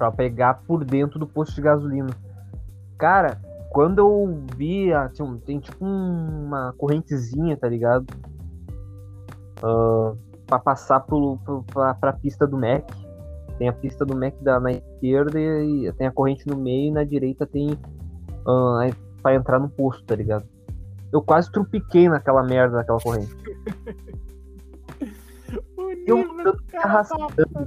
[0.00, 2.08] Pra pegar por dentro do posto de gasolina.
[2.96, 3.38] Cara,
[3.68, 5.10] quando eu vi, ah,
[5.44, 8.06] tem tipo uma correntezinha, tá ligado?
[9.62, 10.14] Ah,
[10.46, 12.90] pra passar pro, pro, pra, pra pista do Mac.
[13.58, 16.90] Tem a pista do Mac da, na esquerda e tem a corrente no meio e
[16.92, 17.78] na direita tem
[18.48, 20.46] ah, aí pra entrar no posto, tá ligado?
[21.12, 23.36] Eu quase trupiquei naquela merda daquela corrente.
[26.06, 26.44] Eu me
[26.82, 27.26] arrastando.
[27.34, 27.66] tá-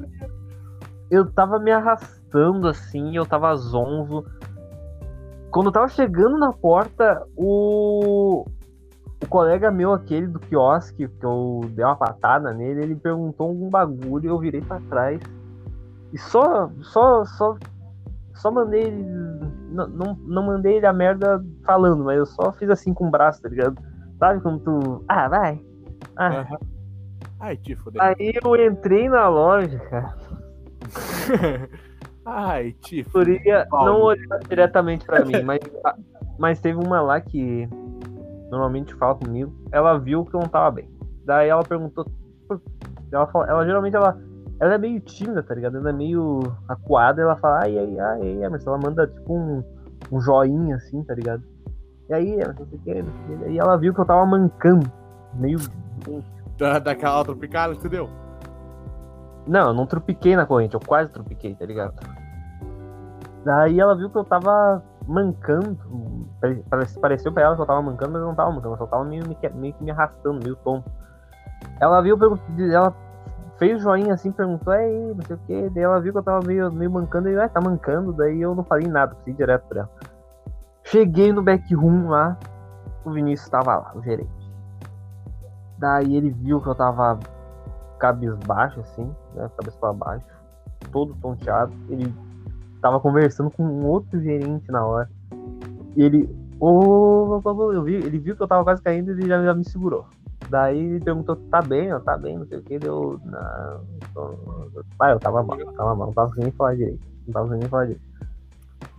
[1.12, 2.23] Eu tava me arrastando
[2.68, 4.26] assim, eu tava zonzo.
[5.52, 8.46] Quando eu tava chegando na porta, o.
[9.22, 13.70] O colega meu, aquele do quiosque, que eu dei uma patada nele, ele perguntou algum
[13.70, 15.22] bagulho, eu virei pra trás.
[16.12, 16.70] E só.
[16.82, 17.24] Só.
[17.26, 17.56] Só.
[18.34, 19.04] Só mandei ele.
[19.70, 23.12] Não, não, não mandei ele a merda falando, mas eu só fiz assim com o
[23.12, 23.78] braço, tá ligado?
[24.20, 25.04] Sabe quando tu.
[25.08, 25.62] Ah, vai!
[26.16, 26.42] Ah.
[26.42, 26.58] Aham.
[27.40, 28.02] Ai, te fodeu.
[28.02, 30.16] Aí eu entrei na loja, cara.
[32.26, 32.76] Ai,
[33.12, 33.86] Guria Paulo.
[33.92, 35.60] não olhou diretamente pra mim, mas,
[36.40, 37.68] mas teve uma lá que
[38.50, 39.54] normalmente fala comigo.
[39.72, 40.90] Ela viu que eu não tava bem.
[41.26, 42.06] Daí ela perguntou.
[43.12, 44.18] Ela, fala- ela geralmente ela,
[44.60, 45.78] ela é meio tímida, tá ligado?
[45.78, 47.22] Ela é meio acuada.
[47.22, 48.70] Ela fala, ai, ai, ai, ai, Emerson.
[48.72, 49.64] Ela manda tipo um,
[50.12, 51.44] um joinha assim, tá ligado?
[52.10, 52.66] E aí, Emerson.
[53.50, 54.90] E ela viu que eu tava mancando.
[55.36, 55.58] Meio.
[56.58, 58.10] Da, daquela outra picada, entendeu?
[59.46, 61.94] Não, eu não tropiquei na corrente, eu quase tropiquei, tá ligado?
[63.44, 65.78] Daí ela viu que eu tava mancando.
[66.40, 68.78] pare- parece- Pareceu pra ela que eu tava mancando, mas eu não tava mancando, eu
[68.78, 69.24] só tava meio,
[69.56, 70.90] meio que me arrastando, meio tonto.
[71.80, 72.18] Ela viu,
[72.72, 72.94] ela
[73.58, 75.70] fez joinha assim, perguntou, aí, não sei o que.
[75.70, 78.56] Daí ela viu que eu tava meio, meio mancando, e ah, tá mancando, daí eu
[78.56, 79.90] não falei nada, fui direto pra ela.
[80.84, 82.38] Cheguei no backroom lá,
[83.06, 84.30] o Vinícius tava lá, o gerente.
[85.78, 87.20] Daí ele viu que eu tava
[88.04, 89.50] cabisbaixo, assim, né?
[89.56, 90.26] Cabeça pra baixo,
[90.92, 91.72] todo tonteado.
[91.88, 92.14] Ele
[92.82, 95.10] tava conversando com um outro gerente na hora.
[95.96, 96.44] E ele.
[96.60, 97.42] Ô,
[97.74, 100.06] eu vi, ele viu que eu tava quase caindo e ele já, já me segurou.
[100.50, 103.20] Daí ele perguntou, tá bem, ó, tá bem, não sei o que, deu.
[103.24, 103.82] Não,
[104.14, 107.00] tô- pai, eu tava mal, eu tava mal, não tava conseguindo falar direito.
[107.26, 108.04] Não tava conseguindo falar direito.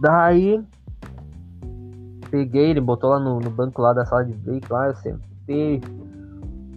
[0.01, 0.65] Daí
[2.31, 5.81] peguei, ele botou lá no, no banco lá da sala de break, lá, eu sentei.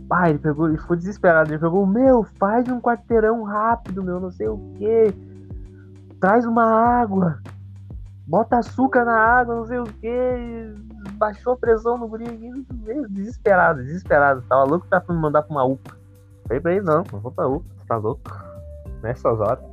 [0.07, 1.51] Pai, ele pegou, ele ficou desesperado.
[1.51, 5.13] Ele pegou, meu, faz um quarteirão rápido, meu, não sei o que.
[6.19, 7.39] Traz uma água.
[8.25, 10.73] Bota açúcar na água, não sei o que.
[11.13, 12.25] Baixou a pressão no guri.
[13.09, 14.41] Desesperado, desesperado.
[14.49, 15.97] Tava louco pra me mandar pra uma UPA.
[16.47, 18.21] Falei pra ele, não, não vou pra UPA, tá louco?
[19.01, 19.63] Nessas horas.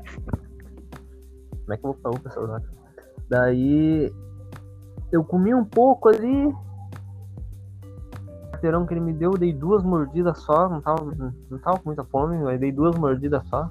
[1.50, 2.64] Como é que eu vou pra UPA nessas horas?
[3.28, 4.12] Daí
[5.10, 6.54] eu comi um pouco ali.
[8.64, 11.04] Quarteirão que ele me deu, eu dei duas mordidas só, não tava,
[11.50, 13.68] não tava com muita fome, mas dei duas mordidas só.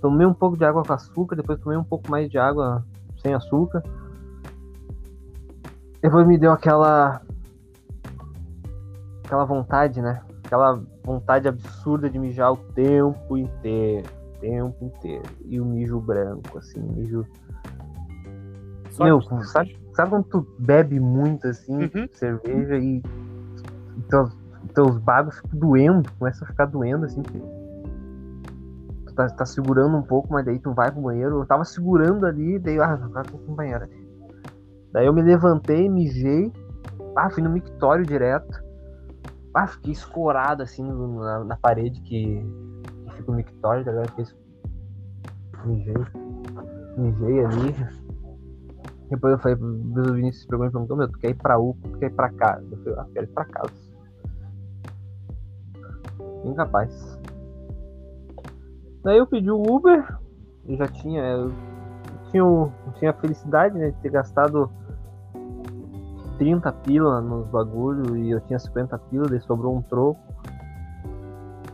[0.00, 2.84] Tomei um pouco de água com açúcar, depois tomei um pouco mais de água
[3.22, 3.82] sem açúcar.
[6.00, 7.20] Depois me deu aquela.
[9.24, 10.22] aquela vontade, né?
[10.44, 14.08] Aquela vontade absurda de mijar o tempo inteiro.
[14.40, 15.24] Tempo inteiro.
[15.44, 17.26] E o mijo branco, assim, mijo.
[18.90, 22.08] Só Meu, sabe, sabe quando tu bebe muito assim, Uhum.
[22.12, 23.02] cerveja e
[24.02, 24.36] teus,
[24.74, 27.22] teus bagos ficam doendo, começa a ficar doendo assim.
[27.22, 31.40] Tu tá, tá segurando um pouco, mas daí tu vai pro banheiro.
[31.40, 33.88] Eu tava segurando ali, daí, ah, agora tô com banheiro.
[34.92, 36.52] Daí eu me levantei, mijei,
[37.16, 38.64] ah, fui no mictório direto.
[39.54, 42.44] Ah, fiquei escorado assim na, na parede que,
[43.04, 44.12] que fica o mictório, tá ligado?
[45.64, 45.94] Mijei.
[46.98, 48.06] Mijei ali.
[49.08, 52.14] Depois eu falei, o Vinícius perguntou, meu, tu quer ir pra U, tu quer ir
[52.14, 52.66] pra casa?
[52.70, 53.85] Eu falei, ah, quero ir pra casa.
[56.50, 57.18] Incapaz.
[59.02, 60.18] Daí eu pedi o Uber,
[60.68, 61.52] eu já tinha, eu
[62.30, 64.70] tinha, eu tinha a felicidade, né, de ter gastado
[66.38, 70.20] 30 pila nos bagulho e eu tinha 50 pila, daí sobrou um troco.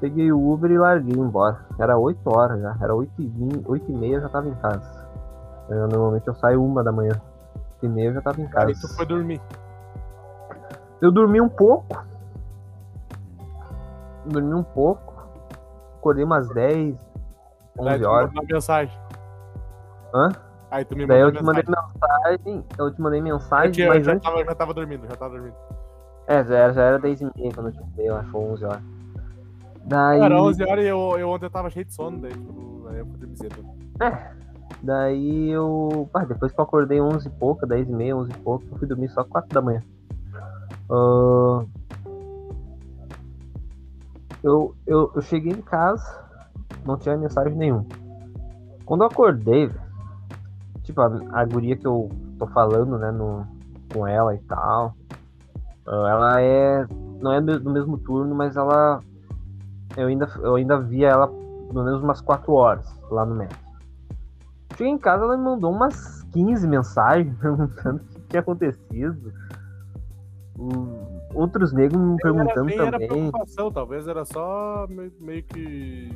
[0.00, 1.64] Peguei o Uber e larguei embora.
[1.78, 4.54] Era 8 horas já, era 8 e, 20, 8 e meia eu já tava em
[4.56, 5.08] casa.
[5.68, 7.20] Eu, normalmente eu saio uma da manhã.
[7.76, 8.66] 8 e meia eu já tava em casa.
[8.66, 9.40] Aí tu foi dormir.
[11.00, 12.11] Eu dormi um pouco.
[14.26, 15.12] Dormi um pouco.
[15.98, 16.96] Acordei umas 10,
[17.76, 18.26] Daí 11 tu horas.
[18.30, 18.98] mandou uma mensagem.
[20.14, 20.28] Hã?
[20.70, 22.64] Aí tu me Daí mandou eu te mandei mensagem.
[22.78, 24.28] Eu te mandei Eu, mensagem, eu mas já, antes.
[24.30, 25.56] tava, já tava dormindo, já tava dormindo.
[26.26, 28.52] É, já era, já era 10 e meia quando eu te mandei, eu acho, ou
[28.52, 28.82] 11 horas.
[29.84, 30.20] Daí.
[30.20, 32.98] Era 11 horas e eu, eu ontem eu tava cheio de sono, daí tipo, aí
[32.98, 33.64] eu fui dormir cedo.
[34.82, 36.08] Daí eu.
[36.14, 38.78] Ah, depois que eu acordei 11 e pouca, 10 e meia, 11 e pouco, eu
[38.78, 39.80] fui dormir só 4 da manhã.
[40.90, 41.64] Ah,
[44.42, 46.24] eu, eu, eu cheguei em casa,
[46.84, 47.86] não tinha mensagem nenhuma.
[48.84, 49.70] Quando eu acordei,
[50.82, 53.46] tipo, a, a guria que eu tô falando, né, no,
[53.92, 54.94] com ela e tal,
[55.86, 56.86] ah, ela é.
[57.20, 59.00] Não é do mesmo turno, mas ela.
[59.96, 63.62] Eu ainda, eu ainda via ela pelo menos umas 4 horas lá no médico.
[64.76, 69.32] Cheguei em casa, ela me mandou umas 15 mensagens perguntando o que tinha acontecido.
[70.58, 73.08] Hum, Outros negros me perguntando era também.
[73.08, 76.10] preocupação, talvez era só meio, meio que.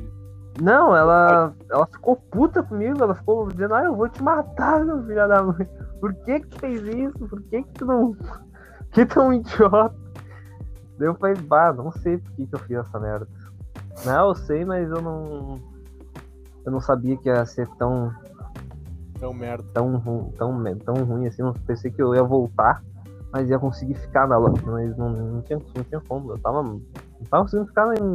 [0.61, 5.03] Não, ela, ela ficou puta comigo, ela ficou dizendo, ah, eu vou te matar, meu
[5.03, 5.67] filho da mãe.
[5.99, 7.27] Por que que tu fez isso?
[7.27, 8.15] Por que que tu não...
[8.91, 9.95] que tu é idiota?
[10.97, 13.27] Daí eu falei, bah, não sei por que que eu fiz essa merda.
[14.03, 15.59] Não, eu sei, mas eu não...
[16.65, 18.11] Eu não sabia que ia ser tão,
[19.19, 19.63] Tão merda.
[19.73, 21.41] tão, tão, tão ruim assim.
[21.41, 22.83] Eu pensei que eu ia voltar,
[23.37, 24.61] mas ia conseguir ficar na loja.
[24.65, 26.31] Mas não, não, tinha, não tinha como.
[26.31, 26.63] Eu tava.
[26.63, 26.81] Não
[27.29, 28.13] tava conseguindo ficar em.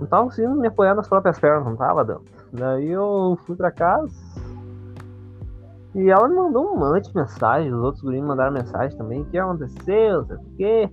[0.00, 2.24] Não tava conseguindo me apoiar nas próprias pernas, não tava dando.
[2.52, 4.14] Daí eu fui pra casa.
[5.94, 9.22] E ela me mandou um monte de mensagens, os outros guris me mandaram mensagem também,
[9.22, 10.90] o que aconteceu, sei o quê.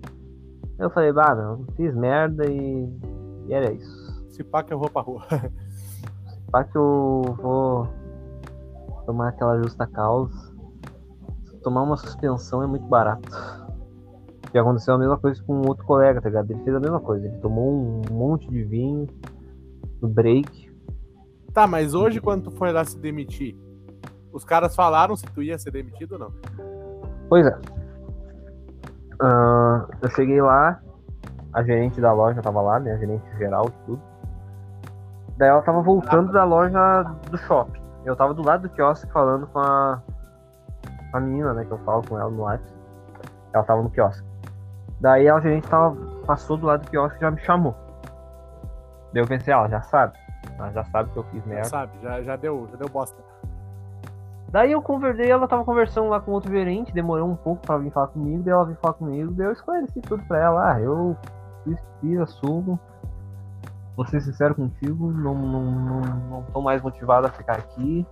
[0.80, 2.90] Eu falei, bah, meu, fiz merda e,
[3.48, 4.26] e era isso.
[4.30, 5.22] Se pá que eu vou pra rua.
[6.52, 7.88] Pá que eu vou
[9.06, 10.55] tomar aquela justa causa.
[11.66, 13.28] Tomar uma suspensão é muito barato.
[14.54, 16.52] E aconteceu a mesma coisa com um outro colega, tá ligado?
[16.52, 17.26] Ele fez a mesma coisa.
[17.26, 19.08] Ele tomou um monte de vinho
[20.00, 20.72] no break.
[21.52, 23.58] Tá, mas hoje quando tu foi lá se demitir,
[24.32, 26.34] os caras falaram se tu ia ser demitido ou não?
[27.28, 27.58] Pois é.
[29.20, 30.80] Ah, eu cheguei lá,
[31.52, 32.92] a gerente da loja tava lá, né?
[32.92, 34.02] A gerente geral e tudo.
[35.36, 37.82] Daí ela tava voltando da loja do shopping.
[38.06, 40.00] Eu tava do lado do quiosque falando com a,
[41.18, 41.66] a menina, né?
[41.66, 42.74] Que eu falo com ela no WhatsApp.
[43.54, 44.28] Ela tava no quiosque.
[45.00, 47.76] Daí a gerente tava, passou do lado do quiosque e já me chamou.
[49.14, 50.18] Daí eu pensei, ah, ela já sabe.
[50.58, 51.70] Ela já sabe que eu fiz merda.
[51.70, 53.18] Sabe, já, já deu, já deu bosta.
[54.50, 57.92] Daí eu conversei, ela tava conversando lá com outro gerente, demorou um pouco pra vir
[57.92, 61.18] falar comigo, daí ela veio falar comigo, daí eu esclareci tudo pra ela, ah, eu
[61.66, 62.80] fiz, fiz assumo,
[63.98, 68.08] vou ser sincero contigo, não, não, não, não tô mais motivado a ficar aqui,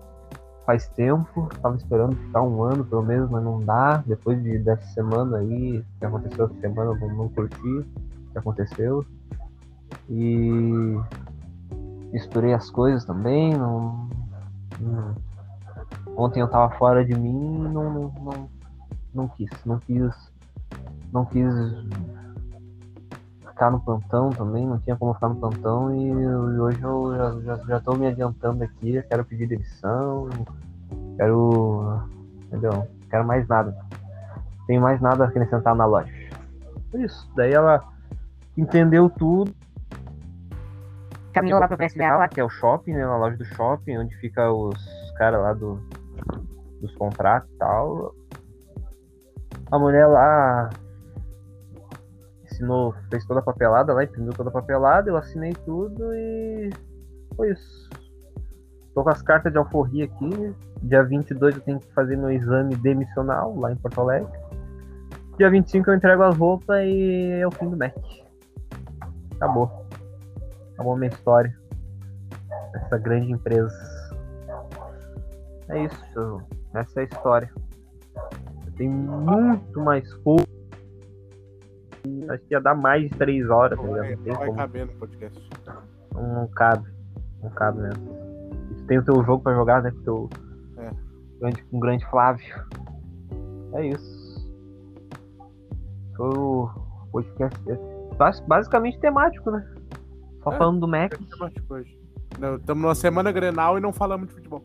[0.66, 4.86] faz tempo, tava esperando ficar um ano pelo menos, mas não dá, depois de, dessa
[4.94, 7.86] semana aí, que aconteceu essa semana, eu não, curti o
[8.32, 9.06] que aconteceu,
[10.10, 11.00] e
[12.12, 14.10] misturei as coisas também, não-
[14.80, 15.16] não
[16.16, 18.50] Ontem eu tava fora de mim e não, não, não,
[19.14, 19.50] não quis.
[19.66, 20.14] Não quis.
[21.12, 21.52] Não quis
[23.54, 27.42] ficar no plantão também, não tinha como ficar no plantão e, e hoje eu já,
[27.42, 30.28] já, já tô me adiantando aqui, quero pedir demissão,
[31.16, 32.04] quero.
[32.48, 32.74] Entendeu?
[32.74, 33.76] Não Quero mais nada.
[34.66, 36.12] Tenho mais nada a acrescentar na loja.
[36.90, 37.32] Por isso.
[37.36, 37.84] Daí ela.
[38.58, 39.54] entendeu tudo.
[41.32, 43.06] Caminhou lá pro PSBA, lá, que é o shopping, né?
[43.06, 44.78] Na loja do shopping, onde fica os
[45.18, 45.80] caras lá do,
[46.80, 48.16] dos contratos e tal.
[49.72, 50.70] A mulher lá
[52.54, 56.70] ensinou, fez toda a papelada lá, imprimiu toda a papelada, eu assinei tudo e
[57.36, 57.90] foi isso.
[58.94, 60.56] Tô com as cartas de alforria aqui.
[60.84, 64.32] Dia 22 eu tenho que fazer meu exame demissional lá em Porto Alegre.
[65.38, 67.96] Dia 25 eu entrego as roupas e é o fim do Mac.
[69.36, 69.72] Acabou.
[70.74, 71.58] Acabou minha história.
[72.76, 73.74] Essa grande empresa.
[75.70, 76.42] É isso.
[76.76, 77.52] Essa é a história.
[78.78, 80.53] Tem muito mais fogo.
[82.30, 83.80] Acho que ia dar mais de 3 horas.
[83.80, 84.18] Tá Vai, ligado?
[84.18, 84.58] Não tem vai como.
[84.58, 85.50] caber no podcast.
[86.14, 86.90] Não, não cabe.
[87.42, 88.08] Não cabe mesmo.
[88.78, 89.92] Tu tem o teu jogo pra jogar, né?
[89.92, 90.30] Com o teu
[90.78, 90.90] É.
[91.40, 92.46] grande, com o grande Flávio.
[93.74, 94.24] É isso.
[96.16, 96.70] Foi o
[97.12, 97.60] podcast
[98.18, 99.66] bas- basicamente temático, né?
[100.44, 100.58] Só É.
[100.58, 101.14] falando do Mac.
[101.14, 102.56] É.
[102.56, 104.64] Estamos numa semana Grenal e não falamos de futebol.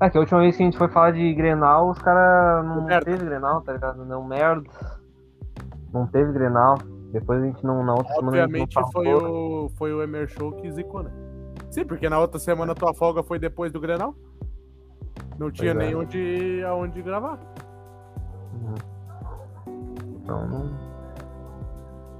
[0.00, 2.84] É que a última vez que a gente foi falar de Grenal, os caras não
[2.84, 3.04] Merda.
[3.04, 4.04] teve Grenal, tá ligado?
[4.04, 4.68] Não, merda.
[5.92, 6.76] Não teve Grenal.
[7.12, 10.52] Depois a gente não, na outra semana Obviamente não foi o, foi o Emer Show
[10.52, 11.10] que zicou, né?
[11.70, 14.14] Sim, porque na outra semana tua folga foi depois do Grenal.
[15.38, 15.74] Não tinha é.
[15.74, 17.38] nem onde, aonde gravar.
[20.22, 20.70] Então não.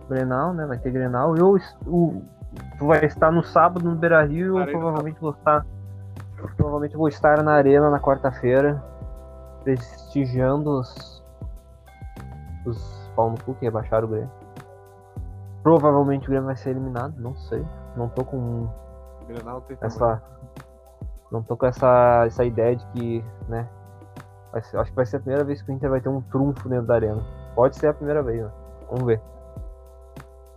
[0.09, 0.65] Grenal, né?
[0.67, 1.37] Vai ter Grenal.
[1.37, 2.23] Eu, o,
[2.79, 5.67] tu vai estar no sábado no Beira Rio, eu no provavelmente vou estar.
[6.57, 8.83] Provavelmente vou estar na arena na quarta-feira,
[9.65, 11.19] prestigiando os.
[12.65, 14.31] Os pau no cu que rebaixaram o Grêmio.
[15.65, 17.67] Provavelmente o Grêmio vai ser eliminado, não sei.
[17.97, 18.69] Não tô com
[19.27, 20.23] Grenal tem essa.
[21.33, 23.69] Não tô com essa, essa ideia de que, né?
[24.63, 26.69] ser- acho que vai ser a primeira vez que o Inter vai ter um trunfo
[26.69, 27.21] dentro da arena.
[27.57, 28.51] Pode ser a primeira vez, né?
[28.89, 29.21] Vamos ver.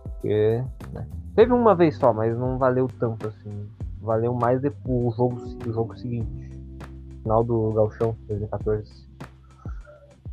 [0.04, 1.06] Porque, né?
[1.34, 3.68] Teve uma vez só, mas não valeu tanto assim.
[4.00, 6.50] Valeu mais depois o jogo, o jogo seguinte.
[7.22, 9.08] Final do Galchão 2014.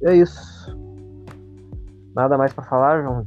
[0.01, 0.88] E é isso.
[2.15, 3.25] Nada mais pra falar, João?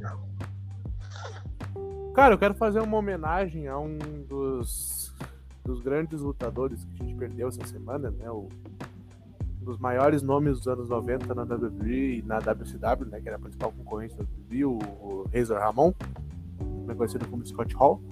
[2.14, 3.98] Cara, eu quero fazer uma homenagem a um
[4.28, 5.14] dos,
[5.64, 8.30] dos grandes lutadores que a gente perdeu essa semana, né?
[8.30, 8.48] O,
[9.60, 13.20] um dos maiores nomes dos anos 90 na WWE e na WCW, né?
[13.20, 15.94] Que era a principal concorrente da WWE, o, o Razor Ramon,
[16.94, 18.02] conhecido como Scott Hall.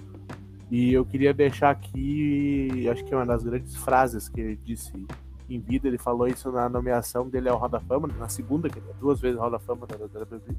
[0.71, 5.05] E eu queria deixar aqui, acho que é uma das grandes frases que ele disse
[5.55, 8.79] em vida, ele falou isso na nomeação dele ao Hall da Fama, na segunda, que
[8.79, 10.55] é duas vezes Hall da Fama da, WWE.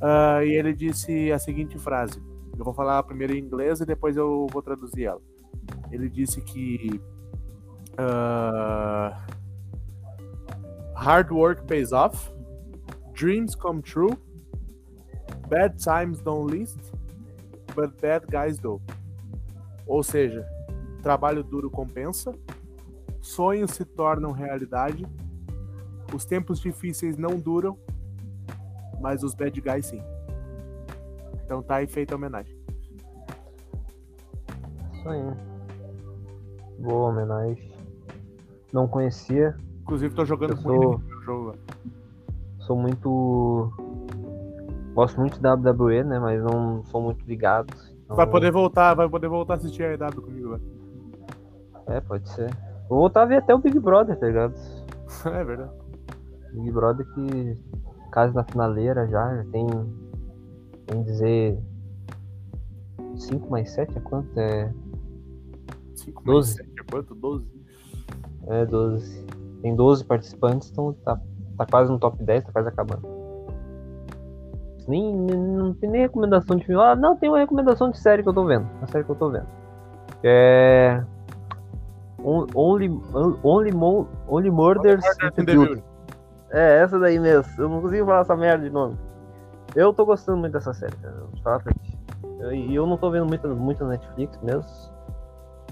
[0.00, 2.22] Ah, e ele disse a seguinte frase:
[2.58, 5.20] eu vou falar primeiro em inglês e depois eu vou traduzir ela.
[5.90, 7.00] Ele disse que
[7.98, 9.26] ah,
[10.94, 12.30] hard work pays off,
[13.12, 14.16] dreams come true,
[15.48, 16.78] bad times don't list,
[17.74, 18.80] but bad guys do.
[19.86, 20.46] Ou seja,
[21.02, 22.32] trabalho duro compensa,
[23.20, 25.06] sonhos se tornam realidade,
[26.14, 27.78] os tempos difíceis não duram,
[29.00, 30.02] mas os bad guys sim.
[31.44, 32.56] Então tá aí feita a homenagem.
[34.92, 35.22] Isso aí.
[36.78, 37.72] Boa homenagem.
[38.72, 39.56] Não conhecia.
[39.82, 41.54] Inclusive tô jogando Eu com ele sou- no jogo.
[42.60, 43.72] Sou muito.
[44.94, 46.18] Gosto muito da WWE, né?
[46.18, 47.72] Mas não sou muito ligado.
[48.04, 50.62] Então, Vai poder voltar, vai poder voltar a assistir a EW comigo, velho.
[51.86, 52.50] É, pode ser.
[52.90, 54.54] Vou voltar a ver até o Big Brother, tá ligado?
[55.26, 55.70] É verdade.
[56.52, 57.56] Big Brother que.
[58.12, 59.66] Casa na finaleira já, já tem.
[60.86, 61.58] Tem dizer.
[63.16, 64.28] 5 mais 7 é quanto?
[64.38, 64.72] É.
[65.94, 66.54] 5 Doze.
[66.54, 67.14] 7 é quanto?
[67.14, 67.46] 12?
[68.48, 69.26] É 12.
[69.62, 71.20] Tem 12 participantes, então tá,
[71.56, 73.06] tá quase no top 10, tá quase acabando.
[74.88, 76.82] Nem, nem- não tem nem recomendação de filme.
[76.82, 78.66] Ah, não, tem uma recomendação de série que eu tô vendo.
[78.78, 79.46] Uma série que eu tô vendo.
[80.24, 81.04] É.
[82.24, 83.00] On- Only,
[83.42, 83.72] only,
[84.28, 85.82] only Murders in the Building.
[86.50, 87.50] É, essa daí mesmo.
[87.62, 88.98] Eu não consigo falar essa merda de nome.
[89.74, 91.14] Eu tô gostando muito dessa série, cara.
[92.40, 94.64] Eu- E eu, não tô vendo muito, muito Netflix mesmo.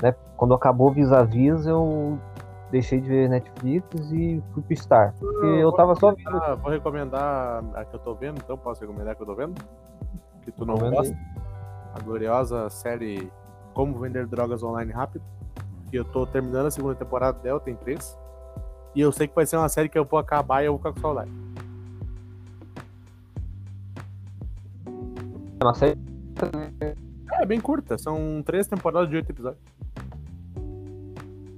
[0.03, 0.15] Né?
[0.37, 2.19] Quando acabou Vis-a-Vis, eu
[2.71, 5.15] deixei de ver Netflix e fui pro Star.
[5.19, 6.57] Porque eu tava só vendo.
[6.63, 9.55] Vou recomendar a que eu tô vendo, então posso recomendar a que eu tô vendo?
[10.43, 11.17] Que tu não gosta.
[11.95, 13.33] A gloriosa série
[13.75, 15.25] Como Vender Drogas Online Rápido.
[15.91, 18.17] Que eu tô terminando a segunda temporada dela, tem três.
[18.95, 20.79] E eu sei que vai ser uma série que eu vou acabar e eu vou
[20.79, 21.31] ficar com saudade.
[25.61, 25.99] É uma série.
[27.41, 29.63] É bem curta, são três temporadas de oito episódios.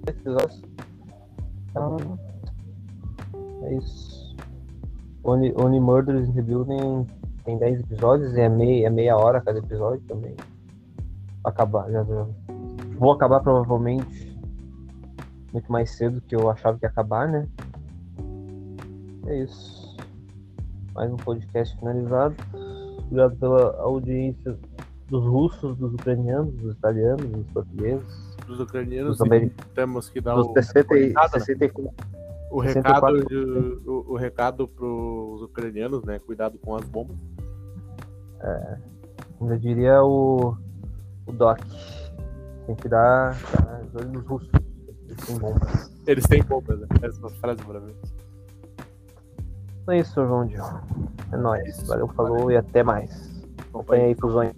[0.07, 0.63] episódios.
[1.71, 2.19] Então,
[3.63, 4.35] é isso.
[5.23, 7.07] Only, Only Murders in the Building
[7.45, 10.35] tem 10 episódios e é meia, é meia hora cada episódio também.
[11.45, 12.27] Acabar, já, já-
[13.01, 14.39] Vou acabar provavelmente
[15.55, 17.49] muito mais cedo que eu achava que ia acabar, né?
[19.27, 19.97] É isso.
[20.95, 22.37] Mais um podcast finalizado.
[23.07, 24.55] Obrigado pela audiência
[25.09, 30.37] dos russos, dos ucranianos, dos italianos, dos portugueses, Dos ucranianos, dos ameri- temos que dar
[30.39, 31.39] o, 60 e recado, né?
[31.41, 31.93] 64.
[32.51, 33.29] o recado, 64%.
[33.29, 36.19] de- o, o recado pros ucranianos, né?
[36.19, 37.17] Cuidado com as bombas.
[39.39, 40.55] Como eu diria o,
[41.27, 41.61] o Doc.
[42.71, 43.37] Tem que dar
[43.97, 44.51] olhos nos russos.
[45.09, 45.91] Eles têm bombas.
[46.07, 46.87] Eles têm bombas, né?
[47.03, 47.99] Essa frase maravilhosa.
[49.83, 50.63] Então é isso, João Dio.
[51.33, 51.67] É nóis.
[51.67, 51.87] Isso.
[51.87, 53.43] Valeu, falou e até mais.
[53.71, 54.53] Acompanha aí, cuzões.